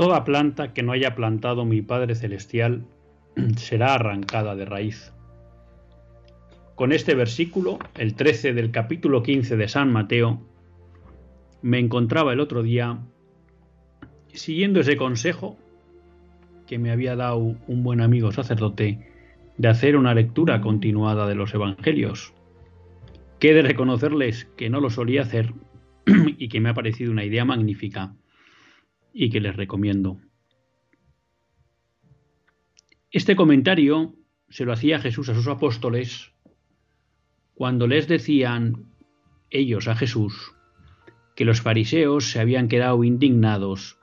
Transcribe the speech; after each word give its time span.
Toda 0.00 0.24
planta 0.24 0.72
que 0.72 0.82
no 0.82 0.92
haya 0.92 1.14
plantado 1.14 1.66
mi 1.66 1.82
Padre 1.82 2.14
Celestial 2.14 2.86
será 3.58 3.92
arrancada 3.92 4.56
de 4.56 4.64
raíz. 4.64 5.12
Con 6.74 6.92
este 6.92 7.14
versículo, 7.14 7.78
el 7.98 8.14
13 8.14 8.54
del 8.54 8.70
capítulo 8.70 9.22
15 9.22 9.58
de 9.58 9.68
San 9.68 9.92
Mateo, 9.92 10.40
me 11.60 11.78
encontraba 11.78 12.32
el 12.32 12.40
otro 12.40 12.62
día 12.62 12.98
siguiendo 14.28 14.80
ese 14.80 14.96
consejo 14.96 15.58
que 16.66 16.78
me 16.78 16.92
había 16.92 17.14
dado 17.14 17.36
un 17.36 17.82
buen 17.82 18.00
amigo 18.00 18.32
sacerdote 18.32 19.06
de 19.58 19.68
hacer 19.68 19.98
una 19.98 20.14
lectura 20.14 20.62
continuada 20.62 21.28
de 21.28 21.34
los 21.34 21.52
Evangelios, 21.52 22.32
que 23.38 23.50
he 23.50 23.54
de 23.54 23.60
reconocerles 23.60 24.46
que 24.56 24.70
no 24.70 24.80
lo 24.80 24.88
solía 24.88 25.20
hacer 25.20 25.52
y 26.38 26.48
que 26.48 26.60
me 26.60 26.70
ha 26.70 26.74
parecido 26.74 27.12
una 27.12 27.26
idea 27.26 27.44
magnífica 27.44 28.14
y 29.12 29.30
que 29.30 29.40
les 29.40 29.56
recomiendo. 29.56 30.18
Este 33.10 33.34
comentario 33.34 34.14
se 34.48 34.64
lo 34.64 34.72
hacía 34.72 35.00
Jesús 35.00 35.28
a 35.28 35.34
sus 35.34 35.48
apóstoles 35.48 36.32
cuando 37.54 37.86
les 37.86 38.08
decían 38.08 38.92
ellos 39.50 39.88
a 39.88 39.96
Jesús 39.96 40.54
que 41.34 41.44
los 41.44 41.60
fariseos 41.60 42.30
se 42.30 42.40
habían 42.40 42.68
quedado 42.68 43.02
indignados 43.02 43.98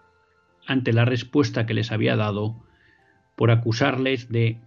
ante 0.65 0.91
la 0.91 1.05
respuesta 1.05 1.65
que 1.65 1.73
les 1.73 1.91
había 1.91 2.15
dado 2.15 2.63
por 3.35 3.51
acusarles 3.51 4.29
de 4.29 4.59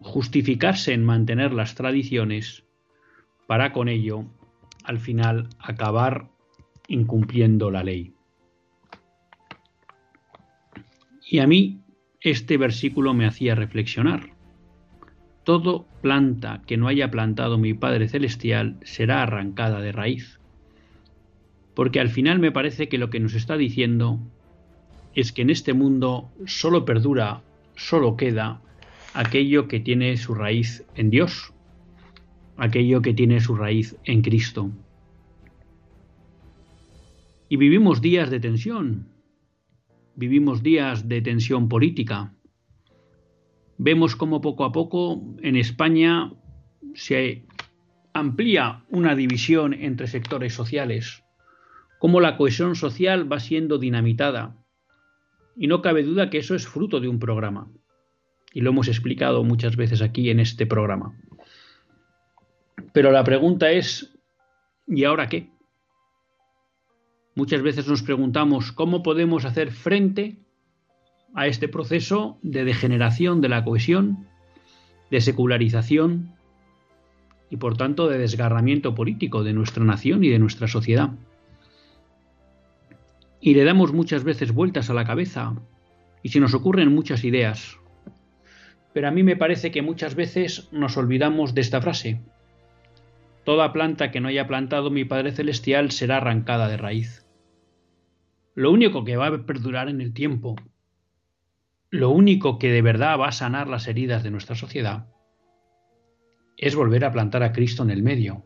justificarse 0.00 0.92
en 0.92 1.04
mantener 1.04 1.52
las 1.52 1.74
tradiciones 1.74 2.64
para 3.46 3.72
con 3.72 3.88
ello 3.88 4.26
al 4.84 4.98
final 4.98 5.48
acabar 5.58 6.30
incumpliendo 6.86 7.70
la 7.70 7.82
ley. 7.82 8.17
Y 11.30 11.40
a 11.40 11.46
mí 11.46 11.82
este 12.20 12.56
versículo 12.56 13.12
me 13.12 13.26
hacía 13.26 13.54
reflexionar. 13.54 14.30
Todo 15.44 15.86
planta 16.00 16.62
que 16.66 16.78
no 16.78 16.88
haya 16.88 17.10
plantado 17.10 17.58
mi 17.58 17.74
Padre 17.74 18.08
Celestial 18.08 18.78
será 18.82 19.22
arrancada 19.22 19.80
de 19.80 19.92
raíz. 19.92 20.40
Porque 21.74 22.00
al 22.00 22.08
final 22.08 22.38
me 22.38 22.50
parece 22.50 22.88
que 22.88 22.96
lo 22.96 23.10
que 23.10 23.20
nos 23.20 23.34
está 23.34 23.58
diciendo 23.58 24.18
es 25.14 25.32
que 25.32 25.42
en 25.42 25.50
este 25.50 25.74
mundo 25.74 26.30
solo 26.46 26.86
perdura, 26.86 27.42
solo 27.76 28.16
queda 28.16 28.62
aquello 29.12 29.68
que 29.68 29.80
tiene 29.80 30.16
su 30.16 30.34
raíz 30.34 30.84
en 30.94 31.10
Dios, 31.10 31.52
aquello 32.56 33.02
que 33.02 33.12
tiene 33.12 33.40
su 33.40 33.54
raíz 33.54 33.96
en 34.04 34.22
Cristo. 34.22 34.70
Y 37.50 37.56
vivimos 37.56 38.00
días 38.00 38.30
de 38.30 38.40
tensión, 38.40 39.17
vivimos 40.18 40.64
días 40.64 41.06
de 41.08 41.22
tensión 41.22 41.68
política. 41.68 42.34
Vemos 43.78 44.16
cómo 44.16 44.40
poco 44.40 44.64
a 44.64 44.72
poco 44.72 45.22
en 45.42 45.54
España 45.54 46.32
se 46.94 47.46
amplía 48.12 48.84
una 48.90 49.14
división 49.14 49.74
entre 49.74 50.08
sectores 50.08 50.52
sociales, 50.52 51.22
cómo 52.00 52.20
la 52.20 52.36
cohesión 52.36 52.74
social 52.74 53.30
va 53.30 53.38
siendo 53.38 53.78
dinamitada. 53.78 54.56
Y 55.56 55.68
no 55.68 55.82
cabe 55.82 56.02
duda 56.02 56.30
que 56.30 56.38
eso 56.38 56.56
es 56.56 56.66
fruto 56.66 56.98
de 56.98 57.06
un 57.06 57.20
programa. 57.20 57.70
Y 58.52 58.62
lo 58.62 58.70
hemos 58.70 58.88
explicado 58.88 59.44
muchas 59.44 59.76
veces 59.76 60.02
aquí 60.02 60.30
en 60.30 60.40
este 60.40 60.66
programa. 60.66 61.16
Pero 62.92 63.12
la 63.12 63.22
pregunta 63.22 63.70
es, 63.70 64.18
¿y 64.88 65.04
ahora 65.04 65.28
qué? 65.28 65.52
Muchas 67.38 67.62
veces 67.62 67.86
nos 67.86 68.02
preguntamos 68.02 68.72
cómo 68.72 69.04
podemos 69.04 69.44
hacer 69.44 69.70
frente 69.70 70.38
a 71.34 71.46
este 71.46 71.68
proceso 71.68 72.36
de 72.42 72.64
degeneración 72.64 73.40
de 73.40 73.48
la 73.48 73.62
cohesión, 73.62 74.26
de 75.08 75.20
secularización 75.20 76.34
y 77.48 77.58
por 77.58 77.76
tanto 77.76 78.08
de 78.08 78.18
desgarramiento 78.18 78.96
político 78.96 79.44
de 79.44 79.52
nuestra 79.52 79.84
nación 79.84 80.24
y 80.24 80.30
de 80.30 80.40
nuestra 80.40 80.66
sociedad. 80.66 81.10
Y 83.40 83.54
le 83.54 83.62
damos 83.62 83.92
muchas 83.92 84.24
veces 84.24 84.50
vueltas 84.50 84.90
a 84.90 84.94
la 84.94 85.04
cabeza 85.04 85.54
y 86.24 86.30
se 86.30 86.40
nos 86.40 86.54
ocurren 86.54 86.92
muchas 86.92 87.22
ideas. 87.22 87.78
Pero 88.92 89.06
a 89.06 89.12
mí 89.12 89.22
me 89.22 89.36
parece 89.36 89.70
que 89.70 89.80
muchas 89.80 90.16
veces 90.16 90.68
nos 90.72 90.96
olvidamos 90.96 91.54
de 91.54 91.60
esta 91.60 91.80
frase. 91.80 92.20
Toda 93.44 93.72
planta 93.72 94.10
que 94.10 94.18
no 94.18 94.26
haya 94.26 94.48
plantado 94.48 94.90
mi 94.90 95.04
Padre 95.04 95.30
Celestial 95.30 95.92
será 95.92 96.16
arrancada 96.16 96.66
de 96.66 96.78
raíz. 96.78 97.27
Lo 98.58 98.72
único 98.72 99.04
que 99.04 99.16
va 99.16 99.28
a 99.28 99.46
perdurar 99.46 99.88
en 99.88 100.00
el 100.00 100.12
tiempo, 100.12 100.56
lo 101.90 102.10
único 102.10 102.58
que 102.58 102.72
de 102.72 102.82
verdad 102.82 103.16
va 103.16 103.28
a 103.28 103.30
sanar 103.32 103.68
las 103.68 103.86
heridas 103.86 104.24
de 104.24 104.32
nuestra 104.32 104.56
sociedad, 104.56 105.06
es 106.56 106.74
volver 106.74 107.04
a 107.04 107.12
plantar 107.12 107.44
a 107.44 107.52
Cristo 107.52 107.84
en 107.84 107.90
el 107.90 108.02
medio. 108.02 108.44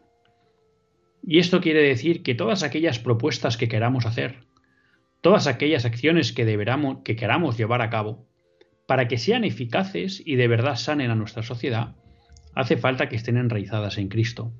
Y 1.22 1.38
esto 1.38 1.62
quiere 1.62 1.80
decir 1.80 2.22
que 2.22 2.34
todas 2.34 2.62
aquellas 2.62 2.98
propuestas 2.98 3.56
que 3.56 3.68
queramos 3.68 4.04
hacer, 4.04 4.44
todas 5.22 5.46
aquellas 5.46 5.86
acciones 5.86 6.34
que, 6.34 6.44
queramos 7.16 7.56
llevar 7.56 7.80
a 7.80 7.88
cabo, 7.88 8.28
para 8.86 9.08
que 9.08 9.16
sean 9.16 9.44
eficaces 9.44 10.22
y 10.26 10.36
de 10.36 10.46
verdad 10.46 10.76
sanen 10.76 11.10
a 11.10 11.16
nuestra 11.16 11.42
sociedad, 11.42 11.96
hace 12.54 12.76
falta 12.76 13.08
que 13.08 13.16
estén 13.16 13.38
enraizadas 13.38 13.96
en 13.96 14.08
Cristo. 14.08 14.52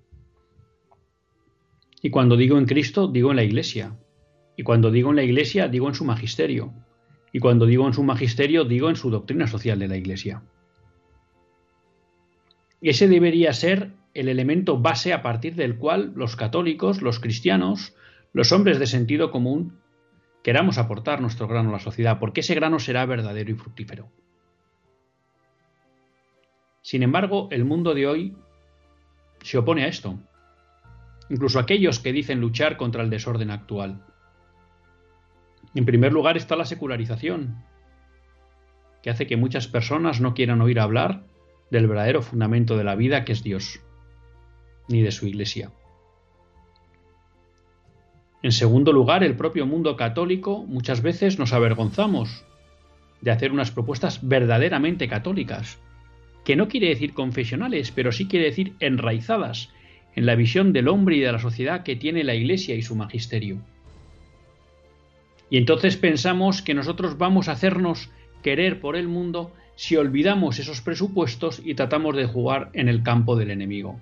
Y 2.00 2.08
cuando 2.08 2.38
digo 2.38 2.56
en 2.56 2.64
Cristo, 2.64 3.06
digo 3.06 3.28
en 3.32 3.36
la 3.36 3.44
Iglesia, 3.44 3.98
y 4.62 4.64
cuando 4.64 4.92
digo 4.92 5.10
en 5.10 5.16
la 5.16 5.24
Iglesia, 5.24 5.66
digo 5.66 5.88
en 5.88 5.96
su 5.96 6.04
magisterio. 6.04 6.72
Y 7.32 7.40
cuando 7.40 7.66
digo 7.66 7.84
en 7.88 7.94
su 7.94 8.04
magisterio, 8.04 8.64
digo 8.64 8.88
en 8.90 8.94
su 8.94 9.10
doctrina 9.10 9.48
social 9.48 9.76
de 9.80 9.88
la 9.88 9.96
Iglesia. 9.96 10.44
Ese 12.80 13.08
debería 13.08 13.52
ser 13.54 13.90
el 14.14 14.28
elemento 14.28 14.78
base 14.78 15.12
a 15.12 15.20
partir 15.20 15.56
del 15.56 15.78
cual 15.78 16.12
los 16.14 16.36
católicos, 16.36 17.02
los 17.02 17.18
cristianos, 17.18 17.96
los 18.32 18.52
hombres 18.52 18.78
de 18.78 18.86
sentido 18.86 19.32
común, 19.32 19.80
queramos 20.44 20.78
aportar 20.78 21.20
nuestro 21.20 21.48
grano 21.48 21.70
a 21.70 21.72
la 21.72 21.78
sociedad, 21.80 22.20
porque 22.20 22.42
ese 22.42 22.54
grano 22.54 22.78
será 22.78 23.04
verdadero 23.04 23.50
y 23.50 23.54
fructífero. 23.54 24.12
Sin 26.82 27.02
embargo, 27.02 27.48
el 27.50 27.64
mundo 27.64 27.94
de 27.94 28.06
hoy 28.06 28.36
se 29.42 29.58
opone 29.58 29.82
a 29.82 29.88
esto. 29.88 30.20
Incluso 31.30 31.58
aquellos 31.58 31.98
que 31.98 32.12
dicen 32.12 32.40
luchar 32.40 32.76
contra 32.76 33.02
el 33.02 33.10
desorden 33.10 33.50
actual. 33.50 34.06
En 35.74 35.86
primer 35.86 36.12
lugar 36.12 36.36
está 36.36 36.56
la 36.56 36.64
secularización, 36.64 37.62
que 39.02 39.10
hace 39.10 39.26
que 39.26 39.36
muchas 39.36 39.68
personas 39.68 40.20
no 40.20 40.34
quieran 40.34 40.60
oír 40.60 40.78
hablar 40.78 41.24
del 41.70 41.88
verdadero 41.88 42.22
fundamento 42.22 42.76
de 42.76 42.84
la 42.84 42.94
vida 42.94 43.24
que 43.24 43.32
es 43.32 43.42
Dios, 43.42 43.80
ni 44.88 45.02
de 45.02 45.10
su 45.10 45.26
Iglesia. 45.26 45.72
En 48.42 48.52
segundo 48.52 48.92
lugar, 48.92 49.24
el 49.24 49.36
propio 49.36 49.66
mundo 49.66 49.96
católico 49.96 50.64
muchas 50.64 51.00
veces 51.00 51.38
nos 51.38 51.52
avergonzamos 51.52 52.44
de 53.20 53.30
hacer 53.30 53.52
unas 53.52 53.70
propuestas 53.70 54.26
verdaderamente 54.26 55.08
católicas, 55.08 55.78
que 56.44 56.56
no 56.56 56.68
quiere 56.68 56.88
decir 56.88 57.14
confesionales, 57.14 57.92
pero 57.92 58.10
sí 58.12 58.26
quiere 58.26 58.46
decir 58.46 58.74
enraizadas 58.80 59.70
en 60.14 60.26
la 60.26 60.34
visión 60.34 60.72
del 60.72 60.88
hombre 60.88 61.16
y 61.16 61.20
de 61.20 61.32
la 61.32 61.38
sociedad 61.38 61.84
que 61.84 61.96
tiene 61.96 62.24
la 62.24 62.34
Iglesia 62.34 62.74
y 62.74 62.82
su 62.82 62.96
magisterio. 62.96 63.62
Y 65.52 65.58
entonces 65.58 65.98
pensamos 65.98 66.62
que 66.62 66.72
nosotros 66.72 67.18
vamos 67.18 67.46
a 67.46 67.52
hacernos 67.52 68.08
querer 68.42 68.80
por 68.80 68.96
el 68.96 69.06
mundo 69.06 69.52
si 69.74 69.98
olvidamos 69.98 70.58
esos 70.58 70.80
presupuestos 70.80 71.60
y 71.62 71.74
tratamos 71.74 72.16
de 72.16 72.24
jugar 72.24 72.70
en 72.72 72.88
el 72.88 73.02
campo 73.02 73.36
del 73.36 73.50
enemigo. 73.50 74.00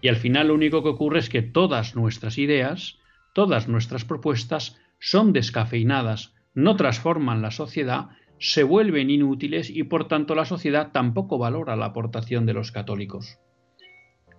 Y 0.00 0.06
al 0.06 0.14
final 0.14 0.46
lo 0.46 0.54
único 0.54 0.84
que 0.84 0.90
ocurre 0.90 1.18
es 1.18 1.28
que 1.28 1.42
todas 1.42 1.96
nuestras 1.96 2.38
ideas, 2.38 3.00
todas 3.34 3.66
nuestras 3.66 4.04
propuestas 4.04 4.78
son 5.00 5.32
descafeinadas, 5.32 6.32
no 6.54 6.76
transforman 6.76 7.42
la 7.42 7.50
sociedad, 7.50 8.10
se 8.38 8.62
vuelven 8.62 9.10
inútiles 9.10 9.70
y 9.70 9.82
por 9.82 10.06
tanto 10.06 10.36
la 10.36 10.44
sociedad 10.44 10.92
tampoco 10.92 11.36
valora 11.36 11.74
la 11.74 11.86
aportación 11.86 12.46
de 12.46 12.54
los 12.54 12.70
católicos. 12.70 13.40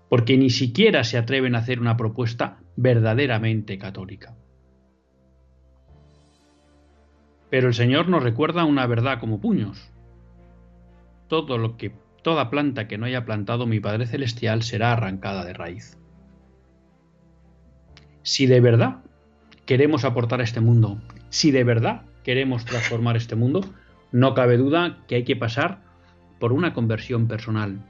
Porque 0.09 0.37
ni 0.37 0.49
siquiera 0.49 1.03
se 1.03 1.17
atreven 1.17 1.55
a 1.55 1.59
hacer 1.59 1.81
una 1.81 1.97
propuesta 1.97 2.61
verdaderamente 2.77 3.77
católica. 3.77 4.37
Pero 7.53 7.67
el 7.67 7.75
Señor 7.75 8.09
nos 8.09 8.23
recuerda 8.23 8.65
una 8.65 8.87
verdad 8.87 9.19
como 9.19 9.39
puños. 9.39 9.91
Todo 11.27 11.59
lo 11.59 11.77
que 11.77 11.93
toda 12.23 12.49
planta 12.49 12.87
que 12.87 12.97
no 12.97 13.05
haya 13.05 13.25
plantado 13.25 13.67
mi 13.67 13.79
Padre 13.79 14.07
celestial 14.07 14.63
será 14.63 14.91
arrancada 14.91 15.45
de 15.45 15.53
raíz. 15.53 15.95
Si 18.23 18.47
de 18.47 18.59
verdad 18.59 19.03
queremos 19.67 20.03
aportar 20.03 20.41
a 20.41 20.43
este 20.43 20.61
mundo, 20.61 20.99
si 21.29 21.51
de 21.51 21.63
verdad 21.63 22.01
queremos 22.23 22.65
transformar 22.65 23.17
este 23.17 23.35
mundo, 23.35 23.61
no 24.11 24.33
cabe 24.33 24.57
duda 24.57 25.03
que 25.07 25.13
hay 25.13 25.23
que 25.23 25.35
pasar 25.35 25.83
por 26.39 26.53
una 26.53 26.73
conversión 26.73 27.27
personal. 27.27 27.85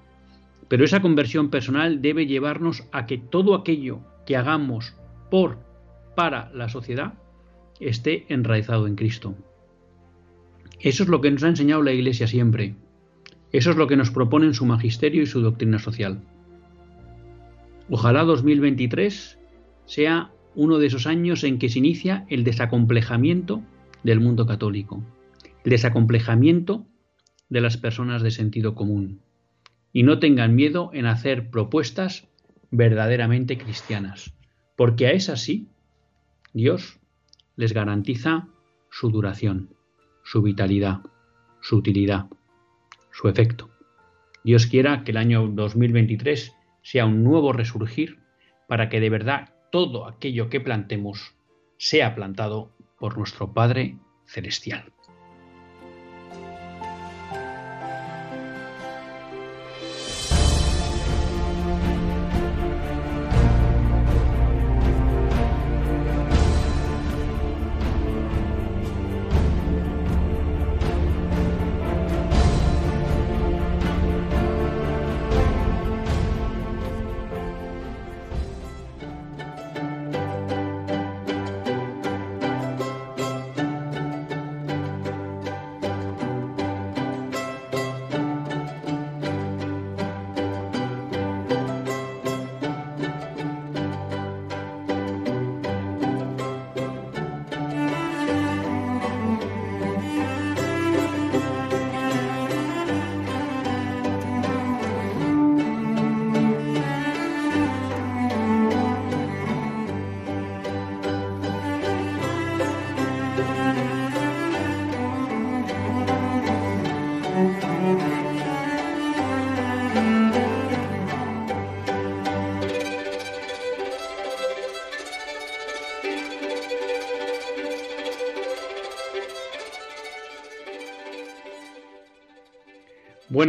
Pero 0.68 0.83
esa 0.83 1.01
conversión 1.01 1.50
personal 1.50 2.01
debe 2.01 2.25
llevarnos 2.25 2.83
a 2.92 3.06
que 3.06 3.18
todo 3.18 3.56
aquello 3.56 4.01
que 4.25 4.36
hagamos 4.36 4.94
por, 5.31 5.60
para 6.18 6.51
la 6.54 6.68
sociedad, 6.68 7.13
esté 7.80 8.25
enraizado 8.27 8.88
en 8.88 8.95
Cristo. 8.98 9.38
Eso 10.83 11.03
es 11.03 11.09
lo 11.09 11.21
que 11.21 11.31
nos 11.31 11.41
ha 11.44 11.47
enseñado 11.47 11.81
la 11.81 11.94
Iglesia 11.94 12.27
siempre. 12.27 12.75
Eso 13.53 13.71
es 13.71 13.77
lo 13.77 13.88
que 13.88 13.95
nos 13.95 14.12
proponen 14.12 14.53
su 14.53 14.65
magisterio 14.65 15.24
y 15.24 15.25
su 15.25 15.39
doctrina 15.39 15.80
social. 15.80 16.21
Ojalá 17.89 18.24
2023 18.24 19.39
sea 19.85 20.31
uno 20.56 20.80
de 20.80 20.88
esos 20.88 21.07
años 21.07 21.45
en 21.45 21.57
que 21.57 21.69
se 21.69 21.80
inicia 21.80 22.25
el 22.27 22.44
desacomplejamiento 22.44 23.63
del 24.03 24.19
mundo 24.19 24.45
católico, 24.45 25.01
el 25.63 25.69
desacomplejamiento 25.69 26.86
de 27.47 27.62
las 27.62 27.77
personas 27.77 28.21
de 28.21 28.31
sentido 28.31 28.75
común, 28.75 29.21
y 29.94 30.03
no 30.03 30.19
tengan 30.19 30.53
miedo 30.53 30.89
en 30.94 31.06
hacer 31.06 31.50
propuestas 31.50 32.27
verdaderamente 32.71 33.57
cristianas, 33.57 34.33
porque 34.75 35.07
a 35.07 35.12
esas 35.12 35.39
sí, 35.39 35.69
Dios 36.51 37.00
les 37.56 37.71
garantiza 37.71 38.50
su 38.89 39.09
duración 39.09 39.73
su 40.24 40.42
vitalidad, 40.42 41.02
su 41.62 41.78
utilidad, 41.78 42.28
su 43.12 43.28
efecto. 43.28 43.70
Dios 44.44 44.68
quiera 44.68 45.04
que 45.04 45.12
el 45.12 45.18
año 45.18 45.48
2023 45.48 46.56
sea 46.81 47.06
un 47.06 47.24
nuevo 47.24 47.54
resurgir 47.54 48.20
para 48.68 48.90
que 48.90 49.00
de 49.00 49.10
verdad 49.10 49.54
todo 49.72 50.08
aquello 50.08 50.50
que 50.50 50.60
plantemos 50.60 51.36
sea 51.78 52.16
plantado 52.16 52.72
por 53.00 53.18
nuestro 53.18 53.54
Padre 53.54 53.98
Celestial. 54.25 54.94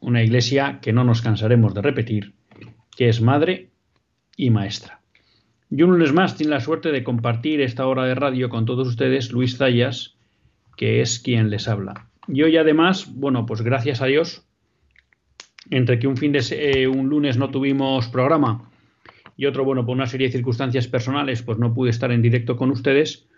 una 0.00 0.22
iglesia 0.22 0.80
que 0.80 0.92
no 0.92 1.04
nos 1.04 1.22
cansaremos 1.22 1.74
de 1.74 1.82
repetir, 1.82 2.34
que 2.96 3.08
es 3.08 3.20
madre 3.20 3.70
y 4.36 4.50
maestra. 4.50 5.00
Y 5.70 5.82
un 5.82 5.90
lunes 5.90 6.12
más 6.12 6.36
tiene 6.36 6.50
la 6.50 6.60
suerte 6.60 6.90
de 6.90 7.04
compartir 7.04 7.60
esta 7.60 7.86
hora 7.86 8.04
de 8.04 8.14
radio 8.14 8.48
con 8.48 8.64
todos 8.64 8.88
ustedes 8.88 9.30
Luis 9.30 9.56
Zayas, 9.56 10.16
que 10.76 11.00
es 11.00 11.20
quien 11.20 11.50
les 11.50 11.68
habla. 11.68 12.08
Y 12.26 12.42
hoy 12.42 12.56
además, 12.56 13.12
bueno, 13.14 13.46
pues 13.46 13.62
gracias 13.62 14.02
a 14.02 14.06
Dios, 14.06 14.46
entre 15.70 15.98
que 15.98 16.06
un 16.06 16.16
fin 16.16 16.32
de 16.32 16.42
eh, 16.50 16.88
un 16.88 17.08
lunes 17.08 17.36
no 17.36 17.50
tuvimos 17.50 18.08
programa 18.08 18.70
y 19.36 19.46
otro, 19.46 19.64
bueno, 19.64 19.86
por 19.86 19.94
una 19.94 20.06
serie 20.06 20.26
de 20.26 20.32
circunstancias 20.32 20.88
personales, 20.88 21.42
pues 21.42 21.58
no 21.58 21.72
pude 21.72 21.90
estar 21.90 22.12
en 22.12 22.22
directo 22.22 22.56
con 22.56 22.70
ustedes, 22.70 23.28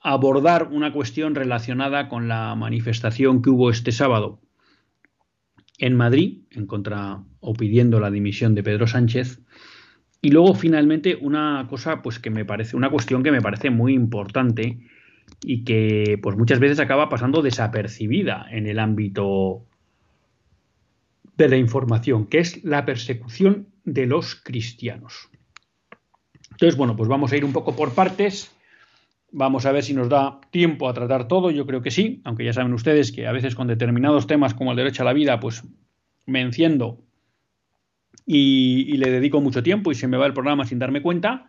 abordar 0.00 0.70
una 0.72 0.94
cuestión 0.94 1.34
relacionada 1.34 2.08
con 2.08 2.26
la 2.26 2.54
manifestación 2.54 3.42
que 3.42 3.50
hubo 3.50 3.68
este 3.68 3.92
sábado 3.92 4.40
en 5.76 5.94
Madrid, 5.94 6.38
en 6.52 6.64
contra 6.64 7.22
o 7.40 7.52
pidiendo 7.52 8.00
la 8.00 8.10
dimisión 8.10 8.54
de 8.54 8.62
Pedro 8.62 8.86
Sánchez. 8.86 9.42
Y 10.22 10.30
luego, 10.30 10.54
finalmente, 10.54 11.18
una 11.20 11.66
cosa, 11.68 12.00
pues 12.00 12.18
que 12.18 12.30
me 12.30 12.46
parece, 12.46 12.78
una 12.78 12.88
cuestión 12.88 13.22
que 13.22 13.30
me 13.30 13.42
parece 13.42 13.68
muy 13.68 13.92
importante 13.92 14.80
y 15.42 15.64
que, 15.64 16.18
pues 16.22 16.36
muchas 16.36 16.58
veces 16.58 16.80
acaba 16.80 17.08
pasando 17.08 17.42
desapercibida 17.42 18.46
en 18.50 18.66
el 18.66 18.78
ámbito 18.78 19.64
de 21.36 21.48
la 21.48 21.56
información, 21.56 22.26
que 22.26 22.38
es 22.38 22.64
la 22.64 22.84
persecución 22.84 23.68
de 23.84 24.06
los 24.06 24.34
cristianos. 24.34 25.28
Entonces, 26.50 26.76
bueno, 26.76 26.96
pues 26.96 27.08
vamos 27.08 27.32
a 27.32 27.36
ir 27.36 27.44
un 27.44 27.52
poco 27.52 27.76
por 27.76 27.92
partes. 27.92 28.50
Vamos 29.30 29.66
a 29.66 29.72
ver 29.72 29.84
si 29.84 29.92
nos 29.92 30.08
da 30.08 30.40
tiempo 30.50 30.88
a 30.88 30.94
tratar 30.94 31.28
todo. 31.28 31.50
Yo 31.50 31.66
creo 31.66 31.82
que 31.82 31.90
sí, 31.90 32.22
aunque 32.24 32.44
ya 32.44 32.54
saben 32.54 32.72
ustedes 32.72 33.12
que 33.12 33.26
a 33.26 33.32
veces 33.32 33.54
con 33.54 33.66
determinados 33.66 34.26
temas 34.26 34.54
como 34.54 34.70
el 34.70 34.78
derecho 34.78 35.02
a 35.02 35.04
la 35.04 35.12
vida, 35.12 35.38
pues 35.38 35.62
me 36.24 36.40
enciendo 36.40 37.06
y, 38.24 38.96
le 38.96 39.10
dedico 39.10 39.40
mucho 39.40 39.62
tiempo 39.62 39.92
y 39.92 39.94
se 39.94 40.08
me 40.08 40.16
va 40.16 40.26
el 40.26 40.32
programa 40.32 40.64
sin 40.64 40.78
darme 40.78 41.02
cuenta. 41.02 41.46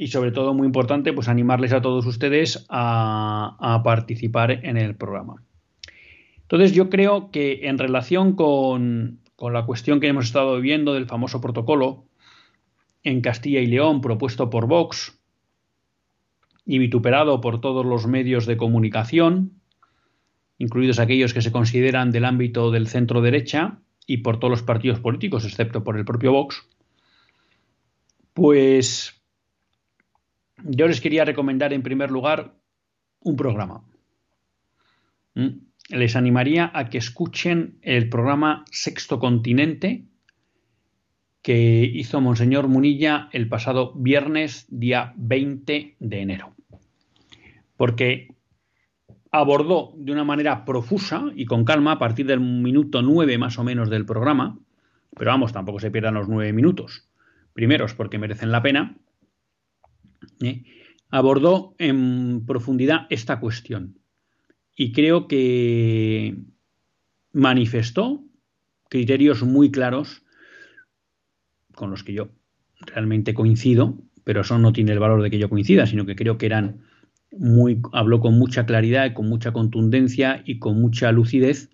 Y 0.00 0.06
sobre 0.06 0.32
todo, 0.32 0.54
muy 0.54 0.64
importante, 0.64 1.12
pues 1.12 1.28
animarles 1.28 1.74
a 1.74 1.82
todos 1.82 2.06
ustedes 2.06 2.64
a, 2.70 3.82
participar 3.84 4.50
en 4.50 4.78
el 4.78 4.94
programa. 4.94 5.42
Entonces, 6.40 6.72
yo 6.72 6.88
creo 6.88 7.30
que 7.30 7.68
en 7.68 7.76
relación 7.76 8.32
con, 8.32 9.20
con 9.36 9.52
la 9.52 9.66
cuestión 9.66 10.00
que 10.00 10.08
hemos 10.08 10.24
estado 10.24 10.58
viendo 10.58 10.94
del 10.94 11.04
famoso 11.04 11.42
protocolo 11.42 12.06
en 13.02 13.20
Castilla 13.20 13.60
y 13.60 13.66
León 13.66 14.00
propuesto 14.00 14.48
por 14.48 14.66
Vox, 14.66 15.20
y 16.64 16.78
vituperado 16.78 17.42
por 17.42 17.60
todos 17.60 17.84
los 17.84 18.06
medios 18.06 18.46
de 18.46 18.56
comunicación, 18.56 19.60
incluidos 20.56 20.98
aquellos 20.98 21.34
que 21.34 21.42
se 21.42 21.52
consideran 21.52 22.10
del 22.10 22.24
ámbito 22.24 22.70
del 22.70 22.86
centro 22.86 23.20
derecha 23.20 23.80
y 24.06 24.18
por 24.18 24.38
todos 24.38 24.50
los 24.50 24.62
partidos 24.62 24.98
políticos, 24.98 25.44
excepto 25.44 25.84
por 25.84 25.98
el 25.98 26.06
propio 26.06 26.32
Vox, 26.32 26.66
pues 28.32 29.19
yo 30.64 30.86
les 30.86 31.00
quería 31.00 31.24
recomendar 31.24 31.72
en 31.72 31.82
primer 31.82 32.10
lugar 32.10 32.54
un 33.20 33.36
programa. 33.36 33.84
¿Mm? 35.34 35.48
Les 35.88 36.16
animaría 36.16 36.70
a 36.72 36.88
que 36.88 36.98
escuchen 36.98 37.78
el 37.82 38.08
programa 38.08 38.64
Sexto 38.70 39.18
Continente 39.18 40.04
que 41.42 41.82
hizo 41.82 42.20
Monseñor 42.20 42.68
Munilla 42.68 43.28
el 43.32 43.48
pasado 43.48 43.94
viernes, 43.94 44.66
día 44.68 45.14
20 45.16 45.96
de 45.98 46.20
enero. 46.20 46.54
Porque 47.76 48.34
abordó 49.32 49.92
de 49.96 50.12
una 50.12 50.24
manera 50.24 50.64
profusa 50.64 51.24
y 51.34 51.46
con 51.46 51.64
calma 51.64 51.92
a 51.92 51.98
partir 51.98 52.26
del 52.26 52.40
minuto 52.40 53.02
9 53.02 53.38
más 53.38 53.58
o 53.58 53.64
menos 53.64 53.88
del 53.88 54.04
programa, 54.04 54.58
pero 55.16 55.30
vamos, 55.30 55.52
tampoco 55.52 55.80
se 55.80 55.90
pierdan 55.90 56.14
los 56.14 56.28
nueve 56.28 56.52
minutos, 56.52 57.08
primeros 57.52 57.94
porque 57.94 58.18
merecen 58.18 58.52
la 58.52 58.62
pena, 58.62 58.96
¿eh? 60.42 60.64
abordó 61.10 61.74
en 61.78 62.44
profundidad 62.46 63.06
esta 63.10 63.40
cuestión 63.40 63.98
y 64.76 64.92
creo 64.92 65.28
que 65.28 66.36
manifestó 67.32 68.24
criterios 68.88 69.42
muy 69.42 69.70
claros 69.70 70.22
con 71.74 71.90
los 71.90 72.04
que 72.04 72.12
yo 72.12 72.28
realmente 72.80 73.34
coincido, 73.34 73.98
pero 74.24 74.40
eso 74.40 74.58
no 74.58 74.72
tiene 74.72 74.92
el 74.92 74.98
valor 74.98 75.22
de 75.22 75.30
que 75.30 75.38
yo 75.38 75.48
coincida, 75.48 75.86
sino 75.86 76.06
que 76.06 76.16
creo 76.16 76.38
que 76.38 76.46
eran 76.46 76.82
muy, 77.32 77.80
habló 77.92 78.20
con 78.20 78.38
mucha 78.38 78.66
claridad 78.66 79.06
y 79.06 79.14
con 79.14 79.28
mucha 79.28 79.52
contundencia 79.52 80.42
y 80.44 80.58
con 80.58 80.80
mucha 80.80 81.12
lucidez 81.12 81.70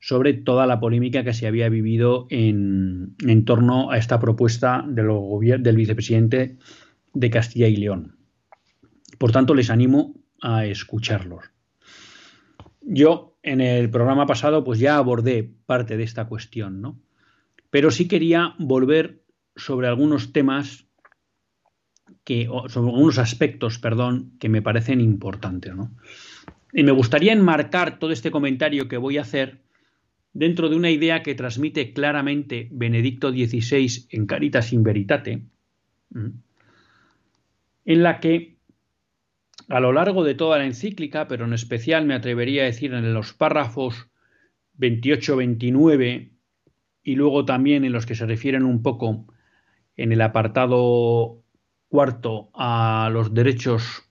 sobre 0.00 0.32
toda 0.32 0.66
la 0.66 0.78
polémica 0.78 1.24
que 1.24 1.32
se 1.32 1.46
había 1.46 1.68
vivido 1.68 2.26
en, 2.30 3.16
en 3.26 3.44
torno 3.44 3.90
a 3.90 3.98
esta 3.98 4.20
propuesta 4.20 4.84
del, 4.88 5.08
del 5.62 5.76
vicepresidente 5.76 6.56
de 7.18 7.30
Castilla 7.30 7.66
y 7.66 7.76
León. 7.76 8.16
Por 9.18 9.32
tanto, 9.32 9.54
les 9.54 9.70
animo 9.70 10.14
a 10.40 10.66
escucharlos. 10.66 11.50
Yo 12.80 13.36
en 13.42 13.60
el 13.60 13.90
programa 13.90 14.26
pasado 14.26 14.62
pues 14.62 14.78
ya 14.78 14.96
abordé 14.96 15.50
parte 15.66 15.96
de 15.96 16.04
esta 16.04 16.26
cuestión, 16.26 16.80
¿no? 16.80 17.00
Pero 17.70 17.90
sí 17.90 18.06
quería 18.06 18.54
volver 18.58 19.22
sobre 19.56 19.88
algunos 19.88 20.32
temas 20.32 20.86
que, 22.24 22.48
sobre 22.68 22.90
algunos 22.90 23.18
aspectos, 23.18 23.78
perdón, 23.78 24.32
que 24.38 24.48
me 24.48 24.62
parecen 24.62 25.00
importantes. 25.00 25.74
Y 26.72 26.84
me 26.84 26.92
gustaría 26.92 27.32
enmarcar 27.32 27.98
todo 27.98 28.12
este 28.12 28.30
comentario 28.30 28.86
que 28.88 28.96
voy 28.96 29.18
a 29.18 29.22
hacer 29.22 29.60
dentro 30.32 30.68
de 30.68 30.76
una 30.76 30.90
idea 30.90 31.22
que 31.22 31.34
transmite 31.34 31.92
claramente 31.92 32.68
Benedicto 32.70 33.30
XVI 33.30 34.06
en 34.10 34.26
Caritas 34.26 34.72
in 34.72 34.82
Veritate, 34.84 35.42
en 37.88 38.02
la 38.02 38.20
que 38.20 38.58
a 39.70 39.80
lo 39.80 39.94
largo 39.94 40.22
de 40.22 40.34
toda 40.34 40.58
la 40.58 40.66
encíclica, 40.66 41.26
pero 41.26 41.46
en 41.46 41.54
especial 41.54 42.04
me 42.04 42.12
atrevería 42.12 42.62
a 42.62 42.66
decir 42.66 42.92
en 42.92 43.14
los 43.14 43.32
párrafos 43.32 44.10
28-29 44.78 46.32
y 47.02 47.14
luego 47.14 47.46
también 47.46 47.86
en 47.86 47.92
los 47.92 48.04
que 48.04 48.14
se 48.14 48.26
refieren 48.26 48.64
un 48.64 48.82
poco 48.82 49.24
en 49.96 50.12
el 50.12 50.20
apartado 50.20 51.42
cuarto 51.88 52.50
a 52.52 53.08
los 53.10 53.32
derechos 53.32 54.02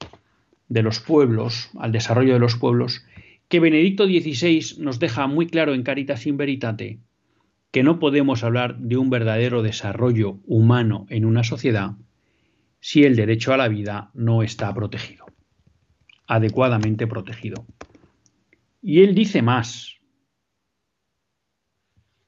de 0.70 0.82
los 0.82 1.00
pueblos, 1.00 1.70
al 1.78 1.92
desarrollo 1.92 2.34
de 2.34 2.40
los 2.40 2.56
pueblos, 2.56 3.06
que 3.48 3.60
Benedicto 3.60 4.08
XVI 4.08 4.82
nos 4.84 4.98
deja 4.98 5.28
muy 5.28 5.46
claro 5.46 5.76
en 5.76 5.84
Caritas 5.84 6.26
in 6.26 6.38
Veritate 6.38 7.00
que 7.70 7.84
no 7.84 8.00
podemos 8.00 8.44
hablar 8.44 8.80
de 8.80 8.98
un 8.98 9.12
verdadero 9.12 9.62
desarrollo 9.62 10.40
humano 10.48 11.06
en 11.10 11.26
una 11.26 11.44
sociedad 11.44 11.92
si 12.90 13.04
el 13.04 13.18
derecho 13.18 13.54
a 13.54 13.58
la 13.58 13.68
vida 13.68 14.12
no 14.14 14.44
está 14.44 14.74
protegido, 14.74 15.26
adecuadamente 16.26 17.06
protegido. 17.06 17.66
Y 18.82 19.02
él 19.02 19.14
dice 19.14 19.42
más. 19.42 19.98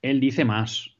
Él 0.01 0.19
dice 0.19 0.43
más. 0.43 0.97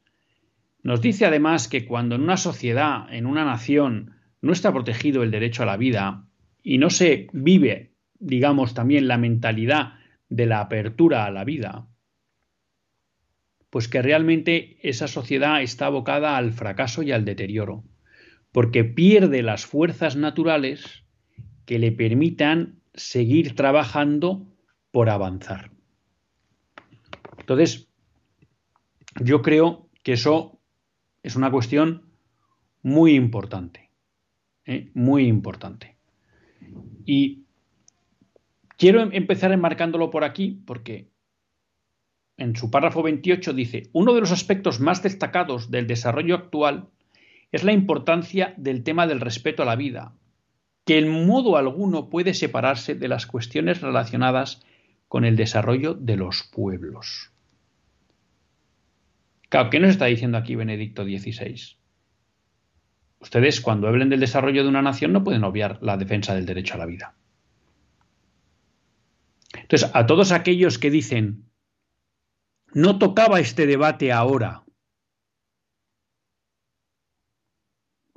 Nos 0.82 1.02
dice 1.02 1.26
además 1.26 1.68
que 1.68 1.84
cuando 1.84 2.14
en 2.14 2.22
una 2.22 2.38
sociedad, 2.38 3.12
en 3.12 3.26
una 3.26 3.44
nación, 3.44 4.16
no 4.40 4.52
está 4.52 4.72
protegido 4.72 5.22
el 5.22 5.30
derecho 5.30 5.64
a 5.64 5.66
la 5.66 5.76
vida 5.76 6.24
y 6.62 6.78
no 6.78 6.88
se 6.88 7.26
vive, 7.34 7.92
digamos, 8.18 8.72
también 8.72 9.08
la 9.08 9.18
mentalidad 9.18 9.98
de 10.30 10.46
la 10.46 10.60
apertura 10.60 11.26
a 11.26 11.30
la 11.30 11.44
vida, 11.44 11.86
pues 13.68 13.88
que 13.88 14.00
realmente 14.00 14.78
esa 14.88 15.06
sociedad 15.06 15.60
está 15.60 15.84
abocada 15.84 16.38
al 16.38 16.54
fracaso 16.54 17.02
y 17.02 17.12
al 17.12 17.26
deterioro, 17.26 17.84
porque 18.52 18.84
pierde 18.84 19.42
las 19.42 19.66
fuerzas 19.66 20.16
naturales 20.16 21.04
que 21.66 21.78
le 21.78 21.92
permitan 21.92 22.80
seguir 22.94 23.54
trabajando 23.54 24.46
por 24.90 25.08
avanzar. 25.08 25.70
Entonces, 27.38 27.88
yo 29.20 29.42
creo 29.42 29.88
que 30.02 30.12
eso 30.12 30.60
es 31.22 31.36
una 31.36 31.50
cuestión 31.50 32.10
muy 32.82 33.14
importante, 33.14 33.90
¿eh? 34.64 34.90
muy 34.94 35.26
importante. 35.26 35.96
Y 37.04 37.44
quiero 38.76 39.00
em-, 39.00 39.10
empezar 39.12 39.52
enmarcándolo 39.52 40.10
por 40.10 40.24
aquí 40.24 40.62
porque 40.66 41.10
en 42.36 42.56
su 42.56 42.70
párrafo 42.70 43.02
28 43.02 43.52
dice, 43.52 43.90
uno 43.92 44.14
de 44.14 44.20
los 44.20 44.32
aspectos 44.32 44.80
más 44.80 45.02
destacados 45.02 45.70
del 45.70 45.86
desarrollo 45.86 46.34
actual 46.34 46.88
es 47.52 47.64
la 47.64 47.72
importancia 47.72 48.54
del 48.56 48.82
tema 48.82 49.06
del 49.06 49.20
respeto 49.20 49.62
a 49.62 49.66
la 49.66 49.76
vida, 49.76 50.14
que 50.84 50.98
en 50.98 51.26
modo 51.26 51.56
alguno 51.56 52.08
puede 52.08 52.34
separarse 52.34 52.94
de 52.94 53.08
las 53.08 53.26
cuestiones 53.26 53.80
relacionadas 53.80 54.62
con 55.08 55.24
el 55.24 55.36
desarrollo 55.36 55.94
de 55.94 56.16
los 56.16 56.44
pueblos. 56.44 57.32
Claro, 59.48 59.70
¿qué 59.70 59.80
nos 59.80 59.90
está 59.90 60.06
diciendo 60.06 60.38
aquí 60.38 60.54
Benedicto 60.54 61.02
XVI? 61.02 61.76
Ustedes 63.18 63.60
cuando 63.60 63.88
hablen 63.88 64.08
del 64.08 64.20
desarrollo 64.20 64.62
de 64.62 64.68
una 64.68 64.82
nación 64.82 65.12
no 65.12 65.24
pueden 65.24 65.44
obviar 65.44 65.78
la 65.82 65.96
defensa 65.96 66.34
del 66.34 66.46
derecho 66.46 66.74
a 66.74 66.78
la 66.78 66.86
vida. 66.86 67.14
Entonces, 69.52 69.90
a 69.92 70.06
todos 70.06 70.32
aquellos 70.32 70.78
que 70.78 70.90
dicen, 70.90 71.50
no 72.72 72.98
tocaba 72.98 73.40
este 73.40 73.66
debate 73.66 74.12
ahora, 74.12 74.62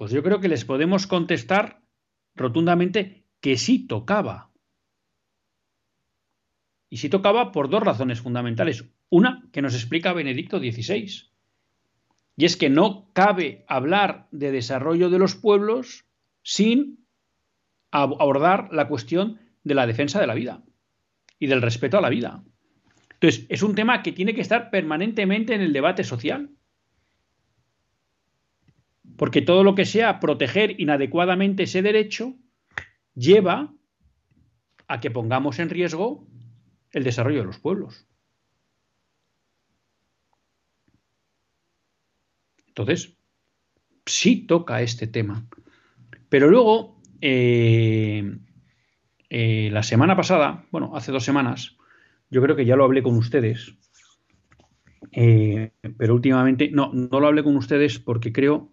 pues 0.03 0.12
yo 0.12 0.22
creo 0.22 0.41
que 0.41 0.50
les 0.50 0.65
podemos 0.65 1.07
contestar 1.07 1.81
rotundamente 2.36 3.25
que 3.39 3.55
sí 3.55 3.88
tocaba. 3.88 4.51
Y 6.89 6.98
sí 6.98 7.07
tocaba 7.07 7.53
por 7.53 7.69
dos 7.69 7.81
razones 7.81 8.19
fundamentales. 8.19 8.83
Una, 9.07 9.48
que 9.53 9.62
nos 9.62 9.75
explica 9.75 10.12
Benedicto 10.12 10.60
XVI. 10.60 11.31
Y 12.36 12.43
es 12.43 12.57
que 12.57 12.69
no 12.69 13.13
cabe 13.13 13.63
hablar 13.69 14.27
de 14.31 14.51
desarrollo 14.51 15.10
de 15.10 15.19
los 15.19 15.36
pueblos 15.36 16.03
sin 16.41 17.07
abordar 17.89 18.74
la 18.74 18.89
cuestión 18.89 19.39
de 19.63 19.75
la 19.75 19.88
defensa 19.88 20.19
de 20.19 20.27
la 20.27 20.33
vida 20.33 20.65
y 21.39 21.48
del 21.48 21.62
respeto 21.62 21.98
a 21.98 22.01
la 22.01 22.10
vida. 22.10 22.43
Entonces, 23.13 23.45
es 23.48 23.63
un 23.63 23.74
tema 23.74 24.03
que 24.03 24.12
tiene 24.12 24.36
que 24.36 24.41
estar 24.41 24.69
permanentemente 24.69 25.55
en 25.55 25.62
el 25.62 25.72
debate 25.72 26.03
social. 26.03 26.50
Porque 29.17 29.41
todo 29.41 29.63
lo 29.63 29.75
que 29.75 29.86
sea 29.86 30.19
proteger 30.19 30.79
inadecuadamente 30.79 31.63
ese 31.63 31.81
derecho 31.81 32.36
lleva 33.15 33.74
a 34.88 35.00
que 35.00 35.12
pongamos 35.12 35.60
en 35.60 35.69
riesgo 35.69 36.27
el 36.91 37.03
desarrollo 37.03 37.39
de 37.39 37.45
los 37.45 37.60
pueblos. 37.60 38.07
Entonces, 42.67 43.15
sí 44.05 44.48
toca 44.48 44.81
este 44.81 45.07
tema. 45.07 45.45
Pero 46.29 46.50
luego, 46.50 47.00
eh, 47.22 48.36
eh, 49.29 49.69
la 49.72 49.83
semana 49.83 50.15
pasada, 50.15 50.65
bueno, 50.72 50.95
hace 50.95 51.12
dos 51.12 51.24
semanas, 51.24 51.77
yo 52.31 52.41
creo 52.41 52.55
que 52.55 52.65
ya 52.65 52.75
lo 52.75 52.83
hablé 52.83 53.03
con 53.03 53.15
ustedes, 53.15 53.75
eh, 55.12 55.72
pero 55.98 56.15
últimamente, 56.15 56.72
no, 56.72 56.91
no 56.93 57.19
lo 57.19 57.27
hablé 57.27 57.43
con 57.43 57.55
ustedes 57.55 58.00
porque 58.00 58.33
creo, 58.33 58.73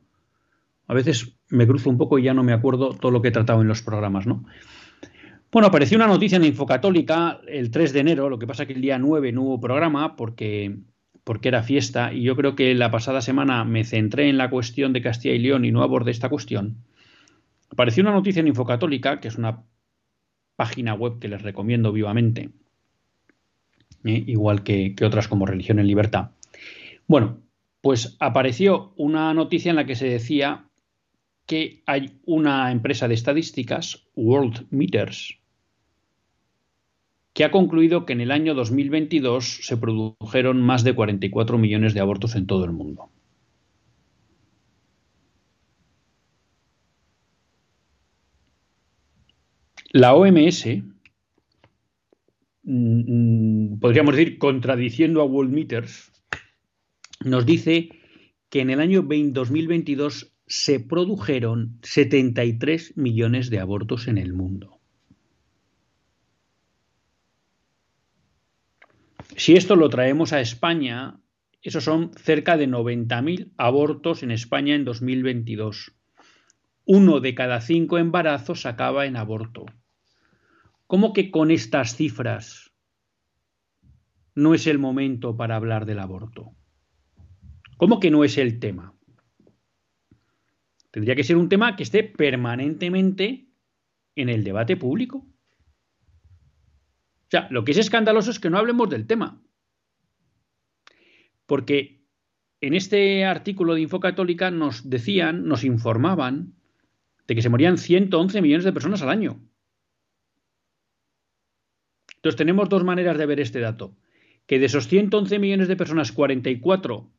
a 0.91 0.93
veces 0.93 1.37
me 1.51 1.69
cruzo 1.69 1.89
un 1.89 1.97
poco 1.97 2.19
y 2.19 2.25
ya 2.25 2.35
no 2.35 2.43
me 2.43 2.53
acuerdo 2.53 2.91
todo 2.95 3.13
lo 3.13 3.23
que 3.23 3.29
he 3.29 3.31
tratado 3.31 3.63
en 3.63 3.69
los 3.69 3.81
programas, 3.81 4.27
¿no? 4.27 4.45
Bueno, 5.53 5.69
apareció 5.69 5.97
una 5.97 6.09
noticia 6.09 6.35
en 6.35 6.45
Infocatólica 6.45 7.41
el 7.47 7.71
3 7.71 7.93
de 7.93 8.01
enero, 8.01 8.29
lo 8.29 8.41
que 8.41 8.49
pasa 8.49 8.67
que 8.67 8.73
el 8.73 8.81
día 8.81 8.99
9 8.99 9.31
no 9.31 9.43
hubo 9.43 9.61
programa 9.61 10.17
porque, 10.17 10.79
porque 11.23 11.47
era 11.47 11.63
fiesta 11.63 12.13
y 12.13 12.23
yo 12.23 12.35
creo 12.35 12.57
que 12.57 12.75
la 12.75 12.91
pasada 12.91 13.21
semana 13.21 13.65
me 13.65 13.85
centré 13.85 14.29
en 14.29 14.37
la 14.37 14.51
cuestión 14.51 14.93
de 14.93 15.01
Castilla 15.01 15.33
y 15.33 15.39
León 15.39 15.65
y 15.65 15.71
no 15.71 15.85
abordé 15.85 16.11
esta 16.11 16.29
cuestión. 16.29 16.79
Apareció 17.71 18.03
una 18.03 18.11
noticia 18.11 18.41
en 18.41 18.49
Infocatólica, 18.49 19.21
que 19.21 19.29
es 19.29 19.39
una 19.39 19.63
página 20.57 20.95
web 20.95 21.21
que 21.21 21.29
les 21.29 21.41
recomiendo 21.41 21.93
vivamente, 21.93 22.51
¿eh? 24.03 24.25
igual 24.27 24.65
que, 24.65 24.97
que 24.97 25.05
otras 25.05 25.29
como 25.29 25.47
Religión 25.47 25.79
en 25.79 25.87
Libertad. 25.87 26.31
Bueno, 27.07 27.39
pues 27.81 28.17
apareció 28.19 28.93
una 28.97 29.33
noticia 29.35 29.71
en 29.71 29.77
la 29.77 29.87
que 29.87 29.95
se 29.95 30.09
decía 30.09 30.67
que 31.51 31.83
hay 31.85 32.21
una 32.27 32.71
empresa 32.71 33.09
de 33.09 33.15
estadísticas, 33.15 34.07
World 34.15 34.69
Meters, 34.71 35.37
que 37.33 37.43
ha 37.43 37.51
concluido 37.51 38.07
que 38.07 38.13
en 38.13 38.21
el 38.21 38.31
año 38.31 38.55
2022 38.55 39.67
se 39.67 39.77
produjeron 39.77 40.63
más 40.63 40.85
de 40.85 40.95
44 40.95 41.59
millones 41.59 41.93
de 41.93 41.99
abortos 41.99 42.37
en 42.37 42.47
todo 42.47 42.65
el 42.65 42.71
mundo. 42.71 43.11
La 49.91 50.15
OMS, 50.15 50.85
mm, 52.63 53.81
podríamos 53.81 54.15
decir, 54.15 54.39
contradiciendo 54.39 55.21
a 55.21 55.25
World 55.25 55.53
Meters, 55.53 56.13
nos 57.25 57.45
dice 57.45 57.89
que 58.51 58.61
en 58.61 58.71
el 58.71 58.79
año 58.79 59.03
2022 59.03 60.33
se 60.51 60.81
produjeron 60.81 61.79
73 61.83 62.97
millones 62.97 63.51
de 63.51 63.61
abortos 63.61 64.09
en 64.09 64.19
el 64.19 64.33
mundo. 64.33 64.81
Si 69.37 69.55
esto 69.55 69.77
lo 69.77 69.89
traemos 69.89 70.33
a 70.33 70.41
España, 70.41 71.21
esos 71.63 71.85
son 71.85 72.11
cerca 72.15 72.57
de 72.57 72.69
90.000 72.69 73.53
abortos 73.59 74.25
en 74.25 74.33
España 74.33 74.75
en 74.75 74.85
2022. 74.85 75.95
Uno 76.85 77.21
de 77.21 77.35
cada 77.37 77.61
cinco 77.61 77.99
embarazos 77.99 78.67
acaba 78.67 79.07
en 79.07 79.15
aborto. 79.15 79.67
¿Cómo 80.89 81.13
que 81.13 81.31
con 81.31 81.53
estas 81.53 81.95
cifras 81.95 82.73
no 84.35 84.55
es 84.55 84.67
el 84.67 84.81
momento 84.81 85.37
para 85.37 85.55
hablar 85.55 85.87
del 85.87 86.01
aborto? 86.01 86.57
¿Cómo 87.77 88.01
que 88.01 88.11
no 88.11 88.25
es 88.25 88.37
el 88.37 88.59
tema? 88.59 88.97
Tendría 90.91 91.15
que 91.15 91.25
ser 91.25 91.37
un 91.37 91.49
tema 91.49 91.77
que 91.77 91.85
esté 91.85 92.03
permanentemente 92.03 93.49
en 94.17 94.29
el 94.29 94.45
debate 94.45 94.77
público. 94.77 95.19
O 95.19 97.31
sea, 97.31 97.47
lo 97.51 97.65
que 97.65 97.73
es 97.73 97.79
escandaloso 97.79 98.31
es 98.31 98.41
que 98.41 98.51
no 98.51 98.59
hablemos 98.59 98.91
del 98.91 99.07
tema. 99.07 99.41
Porque 101.47 102.05
en 102.61 102.75
este 102.75 103.25
artículo 103.25 103.75
de 103.75 103.83
Infocatólica 103.83 104.51
nos 104.51 104.91
decían, 104.91 105.47
nos 105.47 105.65
informaban 105.65 106.55
de 107.27 107.35
que 107.37 107.43
se 107.43 107.49
morían 107.49 107.79
111 107.79 108.43
millones 108.43 108.65
de 108.65 108.73
personas 108.73 109.03
al 109.03 109.11
año. 109.11 109.41
Entonces 112.17 112.37
tenemos 112.37 112.69
dos 112.69 112.85
maneras 112.85 113.17
de 113.17 113.27
ver 113.27 113.41
este 113.41 113.61
dato. 113.61 113.97
Que 114.47 114.59
de 114.59 114.67
esos 114.67 114.89
111 114.89 115.39
millones 115.39 115.69
de 115.69 115.77
personas, 115.77 116.11
44 116.11 117.13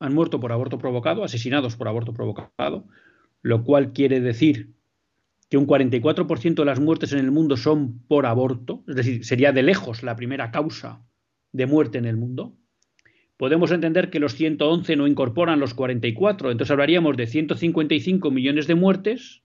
han 0.00 0.14
muerto 0.14 0.40
por 0.40 0.50
aborto 0.50 0.78
provocado, 0.78 1.22
asesinados 1.22 1.76
por 1.76 1.86
aborto 1.86 2.12
provocado, 2.12 2.86
lo 3.42 3.62
cual 3.62 3.92
quiere 3.92 4.20
decir 4.20 4.72
que 5.50 5.58
un 5.58 5.66
44% 5.66 6.54
de 6.54 6.64
las 6.64 6.80
muertes 6.80 7.12
en 7.12 7.18
el 7.18 7.30
mundo 7.30 7.56
son 7.56 8.00
por 8.08 8.24
aborto, 8.24 8.82
es 8.88 8.96
decir, 8.96 9.24
sería 9.24 9.52
de 9.52 9.62
lejos 9.62 10.02
la 10.02 10.16
primera 10.16 10.50
causa 10.50 11.04
de 11.52 11.66
muerte 11.66 11.98
en 11.98 12.06
el 12.06 12.16
mundo, 12.16 12.56
podemos 13.36 13.70
entender 13.72 14.10
que 14.10 14.20
los 14.20 14.34
111 14.34 14.96
no 14.96 15.06
incorporan 15.06 15.60
los 15.60 15.74
44, 15.74 16.50
entonces 16.50 16.70
hablaríamos 16.70 17.16
de 17.16 17.26
155 17.26 18.30
millones 18.30 18.66
de 18.66 18.74
muertes 18.74 19.42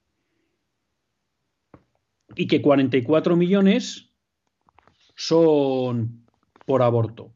y 2.34 2.46
que 2.46 2.62
44 2.62 3.36
millones 3.36 4.10
son 5.16 6.24
por 6.66 6.82
aborto. 6.82 7.35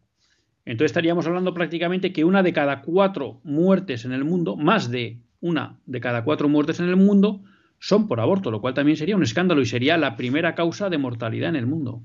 Entonces 0.70 0.92
estaríamos 0.92 1.26
hablando 1.26 1.52
prácticamente 1.52 2.12
que 2.12 2.22
una 2.22 2.44
de 2.44 2.52
cada 2.52 2.80
cuatro 2.80 3.40
muertes 3.42 4.04
en 4.04 4.12
el 4.12 4.22
mundo, 4.22 4.54
más 4.54 4.88
de 4.88 5.18
una 5.40 5.80
de 5.84 5.98
cada 5.98 6.22
cuatro 6.22 6.48
muertes 6.48 6.78
en 6.78 6.88
el 6.88 6.94
mundo, 6.94 7.42
son 7.80 8.06
por 8.06 8.20
aborto, 8.20 8.52
lo 8.52 8.60
cual 8.60 8.72
también 8.72 8.96
sería 8.96 9.16
un 9.16 9.24
escándalo 9.24 9.62
y 9.62 9.66
sería 9.66 9.98
la 9.98 10.14
primera 10.14 10.54
causa 10.54 10.88
de 10.88 10.96
mortalidad 10.96 11.48
en 11.48 11.56
el 11.56 11.66
mundo. 11.66 12.04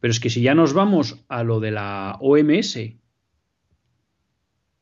Pero 0.00 0.10
es 0.10 0.18
que 0.18 0.30
si 0.30 0.42
ya 0.42 0.56
nos 0.56 0.72
vamos 0.72 1.24
a 1.28 1.44
lo 1.44 1.60
de 1.60 1.70
la 1.70 2.18
OMS 2.20 2.76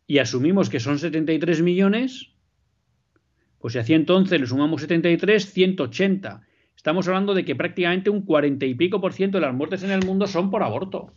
y 0.06 0.18
asumimos 0.18 0.70
que 0.70 0.80
son 0.80 0.98
73 0.98 1.60
millones, 1.60 2.32
pues 3.58 3.74
si 3.74 3.80
a 3.80 3.84
111 3.84 4.38
le 4.38 4.46
sumamos 4.46 4.80
73, 4.80 5.52
180. 5.52 6.40
Estamos 6.74 7.06
hablando 7.06 7.34
de 7.34 7.44
que 7.44 7.54
prácticamente 7.54 8.08
un 8.08 8.22
40 8.22 8.64
y 8.64 8.74
pico 8.76 8.98
por 8.98 9.12
ciento 9.12 9.36
de 9.36 9.44
las 9.44 9.54
muertes 9.54 9.82
en 9.82 9.90
el 9.90 10.06
mundo 10.06 10.26
son 10.26 10.50
por 10.50 10.62
aborto. 10.62 11.12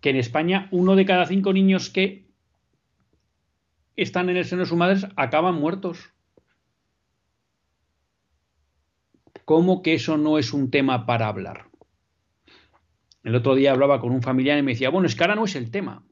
Que 0.00 0.10
en 0.10 0.16
España 0.16 0.68
uno 0.70 0.96
de 0.96 1.04
cada 1.04 1.26
cinco 1.26 1.52
niños 1.52 1.90
que 1.90 2.26
están 3.96 4.30
en 4.30 4.36
el 4.36 4.44
seno 4.44 4.62
de 4.62 4.68
sus 4.68 4.78
madres 4.78 5.06
acaban 5.16 5.54
muertos. 5.54 6.12
¿Cómo 9.44 9.82
que 9.82 9.94
eso 9.94 10.16
no 10.16 10.38
es 10.38 10.52
un 10.52 10.70
tema 10.70 11.06
para 11.06 11.28
hablar? 11.28 11.66
El 13.22 13.34
otro 13.34 13.54
día 13.54 13.72
hablaba 13.72 14.00
con 14.00 14.12
un 14.12 14.22
familiar 14.22 14.58
y 14.58 14.62
me 14.62 14.72
decía, 14.72 14.90
bueno, 14.90 15.06
es 15.06 15.14
que 15.14 15.24
ahora 15.24 15.34
no 15.34 15.44
es 15.44 15.54
el 15.56 15.70
tema. 15.70 16.04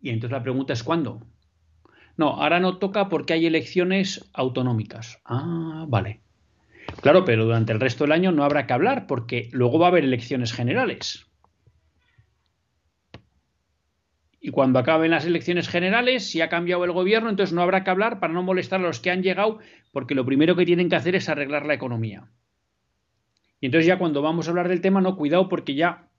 Y 0.00 0.10
entonces 0.10 0.32
la 0.32 0.42
pregunta 0.42 0.72
es 0.72 0.82
¿cuándo? 0.82 1.26
No, 2.16 2.30
ahora 2.42 2.60
no 2.60 2.78
toca 2.78 3.08
porque 3.08 3.32
hay 3.32 3.46
elecciones 3.46 4.28
autonómicas. 4.32 5.20
Ah, 5.24 5.84
vale. 5.88 6.20
Claro, 7.00 7.24
pero 7.24 7.44
durante 7.44 7.72
el 7.72 7.80
resto 7.80 8.04
del 8.04 8.12
año 8.12 8.32
no 8.32 8.44
habrá 8.44 8.66
que 8.66 8.72
hablar 8.72 9.06
porque 9.06 9.48
luego 9.52 9.78
va 9.78 9.86
a 9.86 9.88
haber 9.88 10.04
elecciones 10.04 10.52
generales. 10.52 11.26
Y 14.44 14.50
cuando 14.50 14.78
acaben 14.78 15.10
las 15.10 15.24
elecciones 15.24 15.70
generales, 15.70 16.28
si 16.28 16.42
ha 16.42 16.50
cambiado 16.50 16.84
el 16.84 16.92
gobierno, 16.92 17.30
entonces 17.30 17.54
no 17.54 17.62
habrá 17.62 17.82
que 17.82 17.88
hablar 17.88 18.20
para 18.20 18.34
no 18.34 18.42
molestar 18.42 18.78
a 18.78 18.82
los 18.82 19.00
que 19.00 19.10
han 19.10 19.22
llegado, 19.22 19.58
porque 19.90 20.14
lo 20.14 20.26
primero 20.26 20.54
que 20.54 20.66
tienen 20.66 20.90
que 20.90 20.96
hacer 20.96 21.14
es 21.14 21.30
arreglar 21.30 21.64
la 21.64 21.72
economía. 21.72 22.30
Y 23.58 23.66
entonces 23.66 23.86
ya 23.86 23.96
cuando 23.96 24.20
vamos 24.20 24.46
a 24.46 24.50
hablar 24.50 24.68
del 24.68 24.82
tema, 24.82 25.00
no, 25.00 25.16
cuidado 25.16 25.48
porque 25.48 25.74
ya 25.74 26.10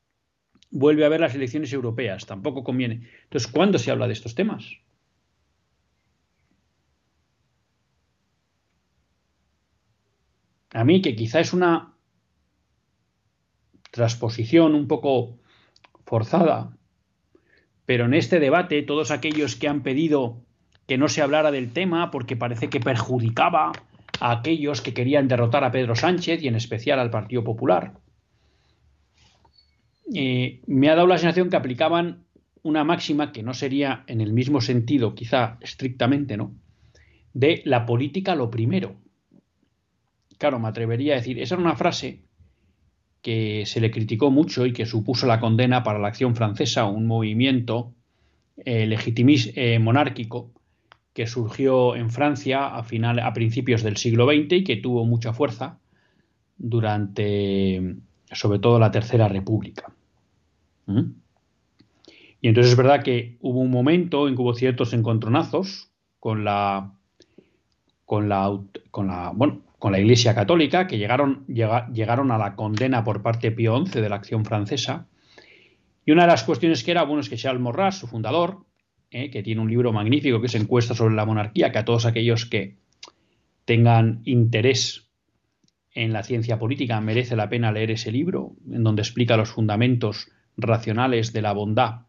vuelve 0.71 1.03
a 1.03 1.05
haber 1.05 1.19
las 1.19 1.35
elecciones 1.35 1.71
europeas, 1.71 2.25
tampoco 2.25 2.63
conviene. 2.63 3.07
Entonces, 3.25 3.51
¿cuándo 3.51 3.77
se 3.77 3.91
habla 3.91 4.07
de 4.07 4.13
estos 4.13 4.33
temas? 4.33 4.71
A 10.73 10.83
mí, 10.83 10.99
que 11.03 11.15
quizá 11.15 11.41
es 11.41 11.53
una 11.53 11.93
transposición 13.91 14.73
un 14.73 14.87
poco 14.87 15.37
forzada 16.07 16.74
pero 17.85 18.05
en 18.05 18.13
este 18.13 18.39
debate, 18.39 18.81
todos 18.83 19.11
aquellos 19.11 19.55
que 19.55 19.67
han 19.67 19.83
pedido 19.83 20.41
que 20.87 20.97
no 20.97 21.07
se 21.07 21.21
hablara 21.21 21.51
del 21.51 21.71
tema 21.71 22.11
porque 22.11 22.35
parece 22.35 22.69
que 22.69 22.79
perjudicaba 22.79 23.71
a 24.19 24.31
aquellos 24.31 24.81
que 24.81 24.93
querían 24.93 25.27
derrotar 25.27 25.63
a 25.63 25.71
Pedro 25.71 25.95
Sánchez 25.95 26.41
y 26.41 26.47
en 26.47 26.55
especial 26.55 26.99
al 26.99 27.09
Partido 27.09 27.43
Popular, 27.43 27.93
eh, 30.13 30.61
me 30.67 30.89
ha 30.89 30.95
dado 30.95 31.07
la 31.07 31.17
sensación 31.17 31.49
que 31.49 31.57
aplicaban 31.57 32.25
una 32.61 32.83
máxima 32.83 33.31
que 33.31 33.43
no 33.43 33.53
sería 33.53 34.03
en 34.07 34.21
el 34.21 34.33
mismo 34.33 34.61
sentido, 34.61 35.13
quizá 35.13 35.57
estrictamente, 35.61 36.37
¿no? 36.37 36.55
De 37.33 37.61
la 37.65 37.85
política 37.85 38.35
lo 38.35 38.49
primero. 38.49 38.95
Claro, 40.37 40.59
me 40.59 40.67
atrevería 40.67 41.13
a 41.13 41.17
decir, 41.17 41.39
esa 41.39 41.55
era 41.55 41.63
una 41.63 41.75
frase 41.75 42.23
que 43.25 43.63
se 43.65 43.81
le 43.81 43.89
criticó 43.89 44.29
mucho 44.29 44.67
y 44.67 44.71
que 44.71 44.85
supuso 44.85 45.25
la 45.25 45.39
condena 45.39 45.81
para 45.81 45.97
la 45.97 46.09
acción 46.09 46.35
francesa, 46.35 46.85
un 46.85 47.07
movimiento 47.07 47.91
eh, 48.57 48.87
eh, 48.87 49.79
monárquico 49.79 50.51
que 51.11 51.25
surgió 51.25 51.95
en 51.95 52.11
Francia 52.11 52.67
a, 52.67 52.83
final, 52.83 53.17
a 53.17 53.33
principios 53.33 53.81
del 53.81 53.97
siglo 53.97 54.27
XX 54.27 54.53
y 54.53 54.63
que 54.63 54.77
tuvo 54.77 55.05
mucha 55.07 55.33
fuerza 55.33 55.79
durante, 56.55 57.95
sobre 58.31 58.59
todo, 58.59 58.77
la 58.77 58.91
Tercera 58.91 59.27
República. 59.27 59.91
¿Mm? 60.85 61.13
Y 62.41 62.47
entonces 62.47 62.73
es 62.73 62.77
verdad 62.77 63.01
que 63.01 63.37
hubo 63.41 63.59
un 63.59 63.71
momento 63.71 64.27
en 64.27 64.35
que 64.35 64.41
hubo 64.43 64.53
ciertos 64.53 64.93
encontronazos 64.93 65.89
con 66.19 66.43
la, 66.43 66.93
con 68.05 68.29
la, 68.29 68.55
con 68.91 69.07
la, 69.07 69.31
bueno, 69.33 69.64
con 69.79 69.91
la 69.91 69.99
Iglesia 69.99 70.33
Católica, 70.33 70.87
que 70.87 70.97
llegaron, 70.97 71.45
llegaron 71.47 72.31
a 72.31 72.37
la 72.37 72.55
condena 72.55 73.03
por 73.03 73.21
parte 73.21 73.51
Pío 73.51 73.85
XI 73.85 74.01
de 74.01 74.09
la 74.09 74.15
acción 74.15 74.45
francesa. 74.45 75.07
Y 76.05 76.11
una 76.11 76.23
de 76.23 76.29
las 76.29 76.43
cuestiones 76.43 76.83
que 76.83 76.91
era, 76.91 77.03
bueno, 77.03 77.21
es 77.21 77.29
que 77.29 77.37
Charles 77.37 77.61
Morras, 77.61 77.99
su 77.99 78.07
fundador, 78.07 78.65
eh, 79.11 79.29
que 79.29 79.43
tiene 79.43 79.61
un 79.61 79.69
libro 79.69 79.91
magnífico 79.93 80.39
que 80.39 80.47
es 80.47 80.55
Encuesta 80.55 80.93
sobre 80.93 81.15
la 81.15 81.25
monarquía, 81.25 81.71
que 81.71 81.79
a 81.79 81.85
todos 81.85 82.05
aquellos 82.05 82.45
que 82.45 82.77
tengan 83.65 84.21
interés 84.25 85.09
en 85.93 86.13
la 86.13 86.23
ciencia 86.23 86.59
política 86.59 86.99
merece 87.01 87.35
la 87.35 87.49
pena 87.49 87.71
leer 87.71 87.91
ese 87.91 88.11
libro, 88.11 88.53
en 88.69 88.83
donde 88.83 89.01
explica 89.01 89.37
los 89.37 89.49
fundamentos 89.49 90.29
racionales 90.57 91.33
de 91.33 91.41
la 91.41 91.53
bondad 91.53 92.01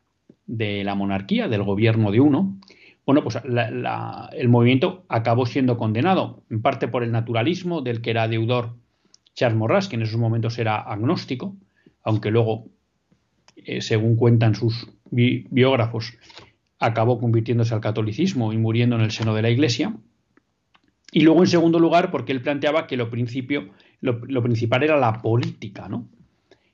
de 0.47 0.85
la 0.85 0.95
monarquía, 0.95 1.49
del 1.49 1.63
gobierno 1.63 2.11
de 2.11 2.21
uno, 2.21 2.59
bueno, 3.07 3.23
pues 3.23 3.38
el 3.45 4.49
movimiento 4.49 5.07
acabó 5.09 5.47
siendo 5.47 5.79
condenado, 5.79 6.42
en 6.51 6.61
parte 6.61 6.88
por 6.88 7.05
el 7.05 7.12
naturalismo 7.12 7.81
del 7.81 8.03
que 8.03 8.11
era 8.11 8.27
deudor 8.27 8.75
Charles 9.33 9.57
Morras, 9.57 9.87
que 9.87 9.95
en 9.95 10.03
esos 10.03 10.19
momentos 10.19 10.59
era 10.59 10.79
agnóstico, 10.79 11.57
aunque 12.03 12.33
luego, 12.33 12.66
eh, 13.55 13.81
según 13.81 14.16
cuentan 14.16 14.57
sus 14.57 14.88
biógrafos, 15.09 16.19
acabó 16.81 17.21
convirtiéndose 17.21 17.75
al 17.75 17.81
catolicismo 17.81 18.53
y 18.53 18.59
muriendo 18.59 18.97
en 18.97 19.03
el 19.03 19.12
seno 19.12 19.35
de 19.35 19.42
la 19.42 19.51
Iglesia. 19.51 19.97
Y 21.12 21.21
luego, 21.21 21.42
en 21.42 21.47
segundo 21.47 21.79
lugar, 21.79 22.11
porque 22.11 22.33
él 22.33 22.42
planteaba 22.42 22.88
que 22.88 22.97
lo, 22.97 23.09
principio, 23.09 23.71
lo, 24.01 24.21
lo 24.27 24.42
principal 24.42 24.83
era 24.83 24.99
la 24.99 25.23
política, 25.23 25.88
¿no? 25.88 26.09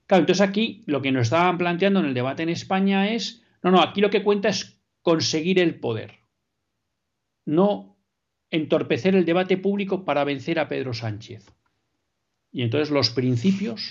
Claro, 0.06 0.22
entonces 0.22 0.40
aquí 0.40 0.82
lo 0.86 1.02
que 1.02 1.12
nos 1.12 1.24
estaban 1.24 1.58
planteando 1.58 2.00
en 2.00 2.06
el 2.06 2.14
debate 2.14 2.42
en 2.42 2.48
España 2.48 3.12
es, 3.12 3.44
no, 3.62 3.70
no, 3.70 3.82
aquí 3.82 4.00
lo 4.00 4.08
que 4.08 4.22
cuenta 4.22 4.48
es 4.48 4.80
conseguir 5.02 5.58
el 5.58 5.78
poder 5.78 6.21
no 7.44 7.96
entorpecer 8.50 9.14
el 9.14 9.24
debate 9.24 9.56
público 9.56 10.04
para 10.04 10.24
vencer 10.24 10.58
a 10.58 10.68
Pedro 10.68 10.92
Sánchez. 10.92 11.46
Y 12.52 12.62
entonces 12.62 12.90
los 12.90 13.10
principios, 13.10 13.90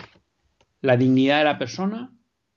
la 0.82 0.98
dignidad 0.98 1.40
de 1.40 1.46
la 1.46 1.58
persona, 1.58 2.14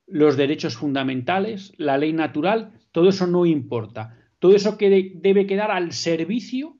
los 0.07 0.37
derechos 0.37 0.77
fundamentales, 0.77 1.73
la 1.79 1.97
ley 1.97 2.13
natural, 2.13 2.73
todo 2.93 3.09
eso 3.09 3.27
no 3.27 3.47
importa. 3.47 4.19
Todo 4.39 4.55
eso 4.55 4.77
que 4.77 5.13
debe 5.15 5.47
quedar 5.47 5.71
al 5.71 5.93
servicio 5.93 6.77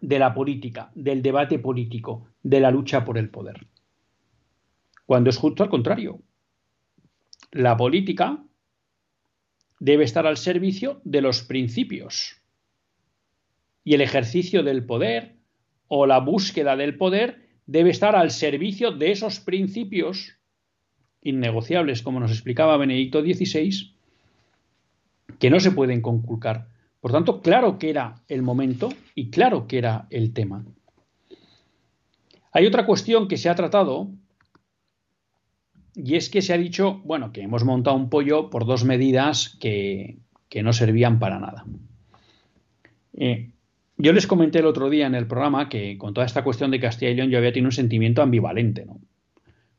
de 0.00 0.18
la 0.18 0.34
política, 0.34 0.90
del 0.94 1.22
debate 1.22 1.60
político, 1.60 2.28
de 2.42 2.60
la 2.60 2.72
lucha 2.72 3.04
por 3.04 3.16
el 3.16 3.30
poder. 3.30 3.68
Cuando 5.06 5.30
es 5.30 5.36
justo 5.36 5.62
al 5.62 5.70
contrario. 5.70 6.20
La 7.52 7.76
política 7.76 8.44
debe 9.78 10.04
estar 10.04 10.26
al 10.26 10.36
servicio 10.36 11.00
de 11.04 11.22
los 11.22 11.42
principios 11.42 12.37
y 13.88 13.94
el 13.94 14.02
ejercicio 14.02 14.62
del 14.62 14.84
poder 14.84 15.36
o 15.86 16.04
la 16.04 16.20
búsqueda 16.20 16.76
del 16.76 16.98
poder 16.98 17.48
debe 17.64 17.88
estar 17.88 18.14
al 18.16 18.30
servicio 18.30 18.90
de 18.92 19.12
esos 19.12 19.40
principios 19.40 20.36
innegociables, 21.22 22.02
como 22.02 22.20
nos 22.20 22.30
explicaba 22.30 22.76
Benedicto 22.76 23.22
XVI, 23.22 23.94
que 25.38 25.48
no 25.48 25.58
se 25.58 25.70
pueden 25.70 26.02
conculcar. 26.02 26.68
Por 27.00 27.12
tanto, 27.12 27.40
claro 27.40 27.78
que 27.78 27.88
era 27.88 28.16
el 28.28 28.42
momento 28.42 28.90
y 29.14 29.30
claro 29.30 29.66
que 29.66 29.78
era 29.78 30.06
el 30.10 30.34
tema. 30.34 30.66
Hay 32.52 32.66
otra 32.66 32.84
cuestión 32.84 33.26
que 33.26 33.38
se 33.38 33.48
ha 33.48 33.54
tratado 33.54 34.10
y 35.94 36.16
es 36.16 36.28
que 36.28 36.42
se 36.42 36.52
ha 36.52 36.58
dicho, 36.58 37.00
bueno, 37.06 37.32
que 37.32 37.40
hemos 37.40 37.64
montado 37.64 37.96
un 37.96 38.10
pollo 38.10 38.50
por 38.50 38.66
dos 38.66 38.84
medidas 38.84 39.56
que, 39.58 40.18
no 40.62 40.74
servían 40.74 41.18
para 41.18 41.38
nada. 41.38 41.64
Eh, 43.14 43.52
yo 43.98 44.12
les 44.12 44.28
comenté 44.28 44.60
el 44.60 44.66
otro 44.66 44.88
día 44.90 45.06
en 45.06 45.16
el 45.16 45.26
programa 45.26 45.68
que 45.68 45.98
con 45.98 46.14
toda 46.14 46.24
esta 46.24 46.44
cuestión 46.44 46.70
de 46.70 46.78
Castilla 46.78 47.10
y 47.10 47.14
León 47.16 47.30
yo 47.30 47.38
había 47.38 47.52
tenido 47.52 47.68
un 47.68 47.72
sentimiento 47.72 48.22
ambivalente, 48.22 48.86
¿no? 48.86 49.00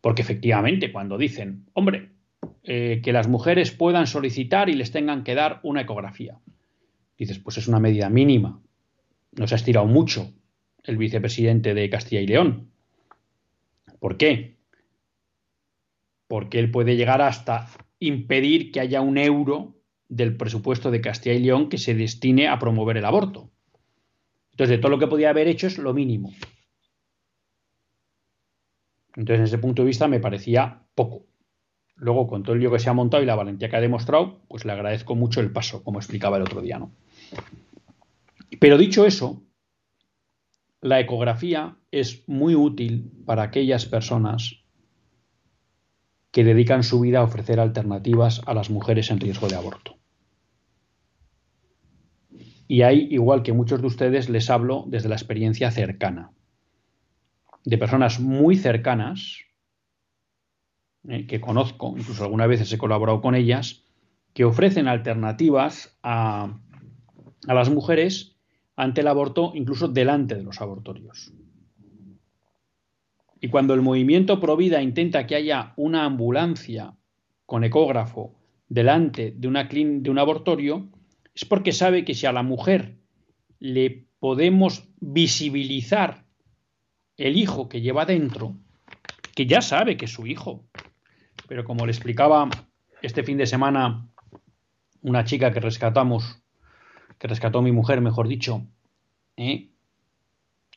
Porque 0.02 0.22
efectivamente, 0.22 0.92
cuando 0.92 1.18
dicen, 1.18 1.66
hombre, 1.74 2.12
eh, 2.64 3.02
que 3.04 3.14
las 3.14 3.28
mujeres 3.28 3.72
puedan 3.72 4.08
solicitar 4.08 4.70
y 4.70 4.74
les 4.74 4.92
tengan 4.92 5.24
que 5.24 5.36
dar 5.36 5.60
una 5.64 5.82
ecografía, 5.82 6.38
dices, 7.18 7.40
pues 7.40 7.58
es 7.58 7.68
una 7.68 7.80
medida 7.80 8.10
mínima. 8.10 8.62
No 9.38 9.48
se 9.48 9.56
ha 9.56 9.58
estirado 9.58 9.88
mucho 9.88 10.34
el 10.84 10.98
vicepresidente 10.98 11.74
de 11.74 11.90
Castilla 11.90 12.22
y 12.22 12.28
León. 12.28 12.72
¿Por 14.00 14.18
qué? 14.18 14.58
Porque 16.28 16.60
él 16.60 16.72
puede 16.72 16.96
llegar 16.96 17.22
hasta 17.22 17.68
impedir 18.00 18.72
que 18.72 18.80
haya 18.80 19.02
un 19.02 19.18
euro 19.18 19.76
del 20.08 20.36
presupuesto 20.36 20.92
de 20.92 21.02
Castilla 21.02 21.36
y 21.36 21.40
León 21.40 21.70
que 21.70 21.78
se 21.78 21.94
destine 21.94 22.48
a 22.48 22.60
promover 22.60 22.98
el 22.98 23.06
aborto. 23.06 23.50
Entonces, 24.60 24.76
de 24.76 24.82
todo 24.82 24.92
lo 24.92 25.00
que 25.00 25.08
podía 25.08 25.30
haber 25.30 25.48
hecho 25.48 25.68
es 25.68 25.78
lo 25.78 25.94
mínimo. 25.94 26.34
Entonces, 29.16 29.40
en 29.40 29.44
ese 29.46 29.58
punto 29.58 29.84
de 29.84 29.88
vista 29.88 30.10
me 30.10 30.20
parecía 30.20 30.84
poco. 30.96 31.28
Luego, 31.96 32.28
con 32.28 32.44
todo 32.44 32.56
el 32.56 32.60
lío 32.60 32.70
que 32.70 32.80
se 32.80 32.90
ha 32.90 32.94
montado 32.94 33.24
y 33.24 33.26
la 33.26 33.36
valentía 33.36 33.70
que 33.70 33.78
ha 33.78 33.80
demostrado, 33.80 34.42
pues 34.50 34.66
le 34.66 34.74
agradezco 34.74 35.16
mucho 35.16 35.40
el 35.40 35.54
paso, 35.54 35.82
como 35.82 36.00
explicaba 36.00 36.36
el 36.36 36.44
otro 36.44 36.60
día, 36.60 36.78
¿no? 36.78 36.92
Pero 38.60 38.78
dicho 38.78 39.06
eso, 39.06 39.42
la 40.82 41.00
ecografía 41.00 41.78
es 41.90 42.28
muy 42.28 42.54
útil 42.54 43.14
para 43.26 43.44
aquellas 43.44 43.86
personas 43.86 44.58
que 46.32 46.44
dedican 46.44 46.84
su 46.84 47.00
vida 47.00 47.20
a 47.20 47.24
ofrecer 47.24 47.62
alternativas 47.62 48.42
a 48.46 48.54
las 48.54 48.70
mujeres 48.70 49.10
en 49.10 49.22
riesgo 49.22 49.48
de 49.48 49.56
aborto. 49.56 49.99
Y 52.72 52.84
hay, 52.84 53.08
igual 53.10 53.42
que 53.42 53.52
muchos 53.52 53.82
de 53.82 53.88
ustedes, 53.88 54.30
les 54.30 54.52
hablo 54.52 54.86
desde 54.86 55.10
la 55.10 55.16
experiencia 55.16 55.72
cercana, 55.72 56.32
de 57.66 57.80
personas 57.80 58.20
muy 58.20 58.58
cercanas, 58.58 59.40
eh, 61.08 61.26
que 61.26 61.42
conozco, 61.42 61.96
incluso 61.98 62.24
algunas 62.24 62.48
veces 62.48 62.72
he 62.72 62.78
colaborado 62.78 63.22
con 63.22 63.34
ellas, 63.34 63.86
que 64.34 64.46
ofrecen 64.46 64.88
alternativas 64.88 65.98
a, 66.04 66.60
a 67.48 67.54
las 67.56 67.72
mujeres 67.72 68.38
ante 68.76 69.02
el 69.02 69.08
aborto, 69.08 69.52
incluso 69.56 69.88
delante 69.88 70.36
de 70.36 70.44
los 70.44 70.62
abortorios. 70.62 71.34
Y 73.42 73.48
cuando 73.48 73.74
el 73.74 73.82
movimiento 73.82 74.40
Provida 74.40 74.84
intenta 74.84 75.26
que 75.26 75.34
haya 75.34 75.74
una 75.76 76.06
ambulancia 76.06 76.96
con 77.48 77.64
ecógrafo 77.64 78.36
delante 78.68 79.32
de, 79.32 79.48
una 79.48 79.64
de 79.64 80.10
un 80.12 80.20
abortorio, 80.20 80.88
es 81.40 81.46
porque 81.46 81.72
sabe 81.72 82.04
que 82.04 82.16
si 82.16 82.26
a 82.26 82.34
la 82.34 82.44
mujer 82.44 82.98
le 83.60 84.04
podemos 84.20 84.90
visibilizar 85.00 86.26
el 87.16 87.38
hijo 87.38 87.70
que 87.70 87.80
lleva 87.80 88.06
dentro, 88.06 88.58
que 89.36 89.46
ya 89.46 89.62
sabe 89.62 89.96
que 89.96 90.04
es 90.04 90.12
su 90.12 90.28
hijo, 90.28 90.66
pero 91.48 91.64
como 91.64 91.86
le 91.86 91.94
explicaba 91.94 92.50
este 93.02 93.24
fin 93.24 93.38
de 93.38 93.48
semana 93.48 94.06
una 95.02 95.24
chica 95.24 95.54
que 95.54 95.62
rescatamos, 95.62 96.42
que 97.18 97.30
rescató 97.30 97.60
a 97.60 97.62
mi 97.62 97.72
mujer, 97.72 98.02
mejor 98.02 98.28
dicho, 98.28 98.68
¿eh? 99.38 99.70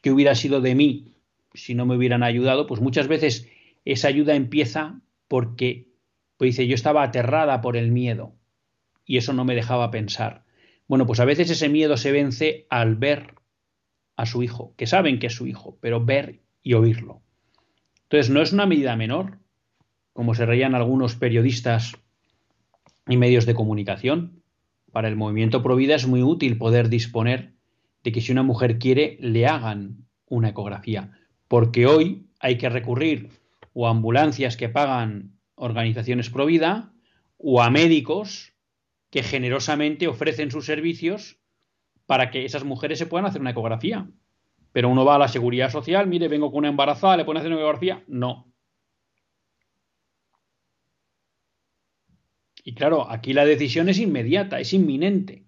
que 0.01 0.12
hubiera 0.12 0.37
sido 0.37 0.61
de 0.61 0.77
mí 0.77 1.16
si 1.55 1.75
no 1.75 1.87
me 1.87 1.96
hubieran 1.96 2.22
ayudado, 2.22 2.68
pues 2.68 2.81
muchas 2.81 3.09
veces 3.09 3.48
esa 3.85 4.07
ayuda 4.07 4.37
empieza 4.37 5.01
porque, 5.27 5.88
pues 6.37 6.51
dice, 6.51 6.68
yo 6.68 6.77
estaba 6.77 7.03
aterrada 7.03 7.61
por 7.62 7.77
el 7.77 7.90
miedo 7.90 8.37
y 9.05 9.16
eso 9.16 9.33
no 9.33 9.44
me 9.44 9.57
dejaba 9.57 9.90
pensar. 9.90 10.44
Bueno, 10.88 11.06
pues 11.06 11.20
a 11.20 11.24
veces 11.24 11.50
ese 11.50 11.68
miedo 11.68 11.96
se 11.96 12.12
vence 12.12 12.66
al 12.68 12.96
ver 12.96 13.34
a 14.16 14.26
su 14.26 14.42
hijo, 14.42 14.74
que 14.76 14.86
saben 14.86 15.18
que 15.18 15.28
es 15.28 15.34
su 15.34 15.46
hijo, 15.46 15.78
pero 15.80 16.04
ver 16.04 16.40
y 16.62 16.74
oírlo. 16.74 17.22
Entonces, 18.04 18.30
no 18.30 18.42
es 18.42 18.52
una 18.52 18.66
medida 18.66 18.94
menor, 18.96 19.38
como 20.12 20.34
se 20.34 20.46
reían 20.46 20.74
algunos 20.74 21.16
periodistas 21.16 21.94
y 23.08 23.16
medios 23.16 23.46
de 23.46 23.54
comunicación. 23.54 24.42
Para 24.92 25.08
el 25.08 25.16
movimiento 25.16 25.62
Provida 25.62 25.94
es 25.94 26.06
muy 26.06 26.22
útil 26.22 26.58
poder 26.58 26.88
disponer 26.88 27.54
de 28.04 28.12
que 28.12 28.20
si 28.20 28.32
una 28.32 28.42
mujer 28.42 28.78
quiere, 28.78 29.16
le 29.20 29.46
hagan 29.46 30.06
una 30.26 30.50
ecografía, 30.50 31.12
porque 31.48 31.86
hoy 31.86 32.26
hay 32.40 32.58
que 32.58 32.68
recurrir 32.68 33.30
o 33.72 33.86
a 33.86 33.90
ambulancias 33.90 34.56
que 34.56 34.68
pagan 34.68 35.38
organizaciones 35.54 36.30
Provida 36.30 36.92
o 37.38 37.62
a 37.62 37.70
médicos 37.70 38.51
que 39.12 39.22
generosamente 39.22 40.09
ofrecen 40.09 40.51
sus 40.51 40.64
servicios 40.64 41.38
para 42.07 42.31
que 42.31 42.46
esas 42.46 42.64
mujeres 42.64 42.98
se 42.98 43.05
puedan 43.05 43.27
hacer 43.27 43.42
una 43.42 43.51
ecografía. 43.51 44.11
Pero 44.72 44.88
uno 44.88 45.05
va 45.05 45.16
a 45.16 45.18
la 45.18 45.29
seguridad 45.29 45.70
social, 45.70 46.07
mire, 46.07 46.29
vengo 46.29 46.51
con 46.51 46.61
una 46.61 46.70
embarazada, 46.70 47.18
le 47.18 47.22
a 47.22 47.38
hacer 47.38 47.53
una 47.53 47.61
ecografía. 47.61 48.03
No. 48.09 48.51
Y 52.64 52.75
claro, 52.75 53.11
aquí 53.11 53.35
la 53.35 53.44
decisión 53.44 53.90
es 53.90 53.98
inmediata, 53.98 54.61
es 54.61 54.72
inminente. 54.72 55.44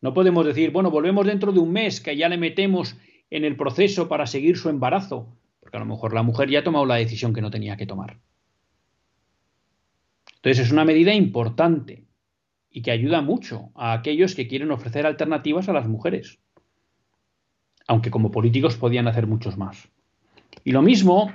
No 0.00 0.14
podemos 0.14 0.46
decir, 0.46 0.70
bueno, 0.70 0.90
volvemos 0.90 1.26
dentro 1.26 1.52
de 1.52 1.58
un 1.58 1.72
mes, 1.72 2.00
que 2.00 2.16
ya 2.16 2.30
le 2.30 2.38
metemos 2.38 2.96
en 3.28 3.44
el 3.44 3.56
proceso 3.56 4.08
para 4.08 4.26
seguir 4.26 4.56
su 4.56 4.70
embarazo, 4.70 5.36
porque 5.60 5.76
a 5.76 5.80
lo 5.80 5.86
mejor 5.86 6.14
la 6.14 6.22
mujer 6.22 6.48
ya 6.48 6.60
ha 6.60 6.64
tomado 6.64 6.86
la 6.86 6.94
decisión 6.94 7.34
que 7.34 7.42
no 7.42 7.50
tenía 7.50 7.76
que 7.76 7.86
tomar. 7.86 8.20
Entonces 10.36 10.64
es 10.64 10.72
una 10.72 10.86
medida 10.86 11.12
importante 11.12 12.06
y 12.70 12.82
que 12.82 12.92
ayuda 12.92 13.20
mucho 13.20 13.70
a 13.74 13.92
aquellos 13.92 14.34
que 14.34 14.46
quieren 14.46 14.70
ofrecer 14.70 15.06
alternativas 15.06 15.68
a 15.68 15.72
las 15.72 15.88
mujeres, 15.88 16.38
aunque 17.86 18.10
como 18.10 18.30
políticos 18.30 18.76
podían 18.76 19.08
hacer 19.08 19.26
muchos 19.26 19.56
más. 19.56 19.88
Y 20.64 20.72
lo 20.72 20.82
mismo 20.82 21.32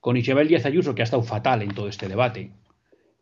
con 0.00 0.16
Isabel 0.16 0.48
Díaz 0.48 0.66
Ayuso, 0.66 0.94
que 0.94 1.02
ha 1.02 1.04
estado 1.04 1.22
fatal 1.22 1.62
en 1.62 1.74
todo 1.74 1.88
este 1.88 2.08
debate 2.08 2.52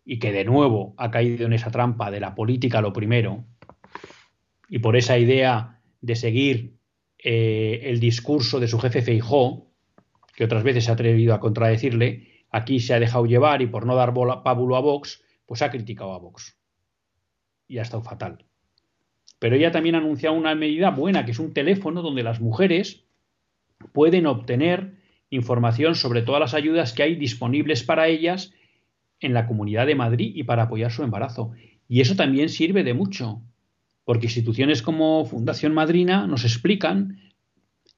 y 0.04 0.18
que 0.18 0.32
de 0.32 0.44
nuevo 0.44 0.94
ha 0.98 1.10
caído 1.10 1.46
en 1.46 1.52
esa 1.52 1.70
trampa 1.70 2.10
de 2.10 2.20
la 2.20 2.34
política 2.34 2.80
lo 2.80 2.92
primero, 2.92 3.44
y 4.68 4.80
por 4.80 4.96
esa 4.96 5.16
idea 5.18 5.80
de 6.00 6.16
seguir 6.16 6.74
eh, 7.18 7.80
el 7.84 8.00
discurso 8.00 8.60
de 8.60 8.68
su 8.68 8.78
jefe 8.78 9.02
Feijó, 9.02 9.70
que 10.34 10.44
otras 10.44 10.62
veces 10.62 10.84
se 10.84 10.90
ha 10.90 10.94
atrevido 10.94 11.32
a 11.32 11.40
contradecirle, 11.40 12.44
aquí 12.50 12.80
se 12.80 12.92
ha 12.92 13.00
dejado 13.00 13.24
llevar 13.24 13.62
y 13.62 13.66
por 13.66 13.86
no 13.86 13.94
dar 13.94 14.12
pábulo 14.12 14.76
a 14.76 14.80
Vox, 14.80 15.22
pues 15.46 15.62
ha 15.62 15.70
criticado 15.70 16.12
a 16.12 16.18
Vox. 16.18 16.58
Y 17.66 17.79
ha 17.79 17.83
estado 17.83 18.03
fatal. 18.03 18.44
Pero 19.38 19.57
ella 19.57 19.72
también 19.72 19.94
ha 19.94 19.98
anunciado 19.98 20.37
una 20.37 20.55
medida 20.55 20.90
buena, 20.90 21.24
que 21.24 21.33
es 21.33 21.38
un 21.38 21.53
teléfono 21.53 22.03
donde 22.03 22.22
las 22.22 22.40
mujeres 22.40 23.05
pueden 23.92 24.27
obtener 24.27 24.94
información 25.31 25.94
sobre 25.94 26.22
todas 26.22 26.40
las 26.40 26.55
ayudas 26.55 26.92
que 26.92 27.03
hay 27.03 27.16
disponibles 27.16 27.83
para 27.83 28.09
ellas 28.09 28.53
en 29.20 29.35
la 29.35 29.46
Comunidad 29.46 29.87
de 29.87 29.94
Madrid 29.94 30.33
y 30.35 30.44
para 30.44 30.64
apoyar 30.64 30.92
su 30.92 31.03
embarazo. 31.03 31.53
Y 31.88 32.00
eso 32.00 32.16
también 32.16 32.48
sirve 32.48 32.85
de 32.85 32.94
mucho, 32.94 33.42
porque 34.05 34.27
instituciones 34.27 34.83
como 34.83 35.24
Fundación 35.24 35.74
Madrina 35.74 36.27
nos 36.27 36.44
explican, 36.44 37.18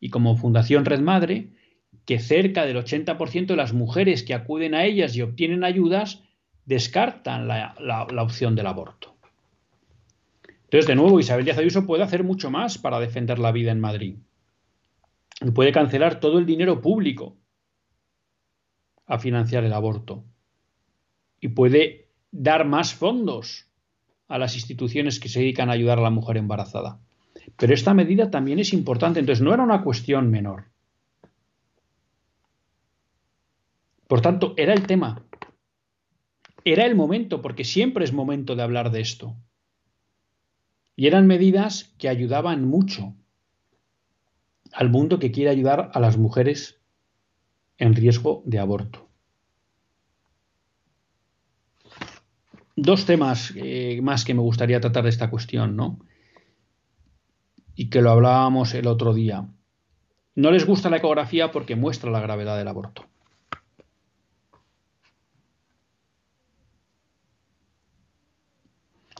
y 0.00 0.10
como 0.10 0.36
Fundación 0.36 0.84
Red 0.84 1.00
Madre, 1.00 1.50
que 2.04 2.18
cerca 2.18 2.64
del 2.64 2.76
80% 2.76 3.46
de 3.46 3.56
las 3.56 3.72
mujeres 3.72 4.22
que 4.22 4.34
acuden 4.34 4.74
a 4.74 4.84
ellas 4.84 5.16
y 5.16 5.22
obtienen 5.22 5.64
ayudas 5.64 6.22
descartan 6.64 7.48
la, 7.48 8.06
opción 8.18 8.54
del 8.54 8.66
aborto. 8.66 9.15
Entonces, 10.66 10.88
de 10.88 10.96
nuevo, 10.96 11.20
Isabel 11.20 11.44
Díaz 11.44 11.58
Ayuso 11.58 11.86
puede 11.86 12.02
hacer 12.02 12.24
mucho 12.24 12.50
más 12.50 12.76
para 12.76 12.98
defender 12.98 13.38
la 13.38 13.52
vida 13.52 13.70
en 13.70 13.80
Madrid. 13.80 14.16
Puede 15.54 15.70
cancelar 15.70 16.18
todo 16.18 16.38
el 16.38 16.46
dinero 16.46 16.80
público 16.80 17.36
a 19.06 19.18
financiar 19.18 19.62
el 19.62 19.72
aborto. 19.72 20.24
Y 21.40 21.48
puede 21.48 22.08
dar 22.32 22.66
más 22.66 22.94
fondos 22.94 23.70
a 24.26 24.38
las 24.38 24.56
instituciones 24.56 25.20
que 25.20 25.28
se 25.28 25.38
dedican 25.38 25.70
a 25.70 25.74
ayudar 25.74 25.98
a 25.98 26.02
la 26.02 26.10
mujer 26.10 26.36
embarazada. 26.36 26.98
Pero 27.56 27.72
esta 27.72 27.94
medida 27.94 28.30
también 28.30 28.58
es 28.58 28.72
importante, 28.72 29.20
entonces 29.20 29.44
no 29.44 29.54
era 29.54 29.62
una 29.62 29.82
cuestión 29.82 30.30
menor. 30.30 30.64
Por 34.08 34.20
tanto, 34.20 34.54
era 34.56 34.72
el 34.72 34.84
tema. 34.86 35.24
Era 36.64 36.86
el 36.86 36.96
momento, 36.96 37.40
porque 37.40 37.62
siempre 37.62 38.04
es 38.04 38.12
momento 38.12 38.56
de 38.56 38.62
hablar 38.62 38.90
de 38.90 39.00
esto. 39.00 39.36
Y 40.96 41.06
eran 41.06 41.26
medidas 41.26 41.94
que 41.98 42.08
ayudaban 42.08 42.64
mucho 42.64 43.14
al 44.72 44.90
mundo 44.90 45.18
que 45.18 45.30
quiere 45.30 45.50
ayudar 45.50 45.90
a 45.94 46.00
las 46.00 46.16
mujeres 46.16 46.80
en 47.78 47.94
riesgo 47.94 48.42
de 48.46 48.58
aborto. 48.58 49.06
dos 52.76 53.06
temas 53.06 53.52
eh, 53.56 54.00
más 54.02 54.24
que 54.24 54.34
me 54.34 54.42
gustaría 54.42 54.80
tratar 54.80 55.04
de 55.04 55.10
esta 55.10 55.30
cuestión, 55.30 55.74
¿no? 55.74 55.98
Y 57.74 57.88
que 57.88 58.02
lo 58.02 58.10
hablábamos 58.10 58.74
el 58.74 58.86
otro 58.86 59.14
día. 59.14 59.48
No 60.34 60.50
les 60.50 60.66
gusta 60.66 60.90
la 60.90 60.98
ecografía 60.98 61.50
porque 61.50 61.76
muestra 61.76 62.10
la 62.10 62.20
gravedad 62.20 62.56
del 62.56 62.68
aborto. 62.68 63.06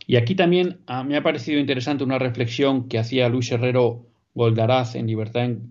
Y 0.06 0.16
aquí 0.16 0.34
también 0.34 0.80
ah, 0.86 1.02
me 1.02 1.16
ha 1.16 1.22
parecido 1.22 1.58
interesante 1.58 2.04
una 2.04 2.18
reflexión 2.18 2.88
que 2.88 2.98
hacía 2.98 3.28
Luis 3.28 3.50
Herrero 3.50 4.06
Goldaraz 4.34 4.94
en 4.94 5.06
Libertad, 5.06 5.44
en 5.44 5.70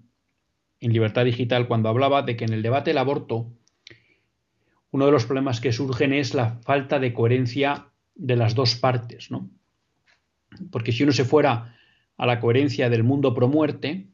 Libertad 0.81 1.23
Digital 1.23 1.67
cuando 1.67 1.89
hablaba 1.89 2.21
de 2.21 2.35
que 2.35 2.45
en 2.45 2.53
el 2.53 2.61
debate 2.61 2.89
del 2.89 2.97
aborto 2.97 3.51
uno 4.91 5.05
de 5.05 5.11
los 5.11 5.25
problemas 5.25 5.59
que 5.59 5.73
surgen 5.73 6.13
es 6.13 6.33
la 6.33 6.59
falta 6.61 6.99
de 6.99 7.13
coherencia 7.13 7.89
de 8.15 8.37
las 8.37 8.55
dos 8.55 8.75
partes, 8.75 9.29
¿no? 9.29 9.49
Porque 10.71 10.93
si 10.93 11.03
uno 11.03 11.11
se 11.11 11.25
fuera 11.25 11.75
a 12.15 12.25
la 12.25 12.39
coherencia 12.39 12.89
del 12.89 13.03
mundo 13.03 13.33
pro 13.33 13.49
muerte, 13.49 14.07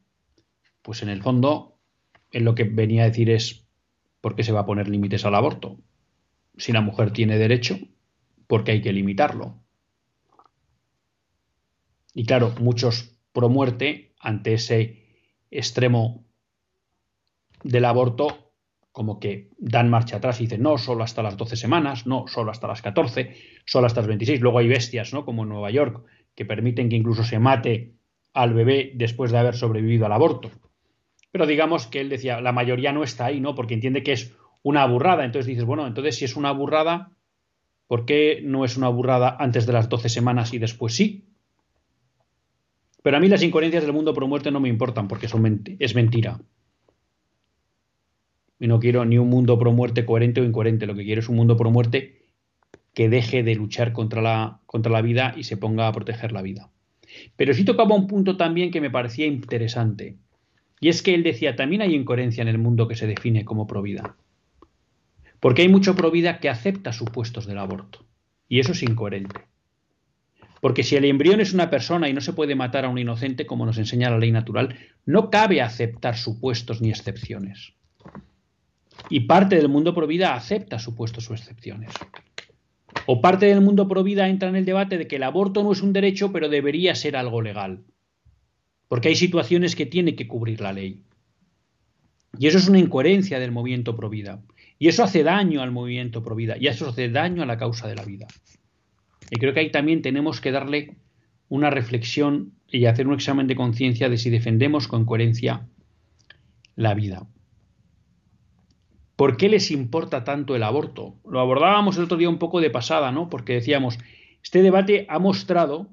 pues 0.82 1.04
en 1.04 1.08
el 1.08 1.22
fondo, 1.22 1.78
en 2.32 2.44
lo 2.44 2.56
que 2.56 2.64
venía 2.64 3.02
a 3.04 3.06
decir 3.06 3.30
es 3.30 3.64
¿por 4.20 4.34
qué 4.34 4.42
se 4.42 4.50
va 4.50 4.60
a 4.60 4.66
poner 4.66 4.88
límites 4.88 5.24
al 5.24 5.36
aborto? 5.36 5.78
Si 6.56 6.72
la 6.72 6.80
mujer 6.80 7.12
tiene 7.12 7.38
derecho, 7.38 7.78
¿por 8.48 8.64
qué 8.64 8.72
hay 8.72 8.82
que 8.82 8.92
limitarlo? 8.92 9.61
Y 12.14 12.24
claro, 12.24 12.54
muchos 12.60 13.18
pro 13.32 13.48
muerte, 13.48 14.14
ante 14.20 14.54
ese 14.54 15.02
extremo 15.50 16.24
del 17.62 17.84
aborto, 17.84 18.52
como 18.92 19.18
que 19.18 19.48
dan 19.58 19.88
marcha 19.88 20.16
atrás 20.16 20.40
y 20.40 20.44
dicen, 20.44 20.62
no, 20.62 20.76
solo 20.76 21.02
hasta 21.02 21.22
las 21.22 21.36
12 21.36 21.56
semanas, 21.56 22.06
no, 22.06 22.26
solo 22.28 22.50
hasta 22.50 22.68
las 22.68 22.82
14, 22.82 23.34
solo 23.64 23.86
hasta 23.86 24.00
las 24.00 24.08
26. 24.08 24.40
Luego 24.40 24.58
hay 24.58 24.68
bestias, 24.68 25.14
¿no? 25.14 25.24
Como 25.24 25.42
en 25.42 25.48
Nueva 25.48 25.70
York, 25.70 26.04
que 26.34 26.44
permiten 26.44 26.90
que 26.90 26.96
incluso 26.96 27.24
se 27.24 27.38
mate 27.38 27.94
al 28.34 28.52
bebé 28.52 28.92
después 28.94 29.32
de 29.32 29.38
haber 29.38 29.54
sobrevivido 29.54 30.06
al 30.06 30.12
aborto. 30.12 30.50
Pero 31.30 31.46
digamos 31.46 31.86
que 31.86 32.00
él 32.00 32.10
decía, 32.10 32.42
la 32.42 32.52
mayoría 32.52 32.92
no 32.92 33.02
está 33.02 33.26
ahí, 33.26 33.40
¿no? 33.40 33.54
Porque 33.54 33.74
entiende 33.74 34.02
que 34.02 34.12
es 34.12 34.36
una 34.62 34.84
burrada. 34.86 35.24
Entonces 35.24 35.46
dices, 35.46 35.64
bueno, 35.64 35.86
entonces 35.86 36.16
si 36.16 36.26
es 36.26 36.36
una 36.36 36.52
burrada, 36.52 37.12
¿por 37.86 38.04
qué 38.04 38.40
no 38.44 38.66
es 38.66 38.76
una 38.76 38.88
burrada 38.88 39.36
antes 39.38 39.66
de 39.66 39.72
las 39.72 39.88
12 39.88 40.10
semanas 40.10 40.52
y 40.52 40.58
después 40.58 40.94
sí? 40.94 41.31
Pero 43.02 43.16
a 43.16 43.20
mí 43.20 43.28
las 43.28 43.42
incoherencias 43.42 43.84
del 43.84 43.92
mundo 43.92 44.14
pro 44.14 44.28
muerte 44.28 44.50
no 44.50 44.60
me 44.60 44.68
importan 44.68 45.08
porque 45.08 45.28
son 45.28 45.64
es 45.78 45.94
mentira 45.94 46.40
y 48.62 48.68
no 48.68 48.78
quiero 48.78 49.04
ni 49.04 49.18
un 49.18 49.28
mundo 49.28 49.58
pro 49.58 49.72
muerte 49.72 50.06
coherente 50.06 50.40
o 50.40 50.44
incoherente. 50.44 50.86
Lo 50.86 50.94
que 50.94 51.02
quiero 51.02 51.20
es 51.20 51.28
un 51.28 51.34
mundo 51.34 51.56
pro 51.56 51.72
muerte 51.72 52.22
que 52.94 53.08
deje 53.08 53.42
de 53.42 53.56
luchar 53.56 53.92
contra 53.92 54.22
la, 54.22 54.60
contra 54.66 54.92
la 54.92 55.02
vida 55.02 55.34
y 55.36 55.42
se 55.42 55.56
ponga 55.56 55.88
a 55.88 55.92
proteger 55.92 56.30
la 56.30 56.42
vida. 56.42 56.70
Pero 57.34 57.54
sí 57.54 57.64
tocaba 57.64 57.96
un 57.96 58.06
punto 58.06 58.36
también 58.36 58.70
que 58.70 58.80
me 58.80 58.88
parecía 58.88 59.26
interesante. 59.26 60.16
Y 60.78 60.90
es 60.90 61.02
que 61.02 61.12
él 61.12 61.24
decía, 61.24 61.56
también 61.56 61.82
hay 61.82 61.96
incoherencia 61.96 62.40
en 62.40 62.46
el 62.46 62.58
mundo 62.58 62.86
que 62.86 62.94
se 62.94 63.08
define 63.08 63.44
como 63.44 63.66
provida. 63.66 64.14
Porque 65.40 65.62
hay 65.62 65.68
mucho 65.68 65.96
provida 65.96 66.38
que 66.38 66.48
acepta 66.48 66.92
supuestos 66.92 67.46
del 67.46 67.58
aborto. 67.58 68.06
Y 68.48 68.60
eso 68.60 68.70
es 68.70 68.82
incoherente. 68.84 69.40
Porque 70.62 70.84
si 70.84 70.94
el 70.94 71.04
embrión 71.04 71.40
es 71.40 71.52
una 71.52 71.70
persona 71.70 72.08
y 72.08 72.12
no 72.12 72.20
se 72.20 72.34
puede 72.34 72.54
matar 72.54 72.84
a 72.84 72.88
un 72.88 72.96
inocente, 72.96 73.46
como 73.46 73.66
nos 73.66 73.78
enseña 73.78 74.10
la 74.10 74.18
ley 74.20 74.30
natural, 74.30 74.76
no 75.04 75.28
cabe 75.28 75.60
aceptar 75.60 76.16
supuestos 76.16 76.80
ni 76.80 76.90
excepciones. 76.90 77.72
Y 79.10 79.26
parte 79.26 79.56
del 79.56 79.68
mundo 79.68 79.92
pro 79.92 80.06
vida 80.06 80.36
acepta 80.36 80.78
supuestos 80.78 81.28
o 81.28 81.34
excepciones. 81.34 81.90
O 83.06 83.20
parte 83.20 83.46
del 83.46 83.60
mundo 83.60 83.88
pro 83.88 84.04
vida 84.04 84.28
entra 84.28 84.50
en 84.50 84.54
el 84.54 84.64
debate 84.64 84.98
de 84.98 85.08
que 85.08 85.16
el 85.16 85.24
aborto 85.24 85.64
no 85.64 85.72
es 85.72 85.82
un 85.82 85.92
derecho, 85.92 86.30
pero 86.30 86.48
debería 86.48 86.94
ser 86.94 87.16
algo 87.16 87.42
legal. 87.42 87.82
Porque 88.86 89.08
hay 89.08 89.16
situaciones 89.16 89.74
que 89.74 89.86
tiene 89.86 90.14
que 90.14 90.28
cubrir 90.28 90.60
la 90.60 90.72
ley. 90.72 91.02
Y 92.38 92.46
eso 92.46 92.58
es 92.58 92.68
una 92.68 92.78
incoherencia 92.78 93.40
del 93.40 93.50
movimiento 93.50 93.96
pro 93.96 94.08
vida. 94.08 94.40
Y 94.78 94.86
eso 94.86 95.02
hace 95.02 95.24
daño 95.24 95.60
al 95.60 95.72
movimiento 95.72 96.22
pro 96.22 96.36
vida. 96.36 96.54
Y 96.56 96.68
eso 96.68 96.88
hace 96.88 97.08
daño 97.08 97.42
a 97.42 97.46
la 97.46 97.58
causa 97.58 97.88
de 97.88 97.96
la 97.96 98.04
vida. 98.04 98.28
Y 99.32 99.38
creo 99.38 99.54
que 99.54 99.60
ahí 99.60 99.70
también 99.70 100.02
tenemos 100.02 100.42
que 100.42 100.52
darle 100.52 100.98
una 101.48 101.70
reflexión 101.70 102.52
y 102.68 102.84
hacer 102.84 103.08
un 103.08 103.14
examen 103.14 103.46
de 103.46 103.56
conciencia 103.56 104.10
de 104.10 104.18
si 104.18 104.28
defendemos 104.28 104.88
con 104.88 105.06
coherencia 105.06 105.66
la 106.76 106.92
vida. 106.92 107.26
¿Por 109.16 109.38
qué 109.38 109.48
les 109.48 109.70
importa 109.70 110.22
tanto 110.22 110.54
el 110.54 110.62
aborto? 110.62 111.16
Lo 111.24 111.40
abordábamos 111.40 111.96
el 111.96 112.04
otro 112.04 112.18
día 112.18 112.28
un 112.28 112.38
poco 112.38 112.60
de 112.60 112.68
pasada, 112.68 113.10
¿no? 113.10 113.30
Porque 113.30 113.54
decíamos, 113.54 113.98
este 114.42 114.60
debate 114.60 115.06
ha 115.08 115.18
mostrado 115.18 115.88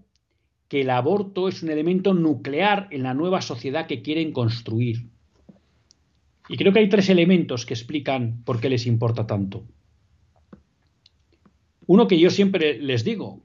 que 0.68 0.82
el 0.82 0.90
aborto 0.90 1.48
es 1.48 1.64
un 1.64 1.70
elemento 1.70 2.14
nuclear 2.14 2.90
en 2.92 3.04
la 3.04 3.14
nueva 3.14 3.42
sociedad 3.42 3.88
que 3.88 4.02
quieren 4.02 4.34
construir. 4.34 5.08
Y 6.50 6.58
creo 6.58 6.74
que 6.74 6.80
hay 6.80 6.90
tres 6.90 7.08
elementos 7.10 7.66
que 7.66 7.74
explican 7.74 8.44
por 8.44 8.60
qué 8.60 8.68
les 8.68 8.86
importa 8.86 9.26
tanto. 9.26 9.64
Uno 11.90 12.08
que 12.08 12.20
yo 12.20 12.30
siempre 12.30 12.78
les 12.78 13.04
digo, 13.04 13.42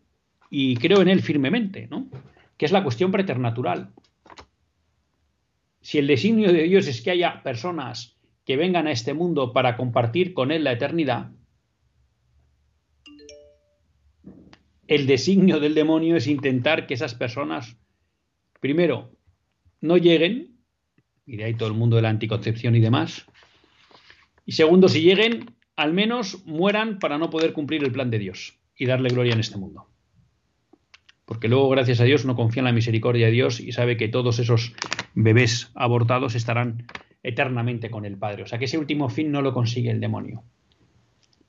y 0.51 0.77
creo 0.77 1.01
en 1.01 1.09
él 1.09 1.23
firmemente, 1.23 1.89
¿no? 1.89 2.11
que 2.59 2.67
es 2.67 2.73
la 2.73 2.83
cuestión 2.83 3.11
preternatural. 3.11 3.95
Si 5.81 5.97
el 5.97 6.07
designio 6.07 6.53
de 6.53 6.65
Dios 6.65 6.87
es 6.87 7.01
que 7.01 7.11
haya 7.11 7.43
personas 7.43 8.19
que 8.45 8.59
vengan 8.59 8.87
a 8.87 8.93
este 8.93 9.15
mundo 9.15 9.55
para 9.55 9.79
compartir 9.79 10.35
con 10.35 10.53
Él 10.53 10.63
la 10.63 10.73
eternidad, 10.73 11.31
el 14.89 15.07
designio 15.07 15.59
del 15.59 15.75
demonio 15.75 16.17
es 16.17 16.27
intentar 16.27 16.87
que 16.87 16.93
esas 16.93 17.15
personas, 17.15 17.79
primero, 18.61 19.11
no 19.81 19.97
lleguen, 19.97 20.59
y 21.25 21.39
de 21.39 21.45
ahí 21.45 21.55
todo 21.55 21.71
el 21.71 21.75
mundo 21.75 21.97
de 21.97 22.03
la 22.03 22.11
anticoncepción 22.11 22.77
y 22.77 22.81
demás, 22.81 23.25
y 24.45 24.53
segundo, 24.53 24.89
si 24.89 25.01
lleguen, 25.01 25.54
al 25.77 25.93
menos 25.93 26.45
mueran 26.47 26.99
para 26.99 27.19
no 27.19 27.31
poder 27.31 27.53
cumplir 27.53 27.83
el 27.83 27.93
plan 27.93 28.11
de 28.11 28.19
Dios 28.19 28.59
y 28.77 28.87
darle 28.87 29.09
gloria 29.09 29.35
en 29.35 29.41
este 29.41 29.59
mundo. 29.59 29.89
Porque 31.25 31.49
luego, 31.49 31.69
gracias 31.71 32.01
a 32.01 32.05
Dios, 32.05 32.25
uno 32.25 32.37
confía 32.37 32.61
en 32.61 32.67
la 32.67 32.73
misericordia 32.73 33.27
de 33.27 33.33
Dios 33.33 33.61
y 33.61 33.73
sabe 33.73 33.97
que 33.97 34.09
todos 34.09 34.39
esos 34.39 34.75
bebés 35.15 35.71
abortados 35.75 36.35
estarán 36.35 36.87
eternamente 37.23 37.91
con 37.91 38.05
el 38.05 38.19
Padre. 38.19 38.43
O 38.43 38.47
sea 38.47 38.59
que 38.59 38.67
ese 38.67 38.79
último 38.79 39.09
fin 39.09 39.33
no 39.33 39.41
lo 39.41 39.55
consigue 39.55 39.91
el 39.91 40.01
demonio, 40.01 40.45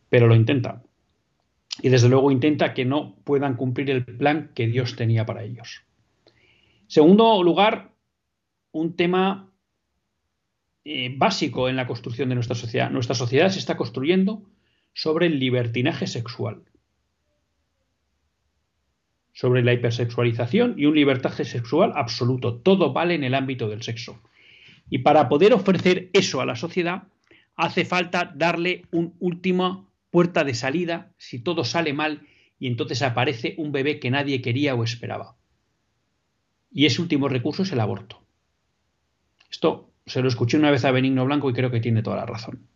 pero 0.10 0.28
lo 0.28 0.36
intenta. 0.36 0.82
Y 1.82 1.90
desde 1.90 2.08
luego 2.08 2.32
intenta 2.32 2.74
que 2.74 2.86
no 2.86 3.16
puedan 3.26 3.56
cumplir 3.56 3.90
el 3.90 4.06
plan 4.06 4.52
que 4.56 4.68
Dios 4.68 4.96
tenía 4.96 5.26
para 5.26 5.44
ellos. 5.44 5.84
Segundo 6.88 7.44
lugar, 7.44 7.92
un 8.72 8.96
tema 8.96 9.52
eh, 10.88 11.12
básico 11.18 11.68
en 11.68 11.76
la 11.76 11.88
construcción 11.88 12.30
de 12.30 12.36
nuestra 12.36 12.56
sociedad. 12.56 12.92
Nuestra 12.92 13.16
sociedad 13.16 13.50
se 13.50 13.58
está 13.58 13.76
construyendo 13.76 14.44
sobre 14.94 15.26
el 15.26 15.40
libertinaje 15.40 16.06
sexual, 16.06 16.62
sobre 19.34 19.64
la 19.64 19.74
hipersexualización 19.74 20.76
y 20.78 20.86
un 20.86 20.94
libertaje 20.94 21.44
sexual 21.44 21.92
absoluto. 21.96 22.58
Todo 22.58 22.94
vale 22.94 23.16
en 23.16 23.24
el 23.24 23.34
ámbito 23.34 23.68
del 23.68 23.82
sexo. 23.82 24.22
Y 24.88 25.00
para 25.00 25.28
poder 25.28 25.54
ofrecer 25.54 26.12
eso 26.14 26.40
a 26.40 26.46
la 26.46 26.56
sociedad, 26.56 27.08
hace 27.56 27.84
falta 27.84 28.32
darle 28.36 28.84
un 28.92 29.16
última 29.20 29.90
puerta 30.12 30.44
de 30.44 30.54
salida 30.54 31.12
si 31.18 31.40
todo 31.40 31.64
sale 31.64 31.94
mal 31.94 32.28
y 32.60 32.68
entonces 32.68 33.02
aparece 33.02 33.56
un 33.58 33.72
bebé 33.72 34.00
que 34.00 34.12
nadie 34.12 34.44
quería 34.44 34.76
o 34.76 34.84
esperaba. 34.84 35.36
Y 36.72 36.86
ese 36.86 37.02
último 37.02 37.28
recurso 37.28 37.64
es 37.64 37.72
el 37.72 37.80
aborto. 37.80 38.22
Esto 39.50 39.95
se 40.06 40.22
lo 40.22 40.28
escuché 40.28 40.58
una 40.58 40.72
vez 40.72 40.86
a 40.86 40.92
Benigno 40.92 41.26
Blanco 41.26 41.50
y 41.50 41.54
creo 41.54 41.72
que 41.72 41.80
tiene 41.80 42.04
toda 42.04 42.18
la 42.18 42.26
razón. 42.26 42.68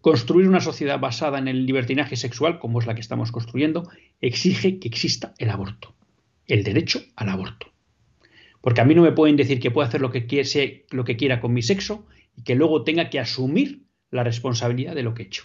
Construir 0.00 0.48
una 0.48 0.60
sociedad 0.60 1.00
basada 1.00 1.38
en 1.38 1.48
el 1.48 1.66
libertinaje 1.66 2.16
sexual, 2.16 2.58
como 2.58 2.78
es 2.78 2.86
la 2.86 2.94
que 2.94 3.00
estamos 3.00 3.32
construyendo, 3.32 3.90
exige 4.20 4.78
que 4.78 4.88
exista 4.88 5.34
el 5.38 5.50
aborto, 5.50 5.94
el 6.46 6.62
derecho 6.62 7.00
al 7.16 7.28
aborto. 7.28 7.66
Porque 8.60 8.80
a 8.80 8.84
mí 8.84 8.94
no 8.94 9.02
me 9.02 9.12
pueden 9.12 9.36
decir 9.36 9.60
que 9.60 9.70
puedo 9.70 9.86
hacer 9.86 10.00
lo 10.00 10.10
que, 10.10 10.26
quiera 10.26 11.40
con 11.40 11.52
mi 11.52 11.62
sexo 11.62 12.06
y 12.36 12.42
que 12.42 12.54
luego 12.54 12.84
tenga 12.84 13.10
que 13.10 13.18
asumir 13.18 13.82
la 14.10 14.24
responsabilidad 14.24 14.94
de 14.94 15.02
lo 15.02 15.12
que 15.12 15.24
he 15.24 15.26
hecho. 15.26 15.44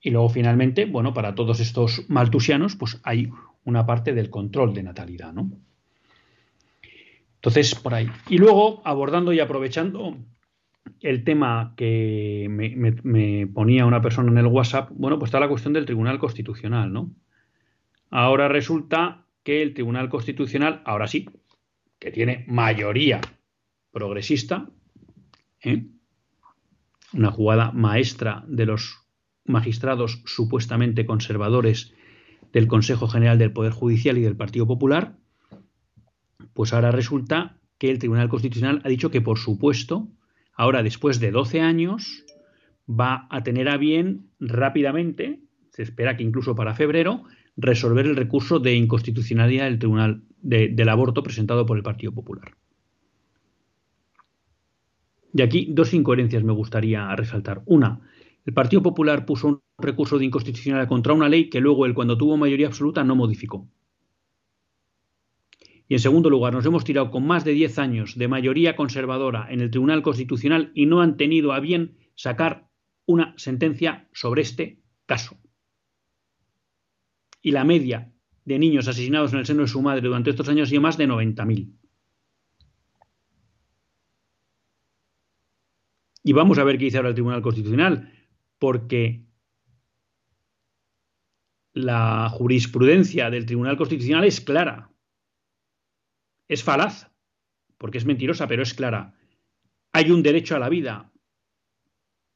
Y 0.00 0.10
luego 0.10 0.28
finalmente, 0.28 0.84
bueno, 0.84 1.14
para 1.14 1.34
todos 1.34 1.58
estos 1.58 2.04
maltusianos, 2.08 2.76
pues 2.76 3.00
hay 3.02 3.30
una 3.64 3.86
parte 3.86 4.12
del 4.12 4.30
control 4.30 4.72
de 4.74 4.84
natalidad, 4.84 5.32
¿no? 5.32 5.50
Entonces, 7.38 7.74
por 7.76 7.94
ahí. 7.94 8.10
Y 8.28 8.38
luego, 8.38 8.82
abordando 8.84 9.32
y 9.32 9.38
aprovechando 9.38 10.16
el 11.00 11.22
tema 11.22 11.74
que 11.76 12.48
me, 12.50 13.46
ponía 13.46 13.86
una 13.86 14.02
persona 14.02 14.32
en 14.32 14.38
el 14.38 14.46
WhatsApp, 14.46 14.90
bueno, 14.92 15.18
pues 15.18 15.28
está 15.28 15.38
la 15.38 15.48
cuestión 15.48 15.72
del 15.72 15.86
Tribunal 15.86 16.18
Constitucional, 16.18 16.92
¿no? 16.92 17.12
Ahora 18.10 18.48
resulta 18.48 19.26
que 19.44 19.62
el 19.62 19.74
Tribunal 19.74 20.08
Constitucional, 20.08 20.82
ahora 20.84 21.06
sí, 21.06 21.28
que 22.00 22.10
tiene 22.10 22.44
mayoría 22.48 23.20
progresista, 23.92 24.68
¿eh? 25.62 25.86
una 27.12 27.30
jugada 27.30 27.70
maestra 27.70 28.44
de 28.48 28.66
los 28.66 28.98
magistrados 29.44 30.22
supuestamente 30.26 31.06
conservadores 31.06 31.94
del 32.52 32.66
Consejo 32.66 33.08
General 33.08 33.38
del 33.38 33.52
Poder 33.52 33.72
Judicial 33.72 34.18
y 34.18 34.22
del 34.22 34.36
Partido 34.36 34.66
Popular, 34.66 35.17
pues 36.54 36.72
ahora 36.72 36.90
resulta 36.90 37.56
que 37.78 37.90
el 37.90 37.98
Tribunal 37.98 38.28
Constitucional 38.28 38.80
ha 38.84 38.88
dicho 38.88 39.10
que, 39.10 39.20
por 39.20 39.38
supuesto, 39.38 40.08
ahora 40.54 40.82
después 40.82 41.20
de 41.20 41.30
12 41.30 41.60
años, 41.60 42.24
va 42.88 43.26
a 43.30 43.42
tener 43.42 43.68
a 43.68 43.76
bien 43.76 44.30
rápidamente, 44.40 45.40
se 45.70 45.82
espera 45.82 46.16
que 46.16 46.24
incluso 46.24 46.54
para 46.54 46.74
febrero, 46.74 47.24
resolver 47.56 48.06
el 48.06 48.16
recurso 48.16 48.58
de 48.58 48.74
inconstitucionalidad 48.74 49.64
del 49.64 49.78
Tribunal 49.78 50.22
del 50.40 50.88
Aborto 50.88 51.22
presentado 51.22 51.66
por 51.66 51.76
el 51.76 51.82
Partido 51.82 52.12
Popular. 52.12 52.54
Y 55.34 55.42
aquí 55.42 55.68
dos 55.70 55.92
incoherencias 55.92 56.42
me 56.42 56.52
gustaría 56.52 57.14
resaltar. 57.14 57.62
Una, 57.66 58.00
el 58.46 58.54
Partido 58.54 58.82
Popular 58.82 59.26
puso 59.26 59.48
un 59.48 59.60
recurso 59.78 60.18
de 60.18 60.24
inconstitucionalidad 60.24 60.88
contra 60.88 61.12
una 61.12 61.28
ley 61.28 61.50
que 61.50 61.60
luego 61.60 61.84
él, 61.86 61.94
cuando 61.94 62.16
tuvo 62.16 62.36
mayoría 62.36 62.68
absoluta, 62.68 63.04
no 63.04 63.14
modificó. 63.14 63.68
Y 65.88 65.94
en 65.94 66.00
segundo 66.00 66.28
lugar, 66.28 66.52
nos 66.52 66.66
hemos 66.66 66.84
tirado 66.84 67.10
con 67.10 67.26
más 67.26 67.44
de 67.44 67.52
10 67.52 67.78
años 67.78 68.18
de 68.18 68.28
mayoría 68.28 68.76
conservadora 68.76 69.46
en 69.50 69.60
el 69.60 69.70
Tribunal 69.70 70.02
Constitucional 70.02 70.70
y 70.74 70.86
no 70.86 71.00
han 71.00 71.16
tenido 71.16 71.52
a 71.52 71.60
bien 71.60 71.96
sacar 72.14 72.68
una 73.06 73.34
sentencia 73.38 74.08
sobre 74.12 74.42
este 74.42 74.82
caso 75.06 75.38
y 77.42 77.52
la 77.52 77.64
media 77.64 78.12
de 78.44 78.58
niños 78.58 78.88
asesinados 78.88 79.32
en 79.32 79.40
el 79.40 79.46
seno 79.46 79.62
de 79.62 79.68
su 79.68 79.82
madre 79.82 80.06
durante 80.06 80.30
estos 80.30 80.48
años 80.48 80.68
sido 80.68 80.80
más 80.80 80.96
de 80.96 81.08
90.000. 81.08 81.72
Y 86.24 86.32
vamos 86.32 86.58
a 86.58 86.64
ver 86.64 86.78
qué 86.78 86.86
dice 86.86 86.98
ahora 86.98 87.10
el 87.10 87.14
Tribunal 87.14 87.42
Constitucional, 87.42 88.12
porque 88.58 89.24
la 91.72 92.28
jurisprudencia 92.30 93.30
del 93.30 93.46
Tribunal 93.46 93.76
Constitucional 93.76 94.24
es 94.24 94.40
clara. 94.40 94.90
Es 96.48 96.64
falaz, 96.64 97.10
porque 97.76 97.98
es 97.98 98.04
mentirosa, 98.04 98.48
pero 98.48 98.62
es 98.62 98.74
clara. 98.74 99.14
Hay 99.92 100.10
un 100.10 100.22
derecho 100.22 100.56
a 100.56 100.58
la 100.58 100.68
vida 100.68 101.12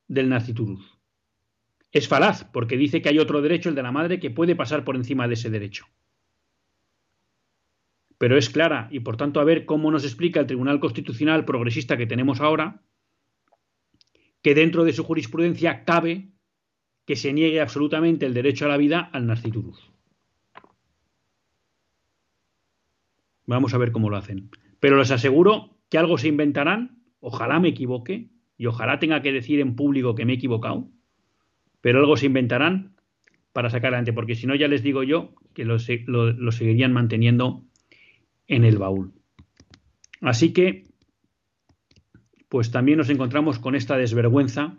del 0.06 0.28
naciturus 0.28 1.02
es 1.92 2.08
falaz, 2.08 2.44
porque 2.44 2.78
dice 2.78 3.02
que 3.02 3.10
hay 3.10 3.18
otro 3.18 3.42
derecho, 3.42 3.68
el 3.68 3.74
de 3.74 3.82
la 3.82 3.92
madre, 3.92 4.18
que 4.18 4.30
puede 4.30 4.56
pasar 4.56 4.82
por 4.82 4.96
encima 4.96 5.28
de 5.28 5.34
ese 5.34 5.50
derecho. 5.50 5.86
Pero 8.16 8.38
es 8.38 8.48
clara, 8.48 8.88
y 8.90 9.00
por 9.00 9.18
tanto 9.18 9.40
a 9.40 9.44
ver 9.44 9.66
cómo 9.66 9.90
nos 9.90 10.04
explica 10.04 10.40
el 10.40 10.46
Tribunal 10.46 10.80
Constitucional 10.80 11.44
progresista 11.44 11.98
que 11.98 12.06
tenemos 12.06 12.40
ahora, 12.40 12.82
que 14.40 14.54
dentro 14.54 14.84
de 14.84 14.94
su 14.94 15.04
jurisprudencia 15.04 15.84
cabe 15.84 16.30
que 17.04 17.16
se 17.16 17.32
niegue 17.32 17.60
absolutamente 17.60 18.24
el 18.24 18.32
derecho 18.32 18.64
a 18.64 18.68
la 18.68 18.76
vida 18.78 19.10
al 19.12 19.26
nasciturus. 19.26 19.91
Vamos 23.46 23.74
a 23.74 23.78
ver 23.78 23.92
cómo 23.92 24.10
lo 24.10 24.16
hacen. 24.16 24.50
Pero 24.80 24.96
les 24.96 25.10
aseguro 25.10 25.76
que 25.88 25.98
algo 25.98 26.18
se 26.18 26.28
inventarán, 26.28 27.02
ojalá 27.20 27.60
me 27.60 27.68
equivoque, 27.68 28.30
y 28.56 28.66
ojalá 28.66 28.98
tenga 28.98 29.22
que 29.22 29.32
decir 29.32 29.60
en 29.60 29.74
público 29.74 30.14
que 30.14 30.24
me 30.24 30.32
he 30.32 30.36
equivocado, 30.36 30.88
pero 31.80 31.98
algo 31.98 32.16
se 32.16 32.26
inventarán 32.26 32.94
para 33.52 33.70
sacar 33.70 33.88
adelante, 33.88 34.12
porque 34.12 34.34
si 34.34 34.46
no 34.46 34.54
ya 34.54 34.68
les 34.68 34.82
digo 34.82 35.02
yo 35.02 35.34
que 35.52 35.64
lo, 35.64 35.78
seguirían 35.78 36.92
manteniendo 36.92 37.64
en 38.46 38.64
el 38.64 38.78
baúl. 38.78 39.12
Así 40.20 40.52
que, 40.52 40.86
pues 42.48 42.70
también 42.70 42.98
nos 42.98 43.10
encontramos 43.10 43.58
con 43.58 43.74
esta 43.74 43.96
desvergüenza 43.96 44.78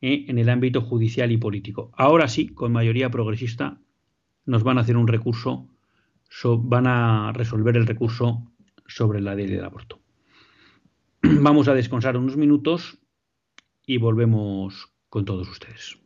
¿eh? 0.00 0.24
en 0.28 0.38
el 0.38 0.48
ámbito 0.48 0.80
judicial 0.80 1.30
y 1.30 1.36
político. 1.36 1.92
Ahora 1.94 2.28
sí, 2.28 2.48
con 2.48 2.72
mayoría 2.72 3.10
progresista, 3.10 3.78
nos 4.46 4.64
van 4.64 4.78
a 4.78 4.80
hacer 4.80 4.96
un 4.96 5.06
recurso, 5.06 5.68
van 6.58 6.86
a 6.86 7.32
resolver 7.32 7.76
el 7.76 7.86
recurso 7.86 8.52
sobre 8.86 9.20
la 9.20 9.34
ley 9.34 9.46
del 9.46 9.64
aborto. 9.64 10.00
Vamos 11.22 11.68
a 11.68 11.74
descansar 11.74 12.16
unos 12.16 12.36
minutos 12.36 12.98
y 13.86 13.98
volvemos 13.98 14.92
con 15.08 15.24
todos 15.24 15.48
ustedes. 15.48 16.01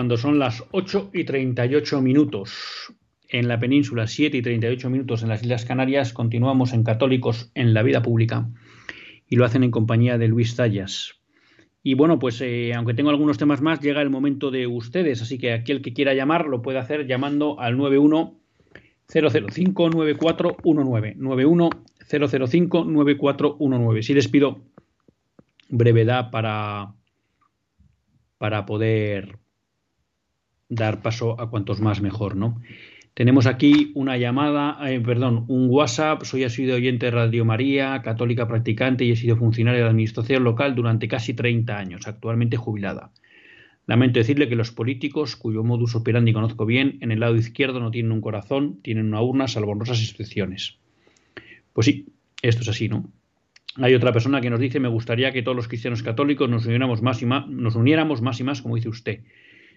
Cuando 0.00 0.16
son 0.16 0.38
las 0.38 0.64
8 0.70 1.10
y 1.12 1.24
38 1.24 2.00
minutos. 2.00 2.94
En 3.28 3.48
la 3.48 3.60
península, 3.60 4.06
7 4.06 4.34
y 4.34 4.40
38 4.40 4.88
minutos. 4.88 5.22
En 5.22 5.28
las 5.28 5.42
Islas 5.42 5.66
Canarias, 5.66 6.14
continuamos 6.14 6.72
en 6.72 6.84
Católicos 6.84 7.50
en 7.54 7.74
la 7.74 7.82
Vida 7.82 8.00
Pública. 8.00 8.48
Y 9.28 9.36
lo 9.36 9.44
hacen 9.44 9.62
en 9.62 9.70
compañía 9.70 10.16
de 10.16 10.28
Luis 10.28 10.54
Zayas. 10.54 11.20
Y 11.82 11.92
bueno, 11.92 12.18
pues 12.18 12.40
eh, 12.40 12.72
aunque 12.72 12.94
tengo 12.94 13.10
algunos 13.10 13.36
temas 13.36 13.60
más, 13.60 13.80
llega 13.80 14.00
el 14.00 14.08
momento 14.08 14.50
de 14.50 14.66
ustedes, 14.66 15.20
así 15.20 15.36
que 15.36 15.52
aquel 15.52 15.82
que 15.82 15.92
quiera 15.92 16.14
llamar 16.14 16.46
lo 16.46 16.62
puede 16.62 16.78
hacer 16.78 17.06
llamando 17.06 17.60
al 17.60 17.76
91 17.76 18.40
005 19.06 19.90
9419 19.90 21.14
91 21.18 21.68
005 22.08 22.84
9419. 22.86 24.02
Si 24.02 24.14
les 24.14 24.28
pido 24.28 24.62
brevedad 25.68 26.30
para 26.30 26.94
para 28.38 28.64
poder 28.64 29.36
dar 30.70 31.02
paso 31.02 31.38
a 31.38 31.50
cuantos 31.50 31.82
más 31.82 32.00
mejor, 32.00 32.36
¿no? 32.36 32.60
Tenemos 33.12 33.46
aquí 33.46 33.90
una 33.94 34.16
llamada, 34.16 34.78
eh, 34.90 35.00
perdón, 35.00 35.44
un 35.48 35.68
WhatsApp. 35.68 36.22
Soy 36.22 36.48
sido 36.48 36.76
oyente 36.76 37.06
de 37.06 37.12
Radio 37.12 37.44
María, 37.44 38.00
católica 38.02 38.46
practicante 38.48 39.04
y 39.04 39.10
he 39.10 39.16
sido 39.16 39.36
funcionaria 39.36 39.82
de 39.82 39.90
administración 39.90 40.44
local 40.44 40.74
durante 40.74 41.08
casi 41.08 41.34
30 41.34 41.76
años, 41.76 42.06
actualmente 42.06 42.56
jubilada. 42.56 43.12
Lamento 43.86 44.20
decirle 44.20 44.48
que 44.48 44.54
los 44.54 44.70
políticos, 44.70 45.34
cuyo 45.34 45.64
modus 45.64 45.96
operandi 45.96 46.32
conozco 46.32 46.64
bien, 46.64 46.98
en 47.00 47.10
el 47.10 47.18
lado 47.18 47.34
izquierdo 47.34 47.80
no 47.80 47.90
tienen 47.90 48.12
un 48.12 48.20
corazón, 48.20 48.80
tienen 48.82 49.06
una 49.06 49.20
urna, 49.20 49.48
salvo 49.48 49.72
honrosas 49.72 50.00
excepciones. 50.00 50.78
Pues 51.72 51.86
sí, 51.86 52.06
esto 52.42 52.62
es 52.62 52.68
así, 52.68 52.88
¿no? 52.88 53.10
Hay 53.76 53.94
otra 53.94 54.12
persona 54.12 54.40
que 54.40 54.50
nos 54.50 54.60
dice, 54.60 54.78
me 54.78 54.88
gustaría 54.88 55.32
que 55.32 55.42
todos 55.42 55.56
los 55.56 55.68
cristianos 55.68 56.02
católicos 56.02 56.48
nos 56.48 56.66
uniéramos 56.66 57.02
más 57.02 57.20
y 57.22 57.26
más, 57.26 57.48
nos 57.48 57.74
uniéramos 57.74 58.22
más 58.22 58.38
y 58.38 58.44
más, 58.44 58.62
como 58.62 58.76
dice 58.76 58.88
usted 58.88 59.20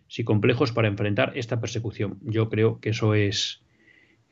si 0.07 0.23
complejos 0.23 0.71
para 0.71 0.87
enfrentar 0.87 1.33
esta 1.35 1.59
persecución. 1.59 2.19
Yo 2.21 2.49
creo 2.49 2.79
que 2.79 2.89
eso 2.89 3.13
es, 3.13 3.63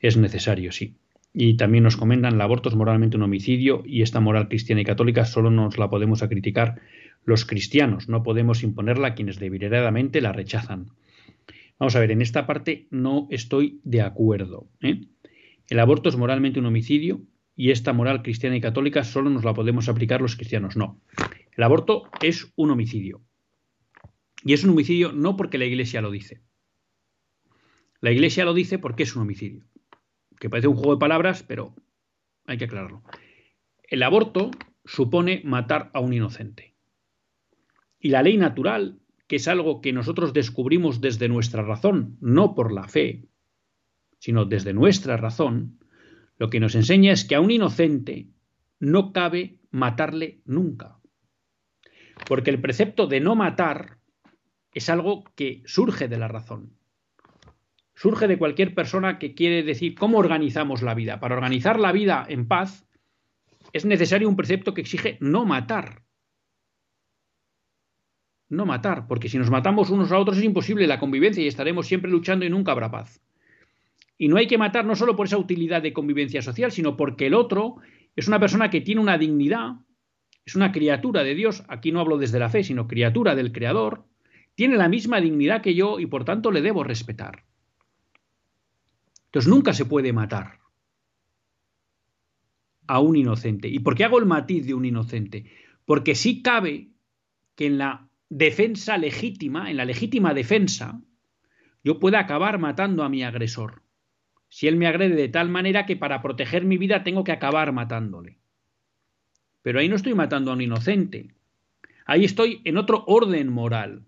es 0.00 0.16
necesario, 0.16 0.72
sí. 0.72 0.96
Y 1.34 1.56
también 1.56 1.84
nos 1.84 1.96
comentan, 1.96 2.34
el 2.34 2.40
aborto 2.40 2.68
es 2.68 2.74
moralmente 2.74 3.16
un 3.16 3.22
homicidio 3.22 3.82
y 3.86 4.02
esta 4.02 4.20
moral 4.20 4.48
cristiana 4.48 4.82
y 4.82 4.84
católica 4.84 5.24
solo 5.24 5.50
nos 5.50 5.78
la 5.78 5.88
podemos 5.88 6.22
criticar 6.22 6.80
los 7.24 7.44
cristianos, 7.44 8.08
no 8.08 8.22
podemos 8.22 8.62
imponerla 8.62 9.08
a 9.08 9.14
quienes 9.14 9.38
deliberadamente 9.38 10.20
la 10.20 10.32
rechazan. 10.32 10.88
Vamos 11.78 11.96
a 11.96 12.00
ver, 12.00 12.10
en 12.10 12.22
esta 12.22 12.46
parte 12.46 12.86
no 12.90 13.28
estoy 13.30 13.80
de 13.84 14.02
acuerdo. 14.02 14.68
¿eh? 14.82 15.00
El 15.68 15.78
aborto 15.80 16.08
es 16.08 16.16
moralmente 16.16 16.60
un 16.60 16.66
homicidio 16.66 17.22
y 17.56 17.70
esta 17.70 17.92
moral 17.92 18.22
cristiana 18.22 18.56
y 18.56 18.60
católica 18.60 19.04
solo 19.04 19.30
nos 19.30 19.44
la 19.44 19.54
podemos 19.54 19.88
aplicar 19.88 20.20
los 20.20 20.36
cristianos. 20.36 20.76
No. 20.76 21.00
El 21.56 21.64
aborto 21.64 22.04
es 22.22 22.52
un 22.56 22.70
homicidio. 22.70 23.22
Y 24.44 24.52
es 24.52 24.64
un 24.64 24.70
homicidio 24.70 25.12
no 25.12 25.36
porque 25.36 25.58
la 25.58 25.64
Iglesia 25.64 26.00
lo 26.00 26.10
dice. 26.10 26.42
La 28.00 28.10
Iglesia 28.10 28.44
lo 28.44 28.54
dice 28.54 28.78
porque 28.78 29.04
es 29.04 29.14
un 29.14 29.22
homicidio. 29.22 29.64
Que 30.38 30.50
parece 30.50 30.68
un 30.68 30.76
juego 30.76 30.94
de 30.94 31.00
palabras, 31.00 31.44
pero 31.44 31.74
hay 32.46 32.58
que 32.58 32.64
aclararlo. 32.64 33.04
El 33.84 34.02
aborto 34.02 34.50
supone 34.84 35.42
matar 35.44 35.90
a 35.94 36.00
un 36.00 36.12
inocente. 36.12 36.74
Y 38.00 38.08
la 38.08 38.22
ley 38.22 38.36
natural, 38.36 39.00
que 39.28 39.36
es 39.36 39.46
algo 39.46 39.80
que 39.80 39.92
nosotros 39.92 40.32
descubrimos 40.32 41.00
desde 41.00 41.28
nuestra 41.28 41.62
razón, 41.62 42.16
no 42.20 42.54
por 42.54 42.72
la 42.72 42.88
fe, 42.88 43.28
sino 44.18 44.44
desde 44.44 44.72
nuestra 44.72 45.16
razón, 45.16 45.78
lo 46.36 46.50
que 46.50 46.58
nos 46.58 46.74
enseña 46.74 47.12
es 47.12 47.24
que 47.24 47.36
a 47.36 47.40
un 47.40 47.52
inocente 47.52 48.30
no 48.80 49.12
cabe 49.12 49.60
matarle 49.70 50.42
nunca. 50.44 50.98
Porque 52.26 52.50
el 52.50 52.60
precepto 52.60 53.06
de 53.06 53.20
no 53.20 53.36
matar 53.36 54.01
es 54.72 54.88
algo 54.88 55.24
que 55.34 55.62
surge 55.66 56.08
de 56.08 56.18
la 56.18 56.28
razón. 56.28 56.76
Surge 57.94 58.26
de 58.26 58.38
cualquier 58.38 58.74
persona 58.74 59.18
que 59.18 59.34
quiere 59.34 59.62
decir 59.62 59.94
cómo 59.94 60.18
organizamos 60.18 60.82
la 60.82 60.94
vida. 60.94 61.20
Para 61.20 61.34
organizar 61.34 61.78
la 61.78 61.92
vida 61.92 62.24
en 62.28 62.48
paz 62.48 62.86
es 63.72 63.84
necesario 63.84 64.28
un 64.28 64.36
precepto 64.36 64.74
que 64.74 64.80
exige 64.80 65.18
no 65.20 65.44
matar. 65.44 66.02
No 68.48 68.66
matar, 68.66 69.06
porque 69.06 69.28
si 69.28 69.38
nos 69.38 69.50
matamos 69.50 69.90
unos 69.90 70.12
a 70.12 70.18
otros 70.18 70.38
es 70.38 70.44
imposible 70.44 70.86
la 70.86 70.98
convivencia 70.98 71.42
y 71.42 71.46
estaremos 71.46 71.86
siempre 71.86 72.10
luchando 72.10 72.44
y 72.44 72.50
nunca 72.50 72.72
habrá 72.72 72.90
paz. 72.90 73.22
Y 74.18 74.28
no 74.28 74.36
hay 74.36 74.46
que 74.46 74.58
matar 74.58 74.84
no 74.84 74.94
solo 74.94 75.16
por 75.16 75.26
esa 75.26 75.38
utilidad 75.38 75.82
de 75.82 75.92
convivencia 75.92 76.42
social, 76.42 76.70
sino 76.70 76.96
porque 76.96 77.26
el 77.26 77.34
otro 77.34 77.76
es 78.14 78.28
una 78.28 78.38
persona 78.38 78.68
que 78.68 78.80
tiene 78.80 79.00
una 79.00 79.16
dignidad, 79.16 79.76
es 80.44 80.54
una 80.54 80.70
criatura 80.70 81.24
de 81.24 81.34
Dios, 81.34 81.64
aquí 81.68 81.92
no 81.92 82.00
hablo 82.00 82.18
desde 82.18 82.38
la 82.38 82.50
fe, 82.50 82.62
sino 82.62 82.88
criatura 82.88 83.34
del 83.34 83.52
Creador, 83.52 84.04
tiene 84.54 84.76
la 84.76 84.88
misma 84.88 85.20
dignidad 85.20 85.62
que 85.62 85.74
yo 85.74 85.98
y 85.98 86.06
por 86.06 86.24
tanto 86.24 86.50
le 86.50 86.62
debo 86.62 86.84
respetar. 86.84 87.44
Entonces 89.26 89.48
nunca 89.48 89.72
se 89.72 89.86
puede 89.86 90.12
matar 90.12 90.60
a 92.86 93.00
un 93.00 93.16
inocente. 93.16 93.68
¿Y 93.68 93.78
por 93.78 93.96
qué 93.96 94.04
hago 94.04 94.18
el 94.18 94.26
matiz 94.26 94.66
de 94.66 94.74
un 94.74 94.84
inocente? 94.84 95.50
Porque 95.86 96.14
sí 96.14 96.42
cabe 96.42 96.90
que 97.54 97.66
en 97.66 97.78
la 97.78 98.08
defensa 98.28 98.98
legítima, 98.98 99.70
en 99.70 99.78
la 99.78 99.84
legítima 99.84 100.34
defensa, 100.34 101.00
yo 101.82 101.98
pueda 101.98 102.20
acabar 102.20 102.58
matando 102.58 103.02
a 103.02 103.08
mi 103.08 103.22
agresor. 103.22 103.82
Si 104.48 104.68
él 104.68 104.76
me 104.76 104.86
agrede 104.86 105.14
de 105.14 105.28
tal 105.28 105.48
manera 105.48 105.86
que 105.86 105.96
para 105.96 106.20
proteger 106.20 106.64
mi 106.64 106.76
vida 106.76 107.02
tengo 107.02 107.24
que 107.24 107.32
acabar 107.32 107.72
matándole. 107.72 108.38
Pero 109.62 109.80
ahí 109.80 109.88
no 109.88 109.96
estoy 109.96 110.14
matando 110.14 110.50
a 110.50 110.54
un 110.54 110.60
inocente. 110.60 111.34
Ahí 112.04 112.24
estoy 112.24 112.60
en 112.64 112.76
otro 112.76 113.04
orden 113.06 113.48
moral, 113.48 114.04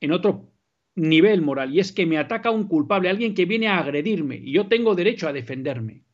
en 0.00 0.12
otro 0.12 0.52
nivel 0.94 1.42
moral, 1.42 1.74
y 1.74 1.80
es 1.80 1.92
que 1.92 2.06
me 2.06 2.18
ataca 2.18 2.50
un 2.50 2.66
culpable, 2.66 3.08
alguien 3.08 3.34
que 3.34 3.44
viene 3.44 3.68
a 3.68 3.78
agredirme, 3.78 4.36
y 4.36 4.52
yo 4.52 4.66
tengo 4.66 4.94
derecho 4.94 5.28
a 5.28 5.32
defenderme. 5.32 6.04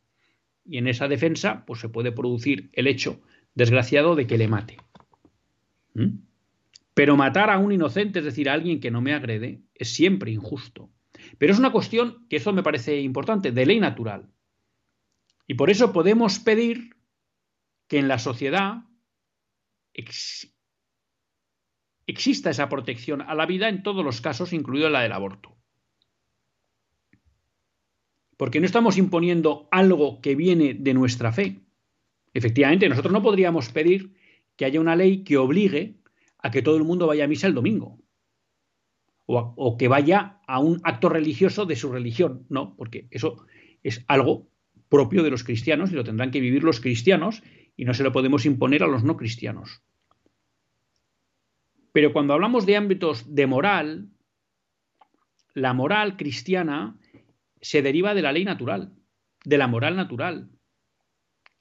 Y 0.65 0.77
en 0.77 0.87
esa 0.87 1.07
defensa, 1.07 1.65
pues 1.65 1.79
se 1.79 1.89
puede 1.89 2.11
producir 2.11 2.69
el 2.73 2.87
hecho 2.87 3.21
desgraciado 3.55 4.15
de 4.15 4.27
que 4.27 4.37
le 4.37 4.47
mate. 4.47 4.77
¿Mm? 5.93 6.19
Pero 6.93 7.15
matar 7.15 7.49
a 7.49 7.57
un 7.57 7.71
inocente, 7.71 8.19
es 8.19 8.25
decir, 8.25 8.49
a 8.49 8.53
alguien 8.53 8.79
que 8.79 8.91
no 8.91 9.01
me 9.01 9.13
agrede, 9.13 9.61
es 9.75 9.89
siempre 9.89 10.31
injusto. 10.31 10.89
Pero 11.37 11.53
es 11.53 11.59
una 11.59 11.71
cuestión, 11.71 12.25
que 12.29 12.37
eso 12.37 12.53
me 12.53 12.63
parece 12.63 12.99
importante, 13.01 13.51
de 13.51 13.65
ley 13.65 13.79
natural. 13.79 14.29
Y 15.47 15.53
por 15.53 15.69
eso 15.69 15.93
podemos 15.93 16.39
pedir 16.39 16.95
que 17.87 17.99
en 17.99 18.07
la 18.07 18.19
sociedad 18.19 18.83
exista 22.07 22.49
esa 22.49 22.69
protección 22.69 23.21
a 23.21 23.35
la 23.35 23.45
vida 23.45 23.69
en 23.69 23.83
todos 23.83 24.03
los 24.03 24.21
casos, 24.21 24.53
incluido 24.53 24.89
la 24.89 25.01
del 25.01 25.11
aborto. 25.11 25.55
Porque 28.37 28.59
no 28.59 28.65
estamos 28.65 28.97
imponiendo 28.97 29.67
algo 29.71 30.21
que 30.21 30.35
viene 30.35 30.73
de 30.73 30.93
nuestra 30.93 31.31
fe. 31.31 31.59
Efectivamente, 32.33 32.87
nosotros 32.87 33.11
no 33.11 33.21
podríamos 33.21 33.69
pedir 33.69 34.13
que 34.55 34.65
haya 34.65 34.79
una 34.79 34.95
ley 34.95 35.23
que 35.23 35.37
obligue 35.37 35.97
a 36.39 36.49
que 36.49 36.61
todo 36.61 36.77
el 36.77 36.83
mundo 36.83 37.07
vaya 37.07 37.25
a 37.25 37.27
misa 37.27 37.47
el 37.47 37.53
domingo. 37.53 37.99
O, 39.25 39.53
o, 39.57 39.77
que 39.77 39.89
vaya 39.89 40.39
a 40.47 40.59
un 40.59 40.79
acto 40.83 41.09
religioso 41.09 41.65
de 41.65 41.75
su 41.75 41.91
religión. 41.91 42.45
No, 42.47 42.75
porque 42.77 43.07
eso 43.11 43.45
es 43.83 44.05
algo 44.07 44.47
propio 44.87 45.23
de 45.23 45.31
los 45.31 45.43
cristianos 45.43 45.91
y 45.91 45.95
lo 45.95 46.05
tendrán 46.05 46.31
que 46.31 46.39
vivir 46.39 46.63
los 46.63 46.79
cristianos 46.79 47.43
y 47.75 47.83
no 47.83 47.93
se 47.93 48.03
lo 48.03 48.13
podemos 48.13 48.45
imponer 48.45 48.83
a 48.83 48.87
los 48.87 49.03
no 49.03 49.17
cristianos. 49.17 49.81
Pero 51.97 52.13
cuando 52.13 52.35
hablamos 52.35 52.67
de 52.67 52.77
ámbitos 52.77 53.33
de 53.33 53.47
moral, 53.47 54.11
la 55.55 55.73
moral 55.73 56.15
cristiana 56.15 56.95
se 57.59 57.81
deriva 57.81 58.13
de 58.13 58.21
la 58.21 58.31
ley 58.31 58.45
natural, 58.45 58.93
de 59.43 59.57
la 59.57 59.65
moral 59.65 59.95
natural. 59.95 60.51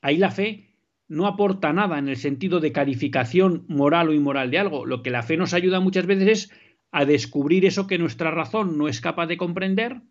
Ahí 0.02 0.18
la 0.18 0.30
fe 0.30 0.76
no 1.08 1.26
aporta 1.26 1.72
nada 1.72 1.98
en 1.98 2.10
el 2.10 2.18
sentido 2.18 2.60
de 2.60 2.70
calificación 2.70 3.64
moral 3.68 4.10
o 4.10 4.12
inmoral 4.12 4.50
de 4.50 4.58
algo. 4.58 4.84
Lo 4.84 5.02
que 5.02 5.08
la 5.08 5.22
fe 5.22 5.38
nos 5.38 5.54
ayuda 5.54 5.80
muchas 5.80 6.04
veces 6.04 6.28
es 6.28 6.52
a 6.90 7.06
descubrir 7.06 7.64
eso 7.64 7.86
que 7.86 7.96
nuestra 7.96 8.30
razón 8.30 8.76
no 8.76 8.88
es 8.88 9.00
capaz 9.00 9.28
de 9.28 9.38
comprender 9.38 10.02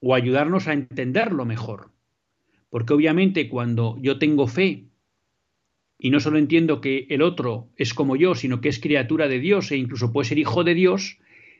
o 0.00 0.14
ayudarnos 0.14 0.68
a 0.68 0.74
entenderlo 0.74 1.46
mejor. 1.46 1.92
Porque 2.68 2.92
obviamente 2.92 3.48
cuando 3.48 3.96
yo 4.02 4.18
tengo 4.18 4.46
fe 4.46 4.90
y 5.98 6.10
no 6.10 6.20
solo 6.20 6.38
entiendo 6.38 6.80
que 6.80 7.06
el 7.10 7.22
otro 7.22 7.70
es 7.76 7.94
como 7.94 8.16
yo, 8.16 8.34
sino 8.34 8.60
que 8.60 8.68
es 8.68 8.80
criatura 8.80 9.28
de 9.28 9.38
Dios 9.38 9.70
e 9.70 9.76
incluso 9.76 10.12
puede 10.12 10.28
ser 10.28 10.38
hijo 10.38 10.64
de 10.64 10.74
Dios, 10.74 11.18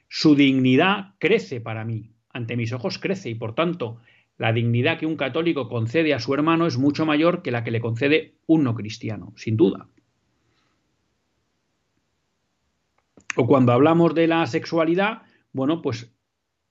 su 0.09 0.35
dignidad 0.35 1.15
crece 1.19 1.61
para 1.61 1.85
mí, 1.85 2.11
ante 2.31 2.57
mis 2.57 2.73
ojos 2.73 2.99
crece 2.99 3.31
y 3.31 3.35
por 3.35 3.55
tanto 3.55 4.01
la 4.37 4.53
dignidad 4.53 4.99
que 4.99 5.07
un 5.07 5.17
católico 5.17 5.69
concede 5.69 6.13
a 6.13 6.21
su 6.21 6.35
hermano 6.35 6.67
es 6.67 6.77
mucho 6.77 7.07
mayor 7.07 7.43
que 7.43 7.53
la 7.53 7.63
que 7.63 7.71
le 7.71 7.81
concede 7.81 8.35
un 8.47 8.65
no 8.65 8.75
cristiano, 8.75 9.33
sin 9.37 9.57
duda. 9.57 9.89
O 13.37 13.47
cuando 13.47 13.73
hablamos 13.73 14.15
de 14.15 14.27
la 14.27 14.47
sexualidad, 14.47 15.23
bueno, 15.53 15.83
pues 15.83 16.13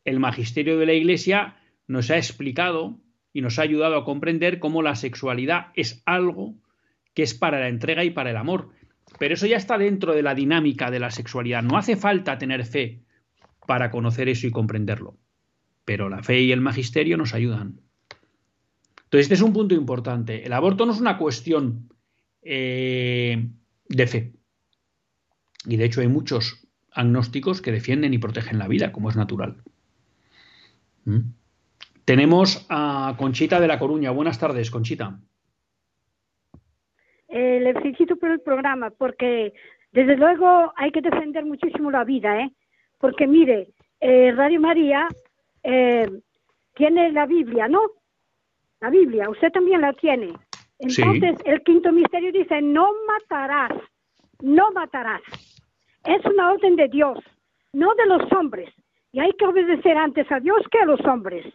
el 0.05 0.19
magisterio 0.19 0.77
de 0.77 0.85
la 0.85 0.93
Iglesia 0.93 1.57
nos 1.87 2.11
ha 2.11 2.17
explicado 2.17 2.99
y 3.31 3.41
nos 3.41 3.59
ha 3.59 3.63
ayudado 3.63 3.97
a 3.97 4.05
comprender 4.05 4.59
cómo 4.59 4.81
la 4.81 4.95
sexualidad 4.95 5.67
es 5.75 6.03
algo 6.05 6.55
que 7.13 7.23
es 7.23 7.33
para 7.33 7.59
la 7.59 7.67
entrega 7.67 8.03
y 8.03 8.11
para 8.11 8.31
el 8.31 8.37
amor. 8.37 8.69
Pero 9.19 9.33
eso 9.33 9.45
ya 9.45 9.57
está 9.57 9.77
dentro 9.77 10.13
de 10.13 10.23
la 10.23 10.35
dinámica 10.35 10.91
de 10.91 10.99
la 10.99 11.11
sexualidad. 11.11 11.63
No 11.63 11.77
hace 11.77 11.95
falta 11.95 12.37
tener 12.37 12.65
fe 12.65 13.03
para 13.67 13.91
conocer 13.91 14.29
eso 14.29 14.47
y 14.47 14.51
comprenderlo 14.51 15.17
pero 15.85 16.09
la 16.09 16.23
fe 16.23 16.41
y 16.41 16.51
el 16.51 16.61
magisterio 16.61 17.17
nos 17.17 17.33
ayudan. 17.33 17.81
Entonces, 19.05 19.25
este 19.25 19.35
es 19.35 19.41
un 19.41 19.53
punto 19.53 19.75
importante. 19.75 20.45
El 20.45 20.53
aborto 20.53 20.85
no 20.85 20.93
es 20.93 20.99
una 20.99 21.17
cuestión 21.17 21.89
eh, 22.41 23.47
de 23.89 24.07
fe. 24.07 24.33
Y 25.65 25.77
de 25.77 25.85
hecho 25.85 26.01
hay 26.01 26.07
muchos 26.07 26.67
agnósticos 26.91 27.61
que 27.61 27.71
defienden 27.71 28.13
y 28.13 28.17
protegen 28.17 28.59
la 28.59 28.67
vida, 28.67 28.91
como 28.91 29.09
es 29.09 29.15
natural. 29.15 29.61
¿Mm? 31.05 31.19
Tenemos 32.05 32.65
a 32.69 33.15
Conchita 33.17 33.59
de 33.59 33.67
La 33.67 33.79
Coruña. 33.79 34.11
Buenas 34.11 34.39
tardes, 34.39 34.71
Conchita. 34.71 35.19
Le 37.63 37.73
felicito 37.73 38.15
por 38.17 38.29
el 38.29 38.41
programa, 38.41 38.89
porque 38.89 39.53
desde 39.91 40.17
luego 40.17 40.73
hay 40.75 40.91
que 40.91 41.01
defender 41.01 41.45
muchísimo 41.45 41.89
la 41.91 42.03
vida, 42.03 42.41
¿eh? 42.41 42.51
Porque 42.99 43.25
mire, 43.27 43.69
eh, 44.01 44.31
Radio 44.33 44.59
María 44.59 45.07
eh, 45.63 46.09
tiene 46.75 47.11
la 47.11 47.25
Biblia, 47.25 47.67
¿no? 47.67 47.81
La 48.81 48.89
Biblia, 48.89 49.29
usted 49.29 49.51
también 49.51 49.81
la 49.81 49.93
tiene. 49.93 50.33
Entonces, 50.79 51.37
el 51.45 51.61
quinto 51.63 51.91
misterio 51.91 52.31
dice, 52.31 52.61
no 52.61 52.89
matarás, 53.07 53.71
no 54.41 54.71
matarás. 54.71 55.21
Es 56.05 56.25
una 56.25 56.51
orden 56.51 56.75
de 56.75 56.89
Dios, 56.89 57.17
no 57.71 57.93
de 57.95 58.05
los 58.05 58.29
hombres. 58.33 58.69
Y 59.13 59.21
hay 59.21 59.31
que 59.33 59.45
obedecer 59.45 59.95
antes 59.95 60.29
a 60.31 60.39
Dios 60.39 60.61
que 60.69 60.79
a 60.79 60.85
los 60.85 60.99
hombres. 61.01 61.45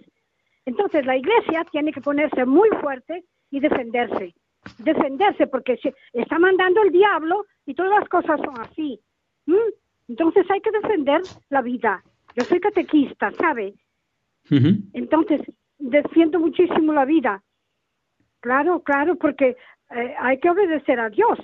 Entonces, 0.65 1.05
la 1.05 1.17
iglesia 1.17 1.67
tiene 1.71 1.93
que 1.93 2.01
ponerse 2.01 2.47
muy 2.47 2.71
fuerte 2.81 3.25
y 3.51 3.61
defenderse. 3.61 4.35
Defenderse, 4.79 5.47
porque 5.47 5.77
se 5.79 5.95
está 6.13 6.39
mandando 6.39 6.83
el 6.83 6.93
diablo 6.93 7.47
y 7.67 7.75
todas 7.75 8.01
las 8.01 8.09
cosas 8.09 8.41
son 8.45 8.61
así. 8.61 9.01
Entonces, 10.09 10.51
hay 10.51 10.61
que 10.61 10.71
defender 10.71 11.23
la 11.49 11.63
vida. 11.63 12.03
Yo 12.37 12.45
soy 12.45 12.61
catequista, 12.61 13.33
¿sabe? 13.33 13.75
Entonces, 14.93 15.41
defiendo 15.79 16.39
muchísimo 16.39 16.93
la 16.93 17.05
vida. 17.05 17.43
Claro, 18.41 18.83
claro, 18.83 19.17
porque 19.17 19.57
eh, 19.91 20.15
hay 20.19 20.39
que 20.39 20.51
obedecer 20.51 21.01
a 21.01 21.11
Dios. 21.11 21.39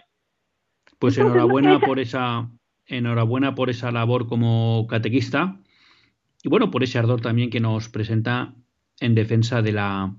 Pues 0.99 1.19
enhorabuena 1.19 1.81
por 1.81 1.99
esa 1.99 2.49
enhorabuena 2.87 3.55
por 3.55 3.71
esa 3.71 3.91
labor 3.91 4.29
como 4.29 4.87
catequista 4.89 5.59
y 6.43 6.49
bueno, 6.49 6.71
por 6.71 6.83
ese 6.83 6.99
ardor 6.99 7.23
también 7.23 7.49
que 7.49 7.61
nos 7.61 7.89
presenta 7.89 8.55
en 9.01 9.15
defensa 9.15 9.63
de 9.63 9.73
la 9.73 10.15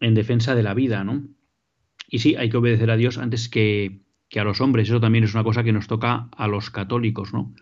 en 0.00 0.14
defensa 0.14 0.54
de 0.54 0.62
la 0.62 0.72
vida, 0.72 1.04
¿no? 1.04 1.22
Y 2.10 2.18
sí, 2.18 2.34
hay 2.34 2.50
que 2.50 2.56
obedecer 2.56 2.90
a 2.90 2.96
Dios 2.96 3.16
antes 3.16 3.48
que, 3.48 4.00
que 4.28 4.40
a 4.40 4.44
los 4.44 4.60
hombres. 4.60 4.88
Eso 4.88 5.00
también 5.00 5.24
es 5.24 5.32
una 5.32 5.44
cosa 5.44 5.64
que 5.64 5.72
nos 5.72 5.86
toca 5.86 6.28
a 6.36 6.48
los 6.48 6.70
católicos, 6.70 7.32
¿no? 7.32 7.54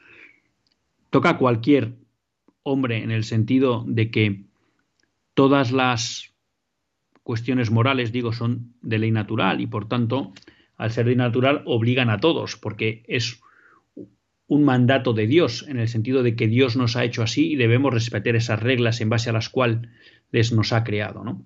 Toca 1.10 1.30
a 1.30 1.38
cualquier 1.38 1.98
hombre 2.62 3.02
en 3.02 3.10
el 3.10 3.24
sentido 3.24 3.84
de 3.86 4.10
que 4.10 4.44
todas 5.34 5.70
las 5.70 6.34
cuestiones 7.22 7.70
morales, 7.70 8.10
digo, 8.10 8.32
son 8.32 8.74
de 8.80 8.98
ley 8.98 9.10
natural 9.10 9.60
y 9.60 9.66
por 9.66 9.86
tanto, 9.86 10.32
al 10.76 10.90
ser 10.90 11.06
ley 11.06 11.16
natural, 11.16 11.62
obligan 11.66 12.08
a 12.08 12.20
todos, 12.20 12.56
porque 12.56 13.04
es 13.06 13.40
un 14.46 14.64
mandato 14.64 15.12
de 15.12 15.26
Dios, 15.26 15.66
en 15.68 15.78
el 15.78 15.88
sentido 15.88 16.22
de 16.22 16.34
que 16.34 16.48
Dios 16.48 16.74
nos 16.74 16.96
ha 16.96 17.04
hecho 17.04 17.22
así 17.22 17.52
y 17.52 17.56
debemos 17.56 17.92
respetar 17.92 18.34
esas 18.34 18.60
reglas 18.60 19.02
en 19.02 19.10
base 19.10 19.28
a 19.28 19.34
las 19.34 19.50
cuales 19.50 20.52
nos 20.52 20.72
ha 20.72 20.84
creado, 20.84 21.22
¿no? 21.22 21.44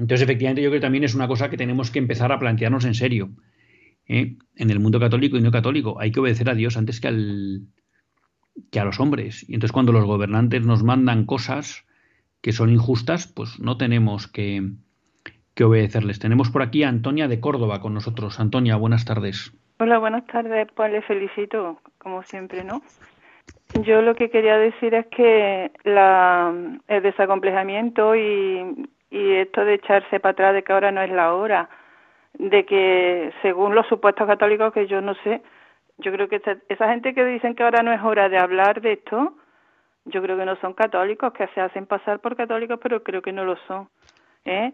Entonces, 0.00 0.22
efectivamente, 0.22 0.62
yo 0.62 0.70
creo 0.70 0.80
que 0.80 0.84
también 0.84 1.04
es 1.04 1.14
una 1.14 1.28
cosa 1.28 1.50
que 1.50 1.56
tenemos 1.56 1.90
que 1.90 1.98
empezar 1.98 2.32
a 2.32 2.38
plantearnos 2.38 2.84
en 2.84 2.94
serio. 2.94 3.30
¿eh? 4.06 4.36
En 4.56 4.70
el 4.70 4.80
mundo 4.80 4.98
católico 5.00 5.36
y 5.36 5.40
no 5.40 5.50
católico, 5.50 6.00
hay 6.00 6.10
que 6.10 6.20
obedecer 6.20 6.48
a 6.50 6.54
Dios 6.54 6.76
antes 6.76 7.00
que 7.00 7.08
al, 7.08 7.62
que 8.70 8.80
a 8.80 8.84
los 8.84 9.00
hombres. 9.00 9.48
Y 9.48 9.54
entonces 9.54 9.72
cuando 9.72 9.92
los 9.92 10.04
gobernantes 10.04 10.64
nos 10.64 10.82
mandan 10.82 11.26
cosas 11.26 11.84
que 12.40 12.52
son 12.52 12.70
injustas, 12.70 13.26
pues 13.26 13.58
no 13.60 13.76
tenemos 13.76 14.28
que, 14.28 14.62
obedecerles. 15.60 16.20
Tenemos 16.20 16.50
por 16.50 16.62
aquí 16.62 16.84
a 16.84 16.88
Antonia 16.88 17.26
de 17.26 17.40
Córdoba 17.40 17.80
con 17.80 17.92
nosotros. 17.92 18.38
Antonia, 18.38 18.76
buenas 18.76 19.04
tardes. 19.04 19.52
Hola, 19.80 19.98
buenas 19.98 20.24
tardes. 20.26 20.68
Pues 20.74 20.92
le 20.92 21.02
felicito, 21.02 21.80
como 21.98 22.22
siempre, 22.22 22.62
¿no? 22.62 22.80
Yo 23.82 24.00
lo 24.02 24.14
que 24.14 24.30
quería 24.30 24.56
decir 24.56 24.94
es 24.94 25.06
que 25.08 25.72
la, 25.82 26.54
el 26.86 27.02
desacomplejamiento 27.02 28.14
y, 28.14 28.88
y 29.10 29.34
esto 29.36 29.64
de 29.64 29.74
echarse 29.74 30.20
para 30.20 30.32
atrás 30.32 30.54
de 30.54 30.62
que 30.62 30.72
ahora 30.72 30.92
no 30.92 31.02
es 31.02 31.10
la 31.10 31.34
hora, 31.34 31.68
de 32.34 32.64
que 32.64 33.32
según 33.42 33.74
los 33.74 33.86
supuestos 33.86 34.26
católicos 34.26 34.72
que 34.72 34.86
yo 34.86 35.00
no 35.00 35.14
sé, 35.24 35.42
yo 35.98 36.12
creo 36.12 36.28
que 36.28 36.40
esa, 36.68 36.88
gente 36.88 37.14
que 37.14 37.24
dicen 37.24 37.54
que 37.54 37.64
ahora 37.64 37.82
no 37.82 37.92
es 37.92 38.00
hora 38.02 38.28
de 38.28 38.38
hablar 38.38 38.80
de 38.80 38.92
esto, 38.92 39.34
yo 40.04 40.22
creo 40.22 40.36
que 40.36 40.44
no 40.44 40.56
son 40.56 40.72
católicos, 40.74 41.32
que 41.32 41.48
se 41.48 41.60
hacen 41.60 41.86
pasar 41.86 42.20
por 42.20 42.36
católicos, 42.36 42.78
pero 42.82 43.02
creo 43.02 43.20
que 43.20 43.32
no 43.32 43.44
lo 43.44 43.56
son. 43.66 43.88
¿eh? 44.44 44.72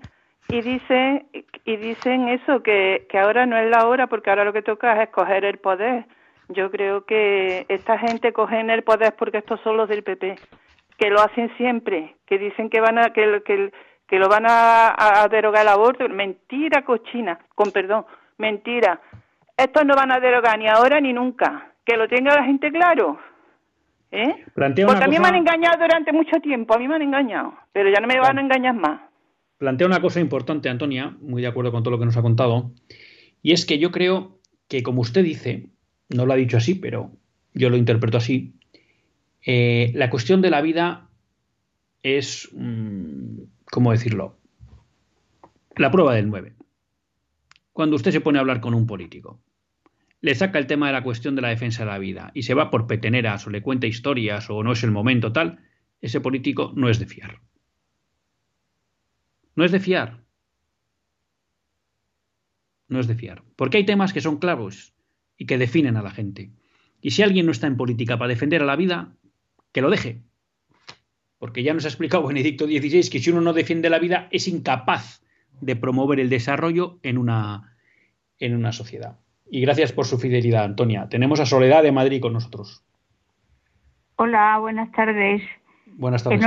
Y 0.49 0.61
dicen, 0.61 1.27
y 1.65 1.77
dicen 1.77 2.29
eso, 2.29 2.63
que, 2.63 3.07
que 3.09 3.19
ahora 3.19 3.47
no 3.47 3.57
es 3.57 3.71
la 3.71 3.87
hora, 3.87 4.07
porque 4.07 4.31
ahora 4.31 4.45
lo 4.45 4.53
que 4.53 4.63
toca 4.63 4.95
es 4.95 5.09
escoger 5.09 5.45
el 5.45 5.59
poder. 5.59 6.05
Yo 6.49 6.71
creo 6.71 7.07
que 7.07 7.65
esta 7.69 7.99
gente 7.99 8.33
coge 8.33 8.61
el 8.61 8.83
poder 8.83 9.15
porque 9.17 9.39
estos 9.39 9.61
son 9.63 9.79
los 9.79 9.89
del 9.89 10.03
PP, 10.03 10.37
que 10.99 11.11
lo 11.11 11.21
hacen 11.21 11.55
siempre, 11.57 12.17
que 12.27 12.39
dicen 12.39 12.69
que 12.69 12.81
van 12.81 12.99
a 12.99 13.15
que, 13.15 13.43
que, 13.45 13.73
que 14.07 14.19
lo 14.19 14.29
van 14.29 14.45
a, 14.47 15.27
derogar 15.31 15.63
el 15.63 15.69
aborto. 15.69 16.09
Mentira 16.09 16.85
cochina, 16.85 17.39
con 17.55 17.71
perdón, 17.71 18.05
mentira. 18.39 19.01
Estos 19.57 19.85
no 19.85 19.95
van 19.95 20.13
a 20.13 20.21
derogar 20.21 20.59
ni 20.59 20.69
ahora 20.69 21.01
ni 21.01 21.13
nunca. 21.13 21.73
Que 21.85 21.97
lo 21.97 22.09
tenga 22.09 22.35
la 22.35 22.45
gente 22.45 22.71
claro. 22.71 23.19
¿Eh? 24.11 24.45
Porque 24.55 25.05
a 25.05 25.09
mí 25.09 25.19
me 25.19 25.27
han 25.27 25.35
engañado 25.35 25.77
durante 25.81 26.13
mucho 26.13 26.39
tiempo, 26.41 26.75
a 26.75 26.79
mí 26.79 26.87
me 26.87 26.95
han 26.95 27.03
engañado, 27.03 27.55
pero 27.73 27.91
ya 27.91 28.01
no 28.01 28.07
me 28.07 28.21
van 28.21 28.39
a 28.39 28.41
engañar 28.43 28.75
más. 28.75 29.01
Plantea 29.59 29.89
una 29.89 30.01
cosa 30.01 30.21
importante, 30.21 30.69
Antonia, 30.69 31.17
muy 31.21 31.43
de 31.43 31.49
acuerdo 31.49 31.73
con 31.73 31.83
todo 31.83 31.91
lo 31.91 31.99
que 31.99 32.05
nos 32.05 32.17
ha 32.17 32.23
contado, 32.23 32.71
y 33.43 33.53
es 33.53 33.67
que 33.67 33.81
yo 33.81 33.91
creo 33.91 34.39
que, 34.69 34.85
como 34.85 35.01
usted 35.01 35.25
dice, 35.25 35.67
no 36.11 36.27
lo 36.27 36.33
ha 36.33 36.37
dicho 36.37 36.57
así, 36.57 36.77
pero 36.77 37.11
yo 37.55 37.71
lo 37.71 37.77
interpreto 37.77 38.19
así, 38.19 38.55
eh, 39.45 39.91
la 39.95 40.11
cuestión 40.11 40.43
de 40.43 40.51
la 40.51 40.61
vida 40.61 41.09
es, 42.05 42.51
mm, 42.53 43.24
¿cómo 43.75 43.91
decirlo? 43.91 44.39
La 45.75 45.91
prueba 45.91 46.15
del 46.15 46.29
9. 46.29 46.55
Cuando 47.73 47.97
usted 47.97 48.13
se 48.13 48.21
pone 48.21 48.39
a 48.39 48.41
hablar 48.41 48.61
con 48.61 48.73
un 48.73 48.87
político, 48.87 49.43
le 50.21 50.37
saca 50.37 50.61
el 50.61 50.69
tema 50.69 50.87
de 50.87 50.93
la 50.93 51.03
cuestión 51.03 51.35
de 51.35 51.43
la 51.43 51.49
defensa 51.49 51.83
de 51.83 51.91
la 51.91 51.99
vida 51.99 52.31
y 52.35 52.45
se 52.45 52.55
va 52.55 52.71
por 52.71 52.87
peteneras 52.87 53.49
o 53.49 53.51
le 53.51 53.63
cuenta 53.63 53.89
historias 53.89 54.49
o 54.49 54.63
no 54.63 54.71
es 54.71 54.85
el 54.85 54.93
momento 54.93 55.33
tal, 55.33 55.59
ese 56.01 56.21
político 56.21 56.73
no 56.77 56.89
es 56.89 57.01
de 57.01 57.07
fiar. 57.07 57.41
No 59.57 59.65
es 59.65 59.73
de 59.73 59.81
fiar. 59.81 60.23
No 62.87 63.01
es 63.01 63.09
de 63.09 63.17
fiar. 63.17 63.43
Porque 63.57 63.79
hay 63.79 63.85
temas 63.85 64.13
que 64.13 64.21
son 64.21 64.39
claros 64.39 64.95
y 65.37 65.47
que 65.47 65.59
definen 65.59 65.97
a 65.97 66.03
la 66.03 66.13
gente. 66.13 66.53
Y 67.01 67.11
si 67.11 67.25
alguien 67.25 67.47
no 67.47 67.51
está 67.51 67.67
en 67.67 67.77
política 67.77 68.19
para 68.19 68.29
defender 68.29 68.63
a 68.63 68.67
la 68.67 68.77
vida, 68.77 69.17
que 69.73 69.81
lo 69.81 69.91
deje. 69.91 70.23
Porque 71.45 71.63
ya 71.63 71.75
nos 71.75 71.85
ha 71.85 71.89
explicado 71.89 72.27
Benedicto 72.27 72.65
XVI 72.65 73.11
que 73.11 73.19
si 73.19 73.31
uno 73.31 73.43
no 73.43 73.53
defiende 73.53 73.91
la 73.91 73.99
vida 73.99 74.29
es 74.31 74.49
incapaz 74.49 75.23
de 75.61 75.77
promover 75.77 76.19
el 76.19 76.31
desarrollo 76.31 76.99
en 77.03 77.19
una, 77.19 77.77
en 78.39 78.57
una 78.57 78.73
sociedad. 78.73 79.19
Y 79.51 79.61
gracias 79.61 79.93
por 79.93 80.07
su 80.07 80.17
fidelidad, 80.17 80.65
Antonia. 80.65 81.07
Tenemos 81.11 81.41
a 81.41 81.45
Soledad 81.45 81.83
de 81.83 81.93
Madrid 81.93 82.23
con 82.23 82.33
nosotros. 82.33 82.83
Hola, 84.17 84.57
buenas 84.59 84.91
tardes. 84.93 85.43
Buenas 85.99 86.25
tardes. 86.25 86.41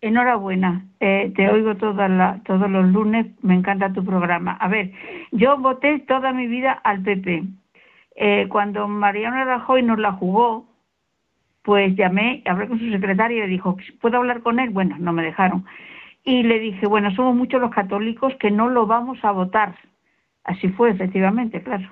enhorabuena. 0.00 0.86
Eh, 0.98 1.30
te 1.36 1.50
oigo 1.50 1.76
toda 1.76 2.40
todos 2.46 2.70
los 2.70 2.86
lunes. 2.86 3.26
Me 3.42 3.54
encanta 3.54 3.92
tu 3.92 4.02
programa. 4.02 4.52
A 4.52 4.68
ver, 4.68 4.92
yo 5.32 5.58
voté 5.58 5.98
toda 6.08 6.32
mi 6.32 6.46
vida 6.46 6.72
al 6.72 7.02
PP. 7.02 7.44
Eh, 8.16 8.46
cuando 8.48 8.88
Mariano 8.88 9.44
Rajoy 9.44 9.82
nos 9.82 9.98
la 9.98 10.12
jugó, 10.12 10.71
pues 11.62 11.94
llamé, 11.96 12.42
hablé 12.46 12.68
con 12.68 12.78
su 12.78 12.90
secretario 12.90 13.38
y 13.38 13.40
le 13.40 13.46
dijo, 13.46 13.76
¿puedo 14.00 14.18
hablar 14.18 14.42
con 14.42 14.58
él? 14.58 14.70
Bueno, 14.70 14.96
no 14.98 15.12
me 15.12 15.22
dejaron. 15.22 15.64
Y 16.24 16.42
le 16.42 16.58
dije, 16.58 16.86
bueno, 16.86 17.10
somos 17.14 17.34
muchos 17.34 17.60
los 17.60 17.70
católicos 17.70 18.34
que 18.38 18.50
no 18.50 18.68
lo 18.68 18.86
vamos 18.86 19.24
a 19.24 19.32
votar. 19.32 19.74
Así 20.44 20.68
fue, 20.68 20.90
efectivamente, 20.90 21.62
claro. 21.62 21.88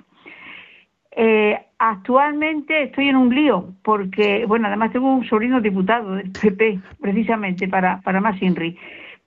Eh, 1.11 1.59
actualmente 1.77 2.83
estoy 2.83 3.09
en 3.09 3.17
un 3.17 3.33
lío 3.33 3.73
porque, 3.83 4.45
bueno, 4.45 4.67
además 4.67 4.93
tengo 4.93 5.13
un 5.13 5.25
sobrino 5.25 5.59
diputado 5.59 6.15
del 6.15 6.31
PP, 6.41 6.79
precisamente 7.01 7.67
para, 7.67 8.01
para 8.01 8.21
más 8.21 8.39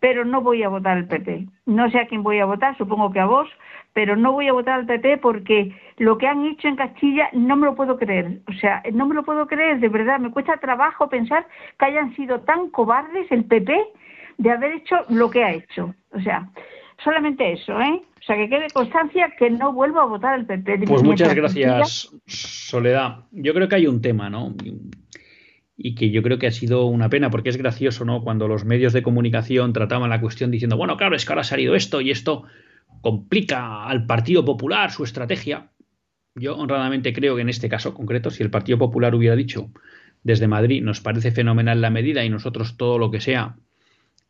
pero 0.01 0.25
no 0.25 0.43
voy 0.43 0.63
a 0.63 0.69
votar 0.69 0.99
al 0.99 1.07
PP. 1.07 1.47
No 1.67 1.91
sé 1.91 1.99
a 1.99 2.07
quién 2.07 2.23
voy 2.23 2.39
a 2.39 2.45
votar, 2.45 2.77
supongo 2.77 3.11
que 3.11 3.21
a 3.21 3.27
vos, 3.27 3.49
pero 3.95 4.17
no 4.17 4.33
voy 4.33 4.49
a 4.49 4.53
votar 4.53 4.81
al 4.81 4.87
PP 4.87 5.19
porque 5.19 5.73
lo 5.97 6.19
que 6.19 6.27
han 6.27 6.45
hecho 6.45 6.69
en 6.69 6.77
Castilla 6.77 7.29
no 7.33 7.57
me 7.57 7.67
lo 7.67 7.77
puedo 7.77 7.97
creer. 7.97 8.41
O 8.49 8.53
sea, 8.53 8.83
no 8.93 9.07
me 9.07 9.15
lo 9.15 9.25
puedo 9.25 9.47
creer, 9.47 9.79
de 9.81 9.89
verdad. 9.89 10.19
Me 10.19 10.33
cuesta 10.33 10.59
trabajo 10.59 11.09
pensar 11.09 11.47
que 11.79 11.87
hayan 11.87 12.15
sido 12.17 12.41
tan 12.41 12.71
cobardes 12.71 13.31
el 13.31 13.45
PP 13.45 13.73
de 14.39 14.51
haber 14.51 14.73
hecho 14.73 14.97
lo 15.09 15.31
que 15.31 15.45
ha 15.45 15.53
hecho. 15.53 15.95
O 16.11 16.21
sea, 16.21 16.51
solamente 17.03 17.53
eso, 17.53 17.81
¿eh? 17.81 18.03
O 18.19 18.23
sea, 18.27 18.37
que 18.37 18.49
quede 18.49 18.67
constancia 18.73 19.33
que 19.39 19.49
no 19.51 19.73
vuelvo 19.73 20.01
a 20.01 20.07
votar 20.07 20.35
al 20.35 20.47
PP. 20.47 20.87
Pues 20.89 21.05
muchas 21.05 21.33
gracias, 21.33 22.11
Soledad. 22.27 23.27
Yo 23.31 23.55
creo 23.55 23.69
que 23.69 23.77
hay 23.77 23.87
un 23.87 24.03
tema, 24.03 24.29
¿no? 24.29 24.55
Y 25.77 25.95
que 25.95 26.11
yo 26.11 26.23
creo 26.23 26.39
que 26.39 26.49
ha 26.49 26.53
sido 26.53 26.87
una 26.87 27.09
pena, 27.09 27.31
porque 27.31 27.51
es 27.51 27.59
gracioso, 27.59 28.05
¿no? 28.05 28.23
Cuando 28.23 28.49
los 28.49 28.65
medios 28.65 28.93
de 28.93 29.03
comunicación 29.05 29.73
trataban 29.73 30.11
la 30.11 30.21
cuestión 30.21 30.51
diciendo, 30.51 30.77
bueno, 30.77 30.97
claro, 30.97 31.15
es 31.15 31.25
que 31.25 31.33
ahora 31.33 31.43
ha 31.43 31.45
salido 31.45 31.77
esto 31.77 32.01
y 32.01 32.11
esto 32.11 32.45
complica 33.05 33.85
al 33.85 34.07
Partido 34.07 34.47
Popular 34.47 34.91
su 34.91 35.05
estrategia. 35.05 35.71
Yo 36.35 36.57
honradamente 36.57 37.13
creo 37.13 37.37
que 37.37 37.43
en 37.43 37.51
este 37.51 37.69
caso 37.69 37.93
concreto, 37.93 38.31
si 38.31 38.43
el 38.43 38.49
Partido 38.49 38.79
Popular 38.79 39.15
hubiera 39.15 39.37
dicho 39.37 39.71
desde 40.23 40.49
Madrid, 40.49 40.83
nos 40.83 41.03
parece 41.03 41.31
fenomenal 41.31 41.83
la 41.83 41.91
medida 41.91 42.25
y 42.25 42.31
nosotros 42.31 42.79
todo 42.79 42.99
lo 42.99 43.11
que 43.11 43.21
sea 43.21 43.57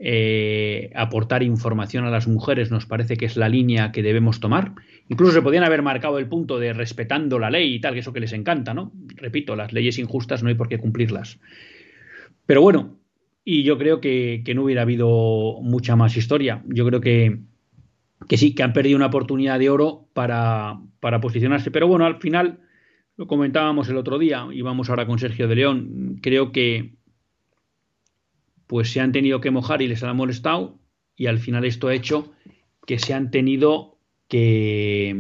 eh, 0.01 0.91
aportar 0.97 1.45
información 1.45 2.05
a 2.05 2.11
las 2.11 2.27
mujeres 2.27 2.73
nos 2.73 2.85
parece 2.85 3.17
que 3.17 3.27
es 3.27 3.37
la 3.37 3.49
línea 3.49 3.93
que 3.93 4.03
debemos 4.03 4.41
tomar. 4.41 4.73
Incluso 5.09 5.33
se 5.33 5.43
podían 5.43 5.63
haber 5.63 5.83
marcado 5.83 6.19
el 6.19 6.27
punto 6.27 6.59
de 6.59 6.73
respetando 6.73 7.39
la 7.39 7.51
ley 7.51 7.75
y 7.75 7.81
tal, 7.81 7.95
que 7.95 8.01
eso 8.01 8.13
que 8.13 8.19
les 8.19 8.33
encanta, 8.33 8.75
¿no? 8.75 8.91
Repito, 9.15 9.55
las 9.55 9.73
leyes 9.73 10.01
injustas 10.01 10.43
no 10.43 10.49
hay 10.49 10.57
por 10.57 10.69
qué 10.69 10.79
cumplirlas. 10.79 11.39
Pero 12.45 12.61
bueno, 12.61 12.99
y 13.45 13.63
yo 13.63 13.79
creo 13.79 14.01
que, 14.01 14.43
no 14.53 14.65
hubiera 14.65 14.83
habido 14.83 15.61
mucha 15.63 15.95
más 15.95 16.17
historia. 16.17 16.65
Yo 16.67 16.85
creo 16.87 17.01
que, 17.01 17.39
que 18.29 18.37
sí, 18.37 18.55
que 18.55 18.63
han 18.63 18.73
perdido 18.73 18.97
una 18.97 19.07
oportunidad 19.07 19.59
de 19.59 19.71
oro 19.71 20.09
para, 20.13 20.81
para 21.01 21.21
posicionarse. 21.21 21.71
Pero 21.71 21.89
bueno, 21.89 22.07
al 22.07 22.21
final, 22.21 22.61
lo 23.17 23.27
comentábamos 23.27 23.89
el 23.89 23.97
otro 23.97 24.19
día, 24.19 24.47
y 24.53 24.63
vamos 24.63 24.91
ahora 24.91 25.07
con 25.07 25.19
Sergio 25.19 25.49
de 25.49 25.57
León, 25.57 26.19
creo 26.23 26.53
que 26.53 26.95
pues 28.67 28.91
se 28.91 29.01
han 29.01 29.13
tenido 29.13 29.41
que 29.41 29.51
mojar 29.51 29.83
y 29.83 29.89
les 29.89 30.03
ha 30.03 30.13
molestado 30.15 30.79
y 31.17 31.27
al 31.27 31.39
final 31.39 31.65
esto 31.65 31.89
ha 31.89 31.95
hecho 31.95 32.33
que 32.87 32.99
se 32.99 33.15
han 33.15 33.31
tenido 33.31 33.99
que... 34.29 35.15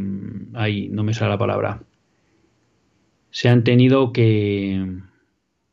Ahí 0.54 0.88
no 0.88 1.04
me 1.04 1.14
sale 1.14 1.30
la 1.30 1.38
palabra. 1.38 1.82
Se 3.30 3.48
han 3.48 3.64
tenido 3.64 4.12
que... 4.12 4.98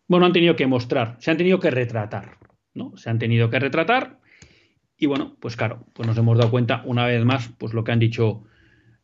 Bueno, 0.07 0.25
han 0.25 0.33
tenido 0.33 0.55
que 0.55 0.67
mostrar, 0.67 1.17
se 1.19 1.31
han 1.31 1.37
tenido 1.37 1.59
que 1.59 1.71
retratar, 1.71 2.37
¿no? 2.73 2.95
Se 2.97 3.09
han 3.09 3.17
tenido 3.17 3.49
que 3.49 3.59
retratar 3.59 4.19
y 5.01 5.07
bueno, 5.07 5.35
pues 5.39 5.55
claro, 5.55 5.87
pues 5.93 6.07
nos 6.07 6.15
hemos 6.15 6.37
dado 6.37 6.51
cuenta 6.51 6.83
una 6.85 7.07
vez 7.07 7.25
más, 7.25 7.51
pues 7.57 7.73
lo 7.73 7.83
que 7.83 7.91
han 7.91 7.97
dicho 7.97 8.43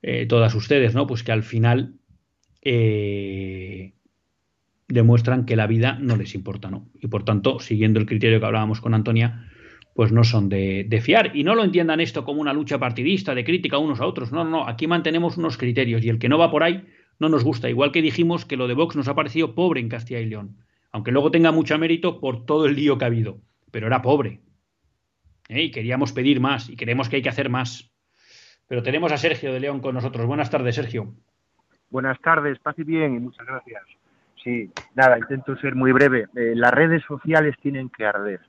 eh, 0.03 0.27
todas 0.27 0.53
ustedes, 0.53 0.93
¿no? 0.93 1.07
Pues 1.07 1.23
que 1.23 1.31
al 1.31 1.41
final 1.41 1.95
eh, 2.61 3.95
demuestran 4.87 5.47
que 5.47 5.55
la 5.55 5.65
vida 5.65 5.97
no 5.99 6.15
les 6.15 6.35
importa, 6.35 6.69
¿no? 6.69 6.87
Y 7.01 7.07
por 7.07 7.25
tanto, 7.25 7.59
siguiendo 7.59 7.99
el 7.99 8.05
criterio 8.05 8.39
que 8.39 8.45
hablábamos 8.45 8.79
con 8.79 8.93
Antonia, 8.93 9.49
pues 9.95 10.11
no 10.11 10.23
son 10.23 10.49
de, 10.49 11.01
fiar. 11.01 11.35
Y 11.35 11.43
no 11.43 11.55
lo 11.55 11.63
entiendan 11.63 11.99
esto 11.99 12.23
como 12.23 12.41
una 12.41 12.53
lucha 12.53 12.77
partidista, 12.77 13.33
de 13.33 13.43
crítica 13.43 13.79
unos 13.79 13.99
a 13.99 14.05
otros. 14.05 14.31
No, 14.31 14.43
no, 14.43 14.51
no. 14.51 14.67
Aquí 14.67 14.85
mantenemos 14.85 15.37
unos 15.37 15.57
criterios 15.57 16.05
y 16.05 16.09
el 16.09 16.19
que 16.19 16.29
no 16.29 16.37
va 16.37 16.51
por 16.51 16.61
ahí 16.61 16.85
no 17.17 17.27
nos 17.27 17.43
gusta. 17.43 17.71
Igual 17.71 17.91
que 17.91 18.03
dijimos 18.03 18.45
que 18.45 18.55
lo 18.55 18.67
de 18.67 18.75
Vox 18.75 18.95
nos 18.95 19.07
ha 19.07 19.15
parecido 19.15 19.55
pobre 19.55 19.81
en 19.81 19.89
Castilla 19.89 20.19
y 20.19 20.27
León. 20.27 20.57
Aunque 20.91 21.11
luego 21.11 21.31
tenga 21.31 21.51
mucho 21.51 21.75
mérito 21.79 22.19
por 22.19 22.45
todo 22.45 22.67
el 22.67 22.75
lío 22.75 22.99
que 22.99 23.05
ha 23.05 23.07
habido. 23.07 23.41
Pero 23.71 23.87
era 23.87 24.03
pobre. 24.03 24.41
¿Eh? 25.49 25.63
Y 25.63 25.71
queríamos 25.71 26.11
pedir 26.11 26.39
más 26.39 26.69
y 26.69 26.75
creemos 26.75 27.09
que 27.09 27.17
hay 27.17 27.21
que 27.21 27.29
hacer 27.29 27.49
más. 27.49 27.89
Pero 28.67 28.83
tenemos 28.83 29.11
a 29.11 29.17
Sergio 29.17 29.53
de 29.53 29.59
León 29.59 29.79
con 29.79 29.95
nosotros. 29.95 30.25
Buenas 30.25 30.49
tardes, 30.49 30.75
Sergio. 30.75 31.13
Buenas 31.89 32.19
tardes, 32.19 32.59
paz 32.59 32.77
y 32.79 32.83
bien 32.83 33.15
y 33.15 33.19
muchas 33.19 33.45
gracias. 33.45 33.83
Sí, 34.43 34.69
nada, 34.93 35.17
intento 35.17 35.55
ser 35.57 35.75
muy 35.75 35.91
breve. 35.91 36.27
Eh, 36.35 36.53
las 36.55 36.73
redes 36.73 37.03
sociales 37.03 37.55
tienen 37.61 37.89
que 37.89 38.05
arder. 38.05 38.41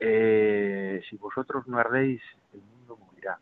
Eh, 0.00 1.00
si 1.08 1.16
vosotros 1.16 1.66
no 1.68 1.78
ardéis, 1.78 2.20
el 2.54 2.60
mundo 2.60 2.96
morirá, 2.96 3.38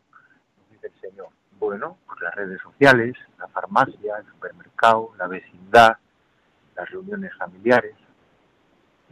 dice 0.69 0.87
el 0.87 1.09
Señor. 1.09 1.29
Bueno, 1.59 1.97
pues 2.05 2.19
las 2.21 2.35
redes 2.35 2.61
sociales, 2.61 3.15
la 3.39 3.47
farmacia, 3.47 4.17
el 4.19 4.25
supermercado, 4.27 5.11
la 5.17 5.27
vecindad, 5.27 5.97
las 6.75 6.89
reuniones 6.89 7.31
familiares, 7.37 7.95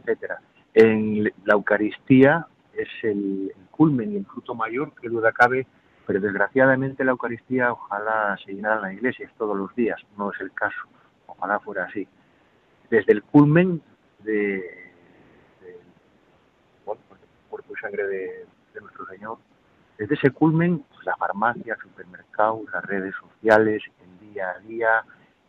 etcétera. 0.00 0.40
En 0.74 1.24
la 1.44 1.54
Eucaristía 1.54 2.46
es 2.74 2.88
el, 3.02 3.52
culmen 3.70 4.12
y 4.12 4.16
el 4.16 4.26
fruto 4.26 4.54
mayor, 4.54 4.92
que 4.94 5.08
duda 5.08 5.32
cabe, 5.32 5.66
pero 6.06 6.20
desgraciadamente 6.20 7.04
la 7.04 7.12
Eucaristía 7.12 7.72
ojalá 7.72 8.36
se 8.44 8.52
llenara 8.52 8.76
en 8.76 8.82
las 8.82 8.92
iglesias 8.94 9.32
todos 9.38 9.56
los 9.56 9.74
días, 9.74 10.00
no 10.18 10.32
es 10.32 10.40
el 10.40 10.52
caso, 10.52 10.80
ojalá 11.26 11.60
fuera 11.60 11.84
así. 11.84 12.06
Desde 12.90 13.12
el 13.12 13.22
culmen 13.22 13.80
de, 14.18 14.92
pues, 16.84 16.98
cuerpo 17.48 17.72
y 17.74 17.80
sangre 17.80 18.06
de, 18.06 18.46
nuestro 18.80 19.06
Señor, 19.06 19.38
desde 19.98 20.14
ese 20.14 20.30
culmen, 20.30 20.80
pues, 20.80 21.06
la 21.06 21.16
farmacia, 21.16 21.74
el 21.74 21.80
supermercado, 21.80 22.62
las 22.72 22.84
redes 22.84 23.14
sociales, 23.14 23.82
el 24.02 24.32
día 24.32 24.50
a 24.50 24.58
día, 24.60 25.04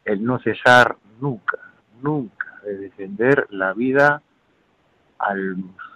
el 0.06 0.24
no 0.24 0.40
cesar 0.40 0.98
nunca, 1.20 1.60
nunca 2.02 2.60
de 2.64 2.78
defender 2.78 3.48
la 3.50 3.74
vida 3.74 4.22
a 5.22 5.34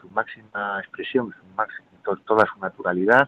su 0.01 0.09
máxima 0.11 0.79
expresión, 0.79 1.33
su 1.33 1.55
máxima, 1.55 1.87
toda 2.25 2.45
su 2.45 2.59
naturalidad 2.59 3.27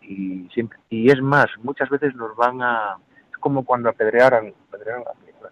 y 0.00 0.48
siempre 0.52 0.78
y 0.88 1.10
es 1.10 1.20
más 1.20 1.46
muchas 1.62 1.88
veces 1.90 2.14
nos 2.14 2.34
van 2.36 2.62
a 2.62 2.96
es 3.30 3.38
como 3.38 3.64
cuando 3.64 3.88
apedrearan, 3.88 4.52
apedrearan 4.68 5.04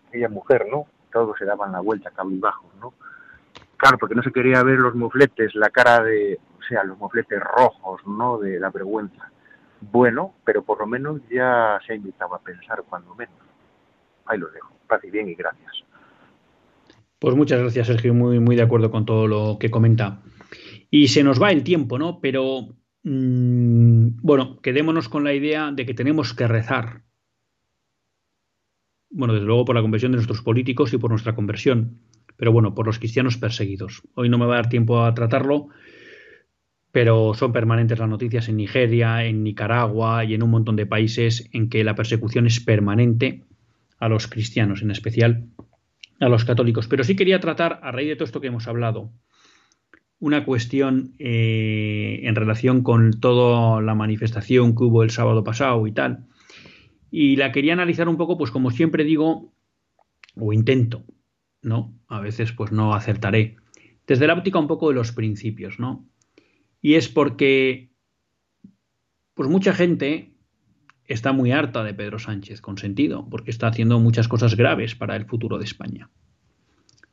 aquella 0.08 0.28
mujer, 0.28 0.66
¿no? 0.70 0.86
Todos 1.12 1.36
se 1.38 1.44
daban 1.44 1.72
la 1.72 1.80
vuelta 1.80 2.10
cabizbajos, 2.10 2.74
¿no? 2.80 2.94
Claro, 3.76 3.98
porque 3.98 4.14
no 4.14 4.22
se 4.22 4.32
quería 4.32 4.62
ver 4.62 4.78
los 4.78 4.94
mofletes, 4.94 5.54
la 5.54 5.70
cara 5.70 6.02
de, 6.02 6.38
o 6.58 6.62
sea, 6.62 6.82
los 6.84 6.98
mofletes 6.98 7.40
rojos, 7.40 8.06
¿no? 8.06 8.38
De 8.38 8.58
la 8.58 8.70
vergüenza. 8.70 9.30
Bueno, 9.80 10.34
pero 10.44 10.62
por 10.62 10.80
lo 10.80 10.86
menos 10.86 11.20
ya 11.28 11.78
se 11.86 11.92
ha 11.92 11.96
invitado 11.96 12.34
a 12.34 12.40
pensar, 12.40 12.82
cuando 12.88 13.14
menos. 13.14 13.34
Ahí 14.24 14.38
lo 14.38 14.48
dejo. 14.48 14.72
Paz 14.88 15.04
y 15.04 15.10
bien 15.10 15.28
y 15.28 15.34
gracias. 15.34 15.84
Pues 17.18 17.34
muchas 17.34 17.60
gracias, 17.60 17.86
Sergio. 17.86 18.14
Muy, 18.14 18.40
muy 18.40 18.56
de 18.56 18.62
acuerdo 18.62 18.90
con 18.90 19.06
todo 19.06 19.26
lo 19.26 19.58
que 19.58 19.70
comenta. 19.70 20.22
Y 20.90 21.08
se 21.08 21.22
nos 21.24 21.40
va 21.40 21.50
el 21.50 21.64
tiempo, 21.64 21.98
¿no? 21.98 22.20
Pero 22.20 22.76
mmm, 23.02 24.08
bueno, 24.22 24.60
quedémonos 24.60 25.08
con 25.08 25.24
la 25.24 25.34
idea 25.34 25.72
de 25.72 25.86
que 25.86 25.94
tenemos 25.94 26.34
que 26.34 26.46
rezar. 26.46 27.02
Bueno, 29.10 29.34
desde 29.34 29.46
luego 29.46 29.64
por 29.64 29.76
la 29.76 29.82
conversión 29.82 30.12
de 30.12 30.16
nuestros 30.16 30.42
políticos 30.42 30.92
y 30.92 30.98
por 30.98 31.10
nuestra 31.10 31.34
conversión, 31.34 32.00
pero 32.36 32.52
bueno, 32.52 32.74
por 32.74 32.86
los 32.86 32.98
cristianos 32.98 33.38
perseguidos. 33.38 34.02
Hoy 34.14 34.28
no 34.28 34.36
me 34.36 34.46
va 34.46 34.54
a 34.54 34.56
dar 34.56 34.68
tiempo 34.68 35.02
a 35.02 35.14
tratarlo, 35.14 35.68
pero 36.92 37.32
son 37.32 37.52
permanentes 37.52 37.98
las 37.98 38.08
noticias 38.08 38.48
en 38.48 38.56
Nigeria, 38.56 39.24
en 39.24 39.42
Nicaragua 39.42 40.24
y 40.24 40.34
en 40.34 40.42
un 40.42 40.50
montón 40.50 40.76
de 40.76 40.86
países 40.86 41.48
en 41.52 41.70
que 41.70 41.84
la 41.84 41.94
persecución 41.94 42.46
es 42.46 42.60
permanente 42.60 43.44
a 43.98 44.08
los 44.08 44.26
cristianos, 44.26 44.82
en 44.82 44.90
especial 44.90 45.46
a 46.20 46.28
los 46.28 46.44
católicos. 46.44 46.88
Pero 46.88 47.04
sí 47.04 47.16
quería 47.16 47.40
tratar, 47.40 47.80
a 47.82 47.92
raíz 47.92 48.08
de 48.08 48.16
todo 48.16 48.24
esto 48.24 48.40
que 48.40 48.48
hemos 48.48 48.68
hablado, 48.68 49.12
una 50.18 50.44
cuestión 50.44 51.14
eh, 51.18 52.20
en 52.22 52.34
relación 52.34 52.82
con 52.82 53.20
toda 53.20 53.82
la 53.82 53.94
manifestación 53.94 54.74
que 54.74 54.84
hubo 54.84 55.02
el 55.02 55.10
sábado 55.10 55.44
pasado 55.44 55.86
y 55.86 55.92
tal. 55.92 56.26
Y 57.10 57.36
la 57.36 57.52
quería 57.52 57.74
analizar 57.74 58.08
un 58.08 58.16
poco, 58.16 58.38
pues 58.38 58.50
como 58.50 58.70
siempre 58.70 59.04
digo, 59.04 59.52
o 60.34 60.52
intento, 60.52 61.04
¿no? 61.62 61.94
A 62.08 62.20
veces 62.20 62.52
pues 62.52 62.72
no 62.72 62.94
acertaré. 62.94 63.56
Desde 64.06 64.26
la 64.26 64.34
óptica 64.34 64.58
un 64.58 64.68
poco 64.68 64.88
de 64.88 64.94
los 64.94 65.12
principios, 65.12 65.78
¿no? 65.78 66.08
Y 66.80 66.94
es 66.94 67.08
porque, 67.08 67.90
pues 69.34 69.48
mucha 69.48 69.72
gente 69.72 70.35
está 71.06 71.32
muy 71.32 71.52
harta 71.52 71.84
de 71.84 71.94
Pedro 71.94 72.18
Sánchez, 72.18 72.60
con 72.60 72.78
sentido, 72.78 73.28
porque 73.28 73.50
está 73.50 73.68
haciendo 73.68 73.98
muchas 74.00 74.28
cosas 74.28 74.56
graves 74.56 74.94
para 74.94 75.16
el 75.16 75.26
futuro 75.26 75.58
de 75.58 75.64
España, 75.64 76.10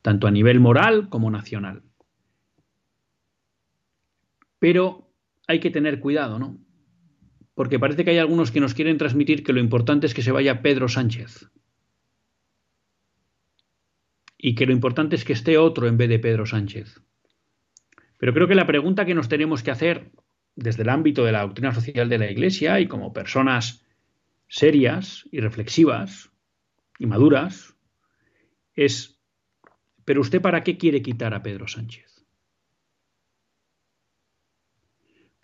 tanto 0.02 0.26
a 0.26 0.30
nivel 0.30 0.60
moral 0.60 1.08
como 1.08 1.30
nacional. 1.30 1.82
Pero 4.58 5.10
hay 5.46 5.60
que 5.60 5.70
tener 5.70 6.00
cuidado, 6.00 6.38
¿no? 6.38 6.58
Porque 7.54 7.78
parece 7.78 8.04
que 8.04 8.10
hay 8.10 8.18
algunos 8.18 8.50
que 8.50 8.60
nos 8.60 8.74
quieren 8.74 8.98
transmitir 8.98 9.44
que 9.44 9.52
lo 9.52 9.60
importante 9.60 10.06
es 10.06 10.14
que 10.14 10.22
se 10.22 10.32
vaya 10.32 10.62
Pedro 10.62 10.88
Sánchez. 10.88 11.50
Y 14.36 14.54
que 14.54 14.66
lo 14.66 14.72
importante 14.72 15.16
es 15.16 15.24
que 15.24 15.32
esté 15.32 15.56
otro 15.56 15.86
en 15.86 15.96
vez 15.96 16.08
de 16.08 16.18
Pedro 16.18 16.46
Sánchez. 16.46 17.00
Pero 18.18 18.34
creo 18.34 18.48
que 18.48 18.54
la 18.54 18.66
pregunta 18.66 19.04
que 19.04 19.14
nos 19.14 19.28
tenemos 19.28 19.62
que 19.62 19.70
hacer 19.70 20.10
desde 20.56 20.82
el 20.82 20.88
ámbito 20.88 21.24
de 21.24 21.32
la 21.32 21.42
doctrina 21.42 21.74
social 21.74 22.08
de 22.08 22.18
la 22.18 22.30
Iglesia 22.30 22.80
y 22.80 22.86
como 22.86 23.12
personas 23.12 23.84
serias 24.48 25.28
y 25.32 25.40
reflexivas 25.40 26.30
y 26.98 27.06
maduras 27.06 27.76
es, 28.74 29.20
¿pero 30.04 30.20
usted 30.20 30.40
para 30.40 30.62
qué 30.62 30.76
quiere 30.76 31.02
quitar 31.02 31.34
a 31.34 31.42
Pedro 31.42 31.66
Sánchez? 31.66 32.24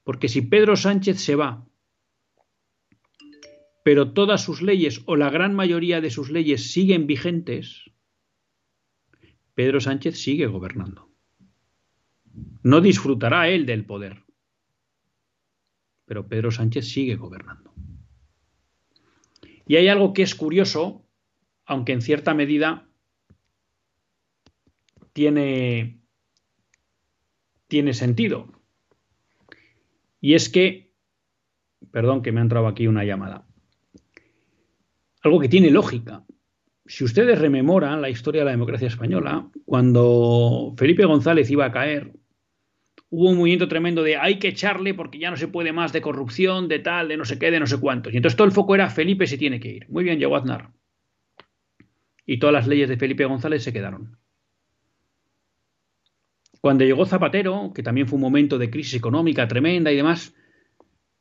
Porque 0.04 0.28
si 0.28 0.42
Pedro 0.42 0.76
Sánchez 0.76 1.20
se 1.20 1.36
va, 1.36 1.66
pero 3.84 4.12
todas 4.12 4.42
sus 4.42 4.62
leyes 4.62 5.02
o 5.06 5.16
la 5.16 5.30
gran 5.30 5.54
mayoría 5.54 6.00
de 6.00 6.10
sus 6.10 6.30
leyes 6.30 6.72
siguen 6.72 7.06
vigentes, 7.06 7.90
Pedro 9.54 9.80
Sánchez 9.80 10.18
sigue 10.18 10.46
gobernando. 10.46 11.10
No 12.62 12.80
disfrutará 12.80 13.48
él 13.48 13.66
del 13.66 13.84
poder, 13.84 14.24
pero 16.10 16.26
Pedro 16.26 16.50
Sánchez 16.50 16.88
sigue 16.88 17.14
gobernando. 17.14 17.72
Y 19.64 19.76
hay 19.76 19.86
algo 19.86 20.12
que 20.12 20.22
es 20.22 20.34
curioso, 20.34 21.06
aunque 21.66 21.92
en 21.92 22.02
cierta 22.02 22.34
medida 22.34 22.88
tiene, 25.12 26.00
tiene 27.68 27.94
sentido. 27.94 28.48
Y 30.20 30.34
es 30.34 30.48
que, 30.48 30.92
perdón 31.92 32.22
que 32.22 32.32
me 32.32 32.40
ha 32.40 32.42
entrado 32.42 32.66
aquí 32.66 32.88
una 32.88 33.04
llamada, 33.04 33.46
algo 35.22 35.38
que 35.38 35.48
tiene 35.48 35.70
lógica. 35.70 36.24
Si 36.86 37.04
ustedes 37.04 37.38
rememoran 37.38 38.02
la 38.02 38.10
historia 38.10 38.40
de 38.40 38.46
la 38.46 38.50
democracia 38.50 38.88
española, 38.88 39.48
cuando 39.64 40.74
Felipe 40.76 41.04
González 41.04 41.48
iba 41.52 41.66
a 41.66 41.70
caer, 41.70 42.19
hubo 43.10 43.30
un 43.30 43.36
movimiento 43.36 43.68
tremendo 43.68 44.02
de 44.02 44.16
hay 44.16 44.38
que 44.38 44.48
echarle 44.48 44.94
porque 44.94 45.18
ya 45.18 45.30
no 45.30 45.36
se 45.36 45.48
puede 45.48 45.72
más 45.72 45.92
de 45.92 46.00
corrupción, 46.00 46.68
de 46.68 46.78
tal, 46.78 47.08
de 47.08 47.16
no 47.16 47.24
sé 47.24 47.38
qué, 47.38 47.50
de 47.50 47.60
no 47.60 47.66
sé 47.66 47.78
cuántos. 47.78 48.12
Y 48.12 48.16
entonces 48.16 48.36
todo 48.36 48.46
el 48.46 48.52
foco 48.52 48.74
era 48.74 48.88
Felipe 48.88 49.26
se 49.26 49.36
tiene 49.36 49.60
que 49.60 49.68
ir. 49.68 49.88
Muy 49.88 50.04
bien, 50.04 50.18
llegó 50.18 50.36
Aznar. 50.36 50.70
Y 52.24 52.38
todas 52.38 52.52
las 52.52 52.66
leyes 52.68 52.88
de 52.88 52.96
Felipe 52.96 53.24
González 53.24 53.64
se 53.64 53.72
quedaron. 53.72 54.16
Cuando 56.60 56.84
llegó 56.84 57.04
Zapatero, 57.04 57.72
que 57.74 57.82
también 57.82 58.06
fue 58.06 58.16
un 58.16 58.22
momento 58.22 58.58
de 58.58 58.70
crisis 58.70 58.94
económica 58.94 59.48
tremenda 59.48 59.90
y 59.90 59.96
demás, 59.96 60.34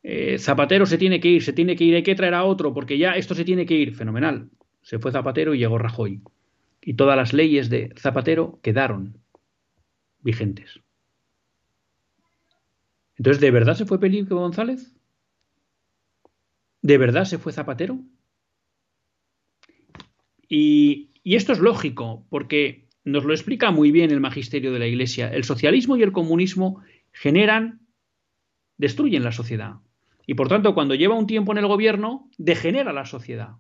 eh, 0.04 0.38
Zapatero 0.38 0.86
se 0.86 0.98
tiene 0.98 1.20
que 1.20 1.30
ir, 1.30 1.44
se 1.44 1.54
tiene 1.54 1.76
que 1.76 1.86
ir, 1.86 1.96
hay 1.96 2.04
que 2.04 2.16
traer 2.16 2.34
a 2.36 2.44
otro 2.44 2.74
porque 2.74 2.98
ya 2.98 3.14
esto 3.14 3.34
se 3.34 3.46
tiene 3.46 3.66
que 3.66 3.74
ir. 3.74 3.96
Fenomenal. 3.96 4.50
Se 4.82 5.00
fue 5.00 5.12
Zapatero 5.12 5.56
y 5.56 5.60
llegó 5.60 5.78
Rajoy. 5.78 6.22
Y 6.82 6.94
todas 6.94 7.18
las 7.18 7.34
leyes 7.34 7.70
de 7.70 7.92
Zapatero 7.98 8.60
quedaron 8.62 9.18
vigentes. 10.22 10.82
Entonces, 13.20 13.42
¿de 13.42 13.52
verdad 13.52 13.76
se 13.76 13.86
fue 13.86 14.00
Felipe 14.00 14.34
González? 14.34 14.96
¿De 16.82 16.98
verdad 16.98 17.26
se 17.26 17.38
fue 17.38 17.52
Zapatero? 17.52 18.00
Y, 20.48 21.12
esto 21.26 21.52
es 21.52 21.60
lógico, 21.60 22.26
porque 22.30 22.88
nos 23.04 23.26
lo 23.26 23.34
explica 23.34 23.72
muy 23.72 23.92
bien 23.92 24.12
el 24.12 24.22
magisterio 24.22 24.72
de 24.72 24.80
la 24.80 24.88
Iglesia. 24.88 25.32
El 25.34 25.44
socialismo 25.44 25.98
y 25.98 26.02
el 26.02 26.14
comunismo 26.14 26.82
generan, 27.12 27.86
destruyen 28.78 29.26
la 29.26 29.34
sociedad. 29.34 29.76
Y 30.26 30.36
por 30.36 30.48
tanto, 30.48 30.74
cuando 30.74 30.96
lleva 30.96 31.16
un 31.16 31.28
tiempo 31.28 31.52
en 31.52 31.58
el 31.58 31.68
gobierno, 31.68 32.30
degenera 32.38 32.94
la 32.94 33.06
sociedad. 33.06 33.58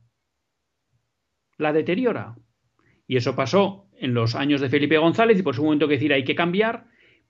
La 1.57 1.73
deteriora. 1.73 2.37
Y 3.07 3.17
eso 3.17 3.35
pasó 3.35 3.89
en 3.97 4.13
los 4.13 4.35
años 4.35 4.61
de 4.61 4.69
Felipe 4.69 4.97
González, 4.97 5.37
y 5.37 5.43
por 5.43 5.53
su 5.53 5.65
momento 5.65 5.89
que 5.89 5.95
decir 5.95 6.13
hay 6.13 6.23
que 6.23 6.35
cambiar. 6.35 6.87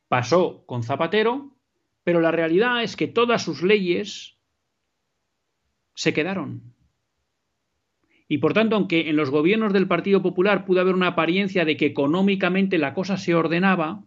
Pasó 0.07 0.63
con 0.67 0.83
Zapatero, 0.83 1.58
pero 2.03 2.21
la 2.21 2.31
realidad 2.31 2.83
es 2.83 2.95
que 2.95 3.07
todas 3.07 3.43
sus 3.43 3.61
leyes 3.61 4.37
se 5.93 6.13
quedaron. 6.13 6.73
Y 8.27 8.37
por 8.37 8.53
tanto, 8.53 8.75
aunque 8.75 9.09
en 9.09 9.15
los 9.15 9.31
gobiernos 9.31 9.73
del 9.73 9.87
Partido 9.87 10.21
Popular 10.21 10.65
pudo 10.65 10.81
haber 10.81 10.93
una 10.93 11.07
apariencia 11.07 11.65
de 11.65 11.77
que 11.77 11.87
económicamente 11.87 12.77
la 12.77 12.93
cosa 12.93 13.17
se 13.17 13.33
ordenaba, 13.33 14.05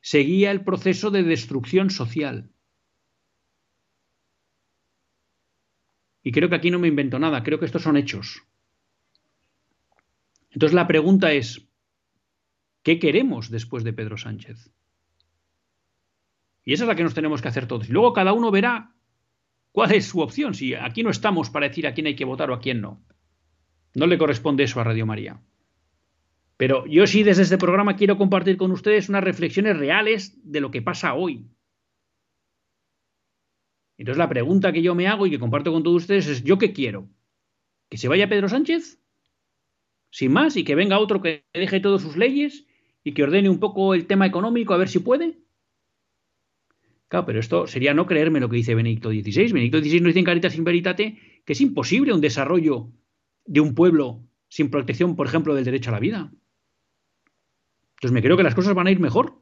seguía 0.00 0.50
el 0.52 0.64
proceso 0.64 1.10
de 1.10 1.24
destrucción 1.24 1.90
social. 1.90 2.50
Y 6.22 6.32
creo 6.32 6.48
que 6.48 6.54
aquí 6.54 6.70
no 6.70 6.78
me 6.78 6.88
invento 6.88 7.18
nada, 7.18 7.42
creo 7.42 7.58
que 7.58 7.66
estos 7.66 7.82
son 7.82 7.96
hechos. 7.96 8.42
Entonces 10.50 10.74
la 10.74 10.86
pregunta 10.86 11.32
es, 11.32 11.68
¿qué 12.82 12.98
queremos 12.98 13.50
después 13.50 13.84
de 13.84 13.92
Pedro 13.92 14.16
Sánchez? 14.16 14.70
Y 16.70 16.74
esa 16.74 16.84
es 16.84 16.88
la 16.88 16.94
que 16.94 17.02
nos 17.02 17.14
tenemos 17.14 17.42
que 17.42 17.48
hacer 17.48 17.66
todos. 17.66 17.88
Y 17.88 17.92
luego 17.92 18.12
cada 18.12 18.32
uno 18.32 18.52
verá 18.52 18.94
cuál 19.72 19.90
es 19.90 20.06
su 20.06 20.20
opción. 20.20 20.54
Si 20.54 20.72
aquí 20.72 21.02
no 21.02 21.10
estamos 21.10 21.50
para 21.50 21.66
decir 21.66 21.84
a 21.84 21.94
quién 21.94 22.06
hay 22.06 22.14
que 22.14 22.24
votar 22.24 22.48
o 22.48 22.54
a 22.54 22.60
quién 22.60 22.80
no. 22.80 23.04
No 23.96 24.06
le 24.06 24.16
corresponde 24.16 24.62
eso 24.62 24.78
a 24.78 24.84
Radio 24.84 25.04
María. 25.04 25.42
Pero 26.56 26.86
yo 26.86 27.08
sí 27.08 27.24
desde 27.24 27.42
este 27.42 27.58
programa 27.58 27.96
quiero 27.96 28.16
compartir 28.16 28.56
con 28.56 28.70
ustedes 28.70 29.08
unas 29.08 29.24
reflexiones 29.24 29.78
reales 29.78 30.38
de 30.44 30.60
lo 30.60 30.70
que 30.70 30.80
pasa 30.80 31.14
hoy. 31.14 31.44
Entonces 33.98 34.18
la 34.18 34.28
pregunta 34.28 34.72
que 34.72 34.82
yo 34.82 34.94
me 34.94 35.08
hago 35.08 35.26
y 35.26 35.30
que 35.30 35.40
comparto 35.40 35.72
con 35.72 35.82
todos 35.82 36.02
ustedes 36.02 36.28
es, 36.28 36.44
¿yo 36.44 36.56
qué 36.58 36.72
quiero? 36.72 37.08
¿Que 37.88 37.98
se 37.98 38.06
vaya 38.06 38.28
Pedro 38.28 38.48
Sánchez? 38.48 39.02
Sin 40.12 40.32
más, 40.32 40.56
y 40.56 40.62
que 40.62 40.76
venga 40.76 41.00
otro 41.00 41.20
que 41.20 41.44
deje 41.52 41.80
todas 41.80 42.00
sus 42.00 42.16
leyes 42.16 42.64
y 43.02 43.12
que 43.12 43.24
ordene 43.24 43.48
un 43.48 43.58
poco 43.58 43.92
el 43.92 44.06
tema 44.06 44.24
económico 44.24 44.72
a 44.72 44.76
ver 44.78 44.88
si 44.88 45.00
puede. 45.00 45.49
Claro, 47.10 47.26
pero 47.26 47.40
esto 47.40 47.66
sería 47.66 47.92
no 47.92 48.06
creerme 48.06 48.38
lo 48.38 48.48
que 48.48 48.54
dice 48.54 48.76
Benedicto 48.76 49.10
XVI. 49.10 49.52
Benedicto 49.52 49.80
XVI 49.80 50.00
nos 50.00 50.06
dice 50.10 50.18
en 50.20 50.24
Caritas 50.24 50.56
in 50.56 50.62
Veritate 50.62 51.18
que 51.44 51.54
es 51.54 51.60
imposible 51.60 52.12
un 52.12 52.20
desarrollo 52.20 52.92
de 53.46 53.60
un 53.60 53.74
pueblo 53.74 54.22
sin 54.46 54.70
protección, 54.70 55.16
por 55.16 55.26
ejemplo, 55.26 55.56
del 55.56 55.64
derecho 55.64 55.90
a 55.90 55.94
la 55.94 55.98
vida. 55.98 56.32
Entonces 57.96 58.12
me 58.12 58.22
creo 58.22 58.36
que 58.36 58.44
las 58.44 58.54
cosas 58.54 58.74
van 58.74 58.86
a 58.86 58.92
ir 58.92 59.00
mejor. 59.00 59.40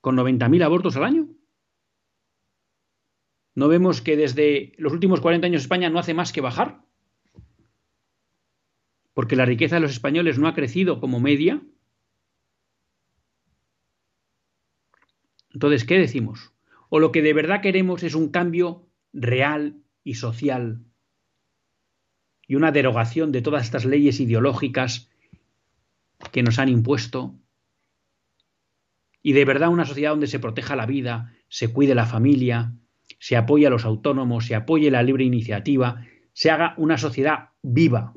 Con 0.00 0.16
90.000 0.16 0.62
abortos 0.62 0.96
al 0.96 1.02
año. 1.02 1.28
¿No 3.56 3.66
vemos 3.66 4.00
que 4.00 4.16
desde 4.16 4.74
los 4.78 4.92
últimos 4.92 5.20
40 5.20 5.44
años 5.44 5.62
España 5.62 5.90
no 5.90 5.98
hace 5.98 6.14
más 6.14 6.32
que 6.32 6.40
bajar 6.40 6.84
porque 9.12 9.34
la 9.34 9.44
riqueza 9.44 9.74
de 9.74 9.80
los 9.80 9.90
españoles 9.90 10.38
no 10.38 10.46
ha 10.46 10.54
crecido 10.54 11.00
como 11.00 11.18
media. 11.18 11.60
Entonces, 15.52 15.84
¿qué 15.84 15.98
decimos? 15.98 16.52
O 16.88 16.98
lo 17.00 17.12
que 17.12 17.22
de 17.22 17.32
verdad 17.32 17.60
queremos 17.60 18.02
es 18.02 18.14
un 18.14 18.28
cambio 18.28 18.88
real 19.12 19.82
y 20.04 20.14
social 20.14 20.84
y 22.46 22.54
una 22.54 22.72
derogación 22.72 23.32
de 23.32 23.42
todas 23.42 23.64
estas 23.64 23.84
leyes 23.84 24.20
ideológicas 24.20 25.10
que 26.32 26.42
nos 26.42 26.58
han 26.58 26.68
impuesto 26.68 27.34
y 29.22 29.32
de 29.32 29.44
verdad 29.44 29.68
una 29.68 29.84
sociedad 29.84 30.10
donde 30.10 30.26
se 30.26 30.38
proteja 30.38 30.76
la 30.76 30.86
vida, 30.86 31.34
se 31.48 31.72
cuide 31.72 31.94
la 31.94 32.06
familia, 32.06 32.72
se 33.18 33.36
apoye 33.36 33.66
a 33.66 33.70
los 33.70 33.84
autónomos, 33.84 34.46
se 34.46 34.54
apoye 34.54 34.90
la 34.90 35.02
libre 35.02 35.24
iniciativa, 35.24 36.04
se 36.32 36.50
haga 36.50 36.74
una 36.76 36.98
sociedad 36.98 37.50
viva 37.62 38.14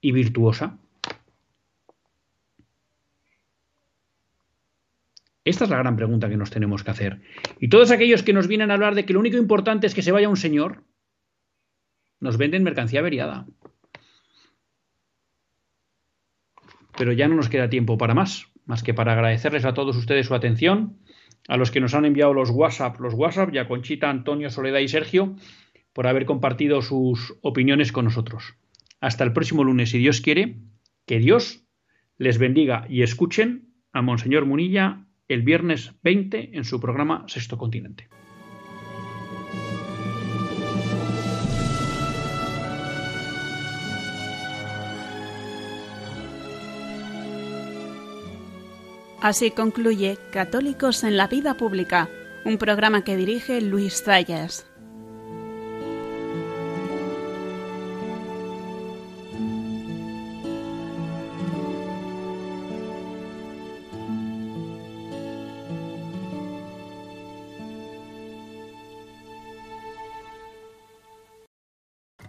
y 0.00 0.12
virtuosa? 0.12 0.78
Esta 5.48 5.64
es 5.64 5.70
la 5.70 5.78
gran 5.78 5.96
pregunta 5.96 6.28
que 6.28 6.36
nos 6.36 6.50
tenemos 6.50 6.84
que 6.84 6.90
hacer. 6.90 7.22
Y 7.58 7.68
todos 7.68 7.90
aquellos 7.90 8.22
que 8.22 8.34
nos 8.34 8.48
vienen 8.48 8.70
a 8.70 8.74
hablar 8.74 8.94
de 8.94 9.06
que 9.06 9.14
lo 9.14 9.20
único 9.20 9.38
importante 9.38 9.86
es 9.86 9.94
que 9.94 10.02
se 10.02 10.12
vaya 10.12 10.28
un 10.28 10.36
señor, 10.36 10.84
nos 12.20 12.36
venden 12.36 12.64
mercancía 12.64 13.00
averiada. 13.00 13.46
Pero 16.98 17.12
ya 17.12 17.28
no 17.28 17.34
nos 17.34 17.48
queda 17.48 17.70
tiempo 17.70 17.96
para 17.96 18.12
más, 18.12 18.52
más 18.66 18.82
que 18.82 18.92
para 18.92 19.14
agradecerles 19.14 19.64
a 19.64 19.72
todos 19.72 19.96
ustedes 19.96 20.26
su 20.26 20.34
atención, 20.34 20.98
a 21.48 21.56
los 21.56 21.70
que 21.70 21.80
nos 21.80 21.94
han 21.94 22.04
enviado 22.04 22.34
los 22.34 22.50
WhatsApp, 22.50 23.00
los 23.00 23.14
WhatsApp, 23.14 23.50
ya 23.50 23.66
Conchita, 23.68 24.10
Antonio, 24.10 24.50
Soledad 24.50 24.80
y 24.80 24.88
Sergio, 24.88 25.34
por 25.94 26.06
haber 26.06 26.26
compartido 26.26 26.82
sus 26.82 27.38
opiniones 27.40 27.90
con 27.90 28.04
nosotros. 28.04 28.56
Hasta 29.00 29.24
el 29.24 29.32
próximo 29.32 29.64
lunes, 29.64 29.88
si 29.88 29.98
Dios 29.98 30.20
quiere, 30.20 30.58
que 31.06 31.20
Dios 31.20 31.64
les 32.18 32.36
bendiga 32.36 32.84
y 32.90 33.00
escuchen 33.00 33.72
a 33.94 34.02
Monseñor 34.02 34.44
Munilla 34.44 35.07
el 35.28 35.42
viernes 35.42 35.92
20 36.02 36.56
en 36.56 36.64
su 36.64 36.80
programa 36.80 37.24
Sexto 37.28 37.58
Continente. 37.58 38.08
Así 49.20 49.50
concluye 49.50 50.16
Católicos 50.32 51.02
en 51.02 51.16
la 51.16 51.26
Vida 51.26 51.54
Pública, 51.54 52.08
un 52.44 52.56
programa 52.56 53.02
que 53.02 53.16
dirige 53.16 53.60
Luis 53.60 54.02
Zayas. 54.04 54.67